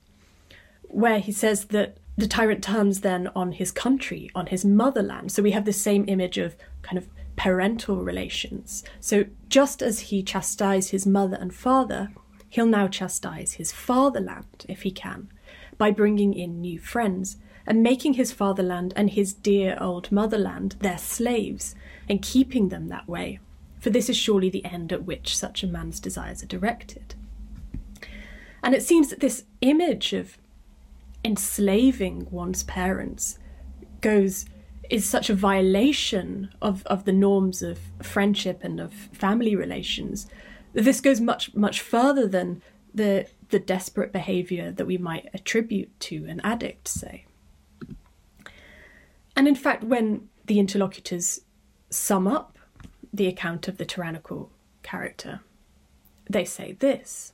where 0.83 1.19
he 1.19 1.31
says 1.31 1.65
that 1.65 1.97
the 2.17 2.27
tyrant 2.27 2.63
turns 2.63 3.01
then 3.01 3.27
on 3.35 3.51
his 3.51 3.71
country, 3.71 4.31
on 4.33 4.47
his 4.47 4.65
motherland. 4.65 5.31
So 5.31 5.43
we 5.43 5.51
have 5.51 5.65
the 5.65 5.73
same 5.73 6.05
image 6.07 6.39
of 6.39 6.55
kind 6.81 6.97
of 6.97 7.07
parental 7.35 7.97
relations. 7.97 8.83
So 8.99 9.25
just 9.49 9.83
as 9.83 9.99
he 9.99 10.23
chastised 10.23 10.89
his 10.89 11.05
mother 11.05 11.37
and 11.39 11.53
father, 11.53 12.09
he'll 12.49 12.65
now 12.65 12.87
chastise 12.87 13.53
his 13.53 13.71
fatherland, 13.71 14.65
if 14.67 14.81
he 14.81 14.89
can, 14.89 15.29
by 15.77 15.91
bringing 15.91 16.33
in 16.33 16.59
new 16.59 16.79
friends 16.79 17.37
and 17.67 17.83
making 17.83 18.13
his 18.13 18.31
fatherland 18.31 18.93
and 18.95 19.11
his 19.11 19.33
dear 19.33 19.77
old 19.79 20.11
motherland 20.11 20.77
their 20.79 20.97
slaves 20.97 21.75
and 22.09 22.21
keeping 22.21 22.69
them 22.69 22.87
that 22.87 23.07
way. 23.07 23.39
For 23.79 23.89
this 23.89 24.09
is 24.09 24.17
surely 24.17 24.49
the 24.49 24.65
end 24.65 24.91
at 24.91 25.03
which 25.03 25.37
such 25.37 25.61
a 25.61 25.67
man's 25.67 25.99
desires 25.99 26.41
are 26.41 26.47
directed. 26.47 27.13
And 28.63 28.73
it 28.73 28.81
seems 28.81 29.09
that 29.09 29.19
this 29.19 29.43
image 29.61 30.13
of 30.13 30.37
enslaving 31.23 32.27
one's 32.31 32.63
parents 32.63 33.37
goes 34.01 34.45
is 34.89 35.07
such 35.07 35.29
a 35.29 35.35
violation 35.35 36.49
of, 36.61 36.85
of 36.85 37.03
the 37.03 37.13
norms 37.13 37.61
of 37.61 37.79
friendship 38.01 38.61
and 38.63 38.79
of 38.79 38.93
family 38.93 39.55
relations. 39.55 40.27
This 40.73 41.01
goes 41.01 41.19
much 41.19 41.53
much 41.53 41.81
further 41.81 42.27
than 42.27 42.61
the 42.93 43.27
the 43.49 43.59
desperate 43.59 44.11
behavior 44.11 44.71
that 44.71 44.85
we 44.85 44.97
might 44.97 45.29
attribute 45.33 45.97
to 45.99 46.25
an 46.25 46.41
addict, 46.43 46.87
say. 46.87 47.26
And 49.37 49.47
in 49.47 49.53
fact, 49.53 49.83
when 49.83 50.29
the 50.47 50.59
interlocutors 50.59 51.41
sum 51.91 52.27
up 52.27 52.57
the 53.13 53.27
account 53.27 53.67
of 53.67 53.77
the 53.77 53.85
tyrannical 53.85 54.51
character, 54.81 55.41
they 56.27 56.43
say 56.43 56.71
this 56.79 57.33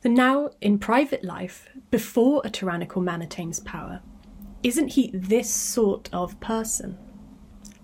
The 0.00 0.08
now, 0.08 0.50
in 0.62 0.78
private 0.78 1.22
life, 1.22 1.68
before 1.90 2.40
a 2.44 2.50
tyrannical 2.50 3.02
man 3.02 3.20
attains 3.20 3.60
power, 3.60 4.00
isn't 4.62 4.94
he 4.94 5.10
this 5.12 5.52
sort 5.52 6.08
of 6.14 6.40
person? 6.40 6.96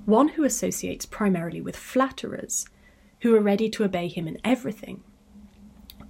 One 0.07 0.29
who 0.29 0.45
associates 0.45 1.05
primarily 1.05 1.61
with 1.61 1.77
flatterers, 1.77 2.67
who 3.21 3.35
are 3.37 3.41
ready 3.41 3.69
to 3.71 3.85
obey 3.85 4.09
him 4.09 4.27
in 4.27 4.39
everything. 4.43 5.03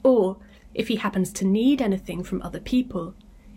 Or, 0.04 0.36
if 0.72 0.86
he 0.86 0.96
happens 0.96 1.32
to 1.32 1.44
need 1.44 1.82
anything 1.82 2.22
from 2.22 2.42
other 2.42 2.60
people, 2.60 3.14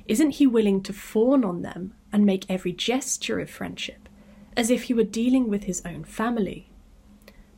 isn't 0.08 0.32
he 0.32 0.48
willing 0.48 0.82
to 0.82 0.94
fawn 0.94 1.46
on 1.46 1.62
them 1.62 1.94
and 2.18 2.26
make 2.26 2.50
every 2.50 2.74
gesture 2.74 3.40
of 3.40 3.48
friendship, 3.48 4.10
as 4.56 4.72
if 4.72 4.84
he 4.84 4.94
were 4.96 5.04
dealing 5.04 5.48
with 5.50 5.66
his 5.66 5.84
own 5.86 6.04
family? 6.04 6.68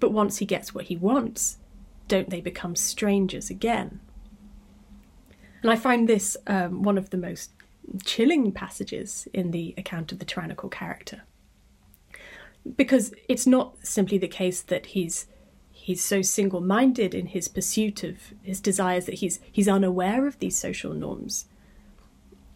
But 0.02 0.12
once 0.12 0.40
he 0.40 0.46
gets 0.46 0.76
what 0.76 0.86
he 0.86 0.98
wants, 0.98 1.60
don't 2.10 2.30
they 2.30 2.42
become 2.42 2.76
strangers 2.76 3.50
again? 3.50 4.02
And 5.62 5.72
I 5.72 5.78
find 5.78 6.10
this 6.10 6.36
um, 6.46 6.84
one 6.84 6.98
of 6.98 7.10
the 7.10 7.18
most 7.18 7.52
chilling 8.04 8.52
passages 8.52 9.30
in 9.34 9.52
the 9.52 9.74
account 9.78 10.12
of 10.12 10.20
the 10.20 10.26
tyrannical 10.26 10.68
character. 10.68 11.22
Because 12.76 13.14
it's 13.30 13.48
not 13.48 13.78
simply 13.82 14.18
the 14.18 14.28
case 14.28 14.62
that 14.62 14.88
he's 14.88 15.28
he's 15.72 16.04
so 16.04 16.22
single-minded 16.22 17.16
in 17.16 17.28
his 17.28 17.48
pursuit 17.48 18.04
of 18.04 18.18
his 18.44 18.60
desires 18.60 19.06
that 19.06 19.16
he's 19.16 19.40
he's 19.50 19.70
unaware 19.70 20.28
of 20.28 20.38
these 20.40 20.58
social 20.58 20.94
norms. 20.94 21.46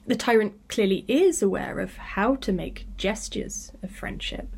The 0.05 0.15
tyrant 0.15 0.67
clearly 0.67 1.05
is 1.07 1.41
aware 1.41 1.79
of 1.79 1.95
how 1.95 2.35
to 2.35 2.51
make 2.51 2.87
gestures 2.97 3.71
of 3.81 3.91
friendship. 3.91 4.49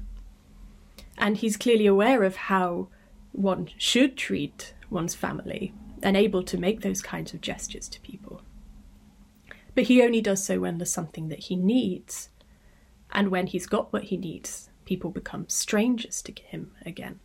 And 1.17 1.37
he's 1.37 1.57
clearly 1.57 1.85
aware 1.85 2.23
of 2.23 2.35
how 2.35 2.87
one 3.31 3.69
should 3.77 4.17
treat 4.17 4.73
one's 4.89 5.13
family 5.13 5.73
and 6.01 6.17
able 6.17 6.43
to 6.43 6.57
make 6.57 6.81
those 6.81 7.01
kinds 7.01 7.33
of 7.33 7.41
gestures 7.41 7.87
to 7.89 7.99
people. 8.01 8.41
But 9.75 9.85
he 9.85 10.01
only 10.01 10.21
does 10.21 10.43
so 10.43 10.59
when 10.59 10.77
there's 10.77 10.91
something 10.91 11.29
that 11.29 11.39
he 11.39 11.55
needs. 11.55 12.29
And 13.11 13.29
when 13.29 13.47
he's 13.47 13.67
got 13.67 13.93
what 13.93 14.05
he 14.05 14.17
needs, 14.17 14.69
people 14.85 15.11
become 15.11 15.47
strangers 15.47 16.21
to 16.23 16.33
him 16.33 16.71
again. 16.85 17.19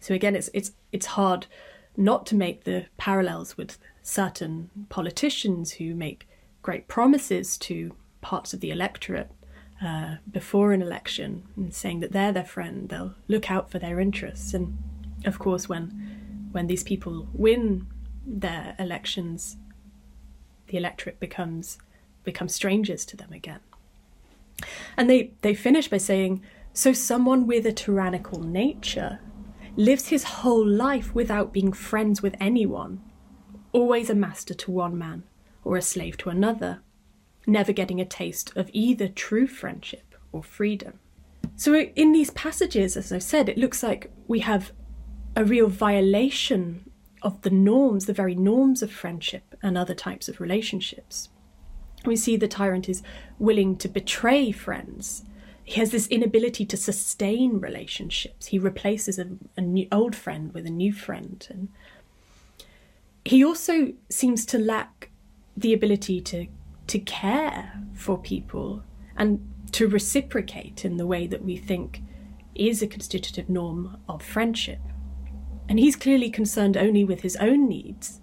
So 0.00 0.14
again, 0.14 0.36
it's 0.36 0.50
it's 0.52 0.72
it's 0.92 1.06
hard 1.06 1.46
not 1.96 2.26
to 2.26 2.34
make 2.34 2.64
the 2.64 2.86
parallels 2.96 3.56
with 3.56 3.78
certain 4.02 4.70
politicians 4.88 5.72
who 5.72 5.94
make 5.94 6.28
great 6.64 6.88
promises 6.88 7.58
to 7.58 7.94
parts 8.22 8.54
of 8.54 8.60
the 8.60 8.70
electorate 8.70 9.30
uh, 9.84 10.16
before 10.30 10.72
an 10.72 10.80
election 10.80 11.46
and 11.56 11.74
saying 11.74 12.00
that 12.00 12.10
they're 12.10 12.32
their 12.32 12.42
friend, 12.42 12.88
they'll 12.88 13.14
look 13.28 13.50
out 13.50 13.70
for 13.70 13.78
their 13.78 14.00
interests. 14.00 14.54
And 14.54 14.78
of 15.26 15.38
course, 15.38 15.68
when 15.68 16.48
when 16.52 16.66
these 16.66 16.82
people 16.82 17.28
win 17.34 17.86
their 18.26 18.74
elections, 18.78 19.56
the 20.68 20.78
electorate 20.78 21.20
becomes 21.20 21.78
becomes 22.24 22.54
strangers 22.54 23.04
to 23.04 23.16
them 23.16 23.32
again. 23.32 23.60
And 24.96 25.10
they, 25.10 25.32
they 25.42 25.54
finish 25.54 25.88
by 25.88 25.98
saying, 25.98 26.40
So 26.72 26.94
someone 26.94 27.46
with 27.46 27.66
a 27.66 27.72
tyrannical 27.72 28.40
nature 28.40 29.18
lives 29.76 30.08
his 30.08 30.24
whole 30.24 30.66
life 30.66 31.14
without 31.14 31.52
being 31.52 31.74
friends 31.74 32.22
with 32.22 32.34
anyone, 32.40 33.02
always 33.72 34.08
a 34.08 34.14
master 34.14 34.54
to 34.54 34.70
one 34.70 34.96
man 34.96 35.24
or 35.64 35.76
a 35.76 35.82
slave 35.82 36.16
to 36.18 36.30
another, 36.30 36.82
never 37.46 37.72
getting 37.72 38.00
a 38.00 38.04
taste 38.04 38.52
of 38.56 38.70
either 38.72 39.08
true 39.08 39.46
friendship 39.46 40.14
or 40.32 40.42
freedom. 40.42 40.98
So, 41.56 41.74
in 41.74 42.12
these 42.12 42.30
passages, 42.30 42.96
as 42.96 43.12
I've 43.12 43.22
said, 43.22 43.48
it 43.48 43.58
looks 43.58 43.82
like 43.82 44.10
we 44.26 44.40
have 44.40 44.72
a 45.36 45.44
real 45.44 45.68
violation 45.68 46.90
of 47.22 47.40
the 47.42 47.50
norms, 47.50 48.06
the 48.06 48.12
very 48.12 48.34
norms 48.34 48.82
of 48.82 48.92
friendship 48.92 49.56
and 49.62 49.78
other 49.78 49.94
types 49.94 50.28
of 50.28 50.40
relationships. 50.40 51.30
We 52.04 52.16
see 52.16 52.36
the 52.36 52.48
tyrant 52.48 52.88
is 52.88 53.02
willing 53.38 53.76
to 53.76 53.88
betray 53.88 54.52
friends. 54.52 55.24
He 55.64 55.80
has 55.80 55.90
this 55.90 56.06
inability 56.08 56.66
to 56.66 56.76
sustain 56.76 57.58
relationships. 57.58 58.46
He 58.46 58.58
replaces 58.58 59.18
a, 59.18 59.28
a 59.56 59.88
old 59.90 60.14
friend 60.14 60.52
with 60.52 60.66
a 60.66 60.70
new 60.70 60.92
friend. 60.92 61.46
And 61.48 61.68
he 63.24 63.42
also 63.42 63.94
seems 64.10 64.44
to 64.46 64.58
lack 64.58 65.10
the 65.56 65.72
ability 65.72 66.20
to, 66.20 66.46
to 66.86 66.98
care 66.98 67.72
for 67.94 68.18
people 68.18 68.82
and 69.16 69.50
to 69.72 69.88
reciprocate 69.88 70.84
in 70.84 70.96
the 70.96 71.06
way 71.06 71.26
that 71.26 71.44
we 71.44 71.56
think 71.56 72.02
is 72.54 72.82
a 72.82 72.86
constitutive 72.86 73.48
norm 73.48 73.98
of 74.08 74.22
friendship. 74.22 74.80
And 75.68 75.78
he's 75.78 75.96
clearly 75.96 76.30
concerned 76.30 76.76
only 76.76 77.04
with 77.04 77.22
his 77.22 77.36
own 77.36 77.68
needs 77.68 78.20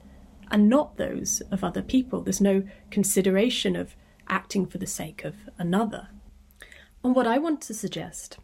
and 0.50 0.70
not 0.70 0.98
those 0.98 1.42
of 1.52 1.64
other 1.64 1.82
people. 1.82 2.22
There's 2.22 2.42
no 2.42 2.64
consideration 2.90 3.76
of 3.76 3.96
acting 4.28 4.66
for 4.66 4.78
the 4.78 4.88
sake 4.88 5.24
of 5.24 5.36
another. 5.58 6.10
And 7.04 7.16
what 7.16 7.28
I 7.28 7.38
want 7.38 7.62
to 7.62 7.74
suggest 7.74 8.38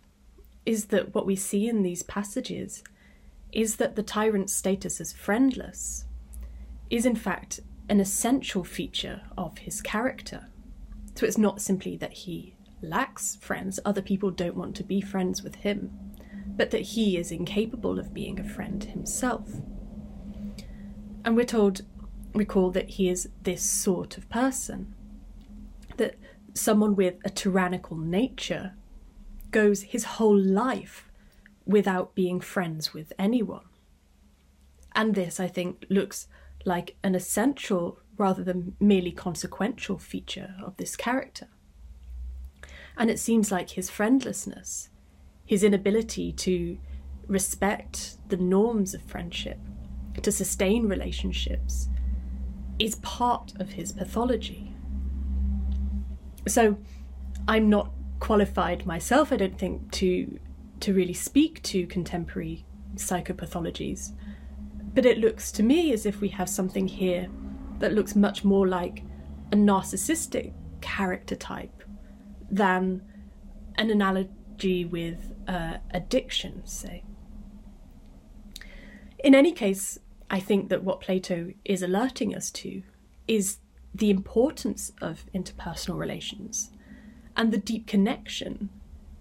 is 0.65 0.85
that 0.85 1.13
what 1.13 1.25
we 1.25 1.35
see 1.35 1.67
in 1.67 1.83
these 1.83 2.03
passages 2.03 2.83
is 3.51 3.77
that 3.77 3.95
the 3.95 4.03
tyrant's 4.03 4.53
status 4.53 4.99
as 4.99 5.13
friendless 5.13 6.05
is 6.89 7.05
in 7.05 7.15
fact 7.15 7.61
an 7.89 7.99
essential 7.99 8.63
feature 8.63 9.21
of 9.37 9.59
his 9.59 9.81
character. 9.81 10.47
So 11.15 11.25
it's 11.25 11.37
not 11.37 11.61
simply 11.61 11.97
that 11.97 12.13
he 12.13 12.55
lacks 12.81 13.37
friends, 13.37 13.79
other 13.85 14.01
people 14.01 14.29
don't 14.29 14.55
want 14.55 14.75
to 14.75 14.83
be 14.83 15.01
friends 15.01 15.41
with 15.41 15.55
him 15.55 16.07
but 16.57 16.71
that 16.71 16.81
he 16.81 17.17
is 17.17 17.31
incapable 17.31 17.99
of 17.99 18.13
being 18.13 18.39
a 18.39 18.43
friend 18.43 18.83
himself. 18.83 19.61
And 21.23 21.35
we're 21.35 21.45
told, 21.45 21.81
recall 22.33 22.71
that 22.71 22.89
he 22.91 23.09
is 23.09 23.29
this 23.43 23.61
sort 23.61 24.17
of 24.17 24.27
person, 24.29 24.95
that 25.97 26.15
someone 26.53 26.95
with 26.95 27.15
a 27.23 27.29
tyrannical 27.29 27.95
nature 27.95 28.73
goes 29.51 29.83
his 29.83 30.03
whole 30.03 30.37
life 30.37 31.09
without 31.65 32.15
being 32.15 32.41
friends 32.41 32.93
with 32.93 33.13
anyone. 33.19 33.65
And 34.95 35.13
this, 35.13 35.39
I 35.39 35.47
think, 35.47 35.85
looks 35.89 36.27
like 36.67 36.97
an 37.01 37.15
essential 37.15 37.99
rather 38.17 38.43
than 38.43 38.75
merely 38.79 39.11
consequential 39.11 39.97
feature 39.97 40.53
of 40.61 40.75
this 40.77 40.95
character. 40.95 41.47
And 42.97 43.09
it 43.09 43.19
seems 43.19 43.51
like 43.51 43.71
his 43.71 43.89
friendlessness, 43.89 44.89
his 45.45 45.63
inability 45.63 46.33
to 46.33 46.77
respect 47.27 48.17
the 48.27 48.37
norms 48.37 48.93
of 48.93 49.01
friendship, 49.01 49.59
to 50.21 50.31
sustain 50.31 50.89
relationships, 50.89 51.87
is 52.79 52.95
part 52.95 53.53
of 53.59 53.69
his 53.69 53.93
pathology. 53.93 54.73
So 56.47 56.77
I'm 57.47 57.69
not 57.69 57.91
qualified 58.19 58.85
myself, 58.85 59.31
I 59.31 59.37
don't 59.37 59.57
think, 59.57 59.91
to 59.93 60.39
to 60.79 60.93
really 60.93 61.13
speak 61.13 61.61
to 61.63 61.87
contemporary 61.87 62.63
psychopathologies. 62.95 64.11
But 64.93 65.05
it 65.05 65.19
looks 65.19 65.51
to 65.53 65.63
me 65.63 65.93
as 65.93 66.05
if 66.05 66.21
we 66.21 66.29
have 66.29 66.49
something 66.49 66.87
here 66.87 67.27
that 67.79 67.93
looks 67.93 68.15
much 68.15 68.43
more 68.43 68.67
like 68.67 69.03
a 69.51 69.55
narcissistic 69.55 70.53
character 70.81 71.35
type 71.35 71.83
than 72.49 73.01
an 73.75 73.89
analogy 73.89 74.85
with 74.85 75.33
uh, 75.47 75.77
addiction, 75.91 76.65
say. 76.65 77.03
In 79.23 79.35
any 79.35 79.51
case, 79.51 79.99
I 80.29 80.39
think 80.39 80.69
that 80.69 80.83
what 80.83 81.01
Plato 81.01 81.53
is 81.63 81.81
alerting 81.81 82.35
us 82.35 82.51
to 82.51 82.83
is 83.27 83.57
the 83.93 84.09
importance 84.09 84.91
of 85.01 85.25
interpersonal 85.33 85.97
relations 85.97 86.71
and 87.35 87.51
the 87.51 87.57
deep 87.57 87.87
connection 87.87 88.69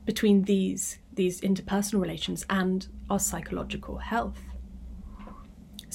between 0.05 0.43
these, 0.43 0.99
these 1.13 1.41
interpersonal 1.41 2.01
relations 2.01 2.45
and 2.49 2.89
our 3.09 3.19
psychological 3.19 3.99
health. 3.99 4.41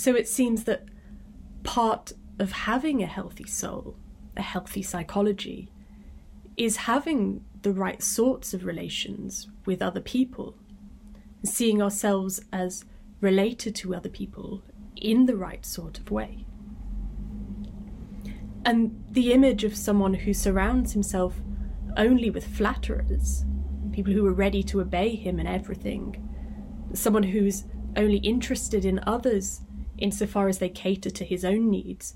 So 0.02 0.16
it 0.16 0.28
seems 0.28 0.64
that 0.64 0.86
part 1.62 2.14
of 2.40 2.52
having 2.52 3.04
a 3.04 3.06
healthy 3.06 3.46
soul, 3.46 3.98
a 4.36 4.42
healthy 4.42 4.82
psychology, 4.82 5.70
is 6.58 6.88
having 6.90 7.46
the 7.62 7.72
right 7.72 8.02
sorts 8.02 8.52
of 8.56 8.66
relations 8.66 9.48
with 9.64 9.80
other 9.80 10.02
people, 10.02 10.58
seeing 11.46 11.84
ourselves 11.84 12.42
as 12.52 12.84
related 13.20 13.76
to 13.76 13.94
other 13.94 14.10
people 14.10 14.64
in 14.96 15.28
the 15.28 15.38
right 15.38 15.64
sort 15.64 16.00
of 16.00 16.10
way. 16.10 16.48
And 18.66 19.06
the 19.12 19.34
image 19.34 19.64
of 19.64 19.78
someone 19.78 20.16
who 20.16 20.34
surrounds 20.34 20.94
himself 20.94 21.36
only 21.96 22.32
with 22.32 22.48
flatterers, 22.48 23.46
people 23.92 24.14
who 24.14 24.26
are 24.26 24.34
ready 24.34 24.64
to 24.64 24.82
obey 24.82 25.14
him 25.16 25.40
in 25.40 25.46
everything, 25.46 26.18
someone 26.92 27.22
who's 27.22 27.66
only 27.96 28.18
interested 28.18 28.84
in 28.84 29.00
others 29.06 29.62
insofar 30.02 30.50
as 30.50 30.58
they 30.58 30.70
cater 30.70 31.10
to 31.10 31.24
his 31.24 31.46
own 31.46 31.70
needs, 31.70 32.16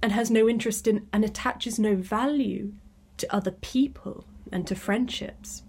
and 0.00 0.12
has 0.12 0.30
no 0.30 0.48
interest 0.48 0.86
in 0.86 1.06
and 1.12 1.24
attaches 1.24 1.78
no 1.78 1.96
value 1.96 2.72
to 3.18 3.34
other 3.34 3.50
people 3.50 4.24
and 4.50 4.66
to 4.66 4.74
friendships. 4.74 5.64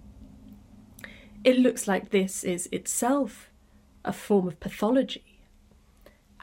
It 1.43 1.57
looks 1.57 1.87
like 1.87 2.09
this 2.09 2.43
is 2.43 2.69
itself 2.71 3.49
a 4.05 4.13
form 4.13 4.47
of 4.47 4.59
pathology, 4.59 5.41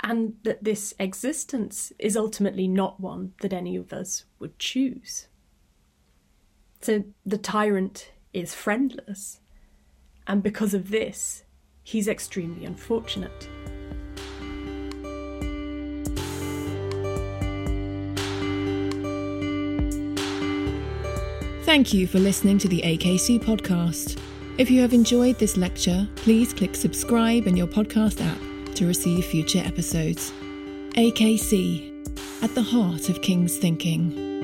and 0.02 0.34
that 0.42 0.64
this 0.64 0.94
existence 0.98 1.92
is 1.98 2.16
ultimately 2.16 2.68
not 2.68 3.00
one 3.00 3.32
that 3.40 3.52
any 3.52 3.76
of 3.76 3.92
us 3.92 4.24
would 4.38 4.58
choose. 4.58 5.28
So 6.80 7.04
the 7.24 7.38
tyrant 7.38 8.10
is 8.32 8.52
friendless, 8.52 9.40
and 10.26 10.42
because 10.42 10.74
of 10.74 10.90
this, 10.90 11.44
he's 11.82 12.08
extremely 12.08 12.64
unfortunate. 12.66 13.48
Thank 21.66 21.92
you 21.92 22.06
for 22.06 22.20
listening 22.20 22.58
to 22.58 22.68
the 22.68 22.80
AKC 22.82 23.40
podcast. 23.40 24.20
If 24.56 24.70
you 24.70 24.80
have 24.82 24.92
enjoyed 24.94 25.36
this 25.40 25.56
lecture, 25.56 26.06
please 26.14 26.54
click 26.54 26.76
subscribe 26.76 27.48
in 27.48 27.56
your 27.56 27.66
podcast 27.66 28.24
app 28.24 28.74
to 28.76 28.86
receive 28.86 29.24
future 29.24 29.58
episodes. 29.64 30.30
AKC, 30.94 31.92
at 32.44 32.54
the 32.54 32.62
heart 32.62 33.08
of 33.08 33.20
King's 33.20 33.56
thinking. 33.58 34.35